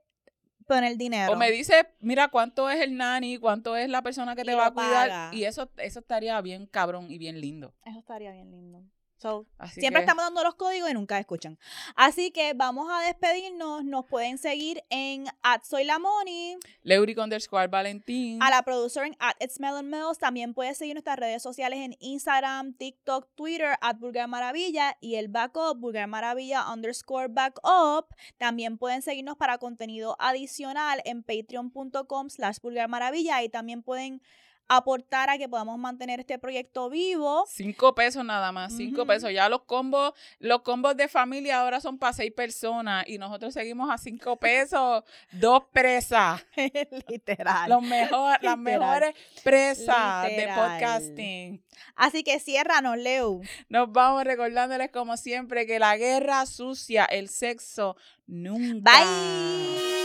poner 0.67 0.97
dinero. 0.97 1.33
O 1.33 1.37
me 1.37 1.51
dice, 1.51 1.89
mira 2.01 2.29
cuánto 2.29 2.69
es 2.69 2.81
el 2.81 2.97
nani, 2.97 3.39
cuánto 3.39 3.77
es 3.77 3.89
la 3.89 4.03
persona 4.03 4.37
que 4.37 4.45
te 4.45 4.55
va 4.55 4.67
a 4.67 4.71
cuidar. 4.73 5.09
paga. 5.09 5.31
Y 5.33 5.45
eso, 5.45 5.71
eso 5.79 6.01
estaría 6.01 6.41
bien 6.41 6.67
cabrón 6.67 7.11
y 7.11 7.19
bien 7.19 7.41
lindo. 7.41 7.75
Eso 7.85 7.99
estaría 7.99 8.33
bien 8.33 8.51
lindo. 8.51 8.83
So, 9.19 9.47
Siempre 9.73 10.01
que, 10.01 10.05
estamos 10.05 10.25
dando 10.25 10.43
los 10.45 10.57
códigos 10.57 10.91
y 10.91 10.95
nunca 10.95 11.19
escuchan. 11.19 11.59
Así 11.95 12.31
que 12.31 12.53
vamos 12.53 12.89
a 12.91 13.01
despedirnos. 13.01 13.85
Nos 13.85 14.05
pueden 14.05 14.37
seguir 14.37 14.85
en 14.91 15.25
at 15.43 15.62
Soy 15.64 15.85
la 15.85 15.99
Moni, 15.99 16.57
Leuric 16.83 17.19
underscore 17.19 17.69
Valentín. 17.69 18.43
a 18.43 18.51
la 18.51 18.62
productora 18.62 19.07
en 19.07 19.17
at 19.19 19.35
It's 19.41 19.59
Melon 19.59 19.89
Mills. 19.89 20.19
También 20.19 20.53
puedes 20.53 20.77
seguir 20.77 20.95
nuestras 20.95 21.19
redes 21.19 21.43
sociales 21.43 21.79
en 21.79 21.97
Instagram, 22.01 22.75
TikTok, 22.75 23.29
Twitter, 23.35 23.77
at 23.81 23.97
Vulgar 23.97 24.29
Maravilla 24.29 24.97
y 25.01 25.14
el 25.14 25.29
backup, 25.29 25.79
Vulgar 25.79 26.09
Maravilla 26.09 26.71
underscore 26.71 27.29
backup. 27.29 28.14
También 28.37 28.77
pueden 28.77 29.01
seguirnos 29.01 29.39
para 29.39 29.57
contenido 29.57 30.17
adicional 30.19 31.01
en 31.07 31.23
patreon.com 31.23 32.29
slash 32.29 32.59
Vulgar 32.61 32.89
Maravilla 32.89 33.43
y 33.43 33.49
también 33.49 33.83
pueden 33.83 34.21
aportar 34.69 35.31
a 35.31 35.39
que 35.39 35.49
podamos 35.49 35.79
mantener 35.79 36.21
este 36.21 36.39
proyecto 36.39 36.91
vivo. 36.91 37.45
Cinco 37.49 37.95
pesos 37.95 38.25
nada 38.25 38.53
más, 38.53 38.77
cinco 38.77 39.07
pesos. 39.07 39.33
Ya 39.33 39.49
los 39.49 39.62
combos, 39.62 40.12
los 40.39 40.62
combos 40.62 40.97
de 40.97 41.09
familia 41.09 41.61
ahora 41.61 41.81
son 41.81 41.99
para 41.99 42.12
seis 42.12 42.33
personas 42.33 43.05
y 43.07 43.19
nosotros 43.19 43.55
seguimos 43.55 43.91
a 43.91 43.99
cinco 43.99 44.37
pesos, 44.41 45.05
dos 45.33 45.64
presas. 45.73 46.45
Literal. 47.09 47.71
Los 47.71 47.83
mejor, 47.83 48.39
las 48.43 48.59
mejores 48.59 49.14
presas 49.43 50.25
de 50.29 50.49
podcasting. 50.55 51.62
Así 51.95 52.25
que 52.25 52.41
ciérranos, 52.41 52.97
Leo. 52.99 53.41
Nos 53.69 53.93
vamos 53.93 54.25
recordándoles 54.25 54.91
como 54.91 55.17
siempre 55.17 55.67
que 55.67 55.79
la 55.79 55.97
guerra 55.97 56.47
sucia, 56.47 57.05
el 57.05 57.29
sexo, 57.29 57.97
nunca. 58.27 58.91
Bye. 58.91 59.95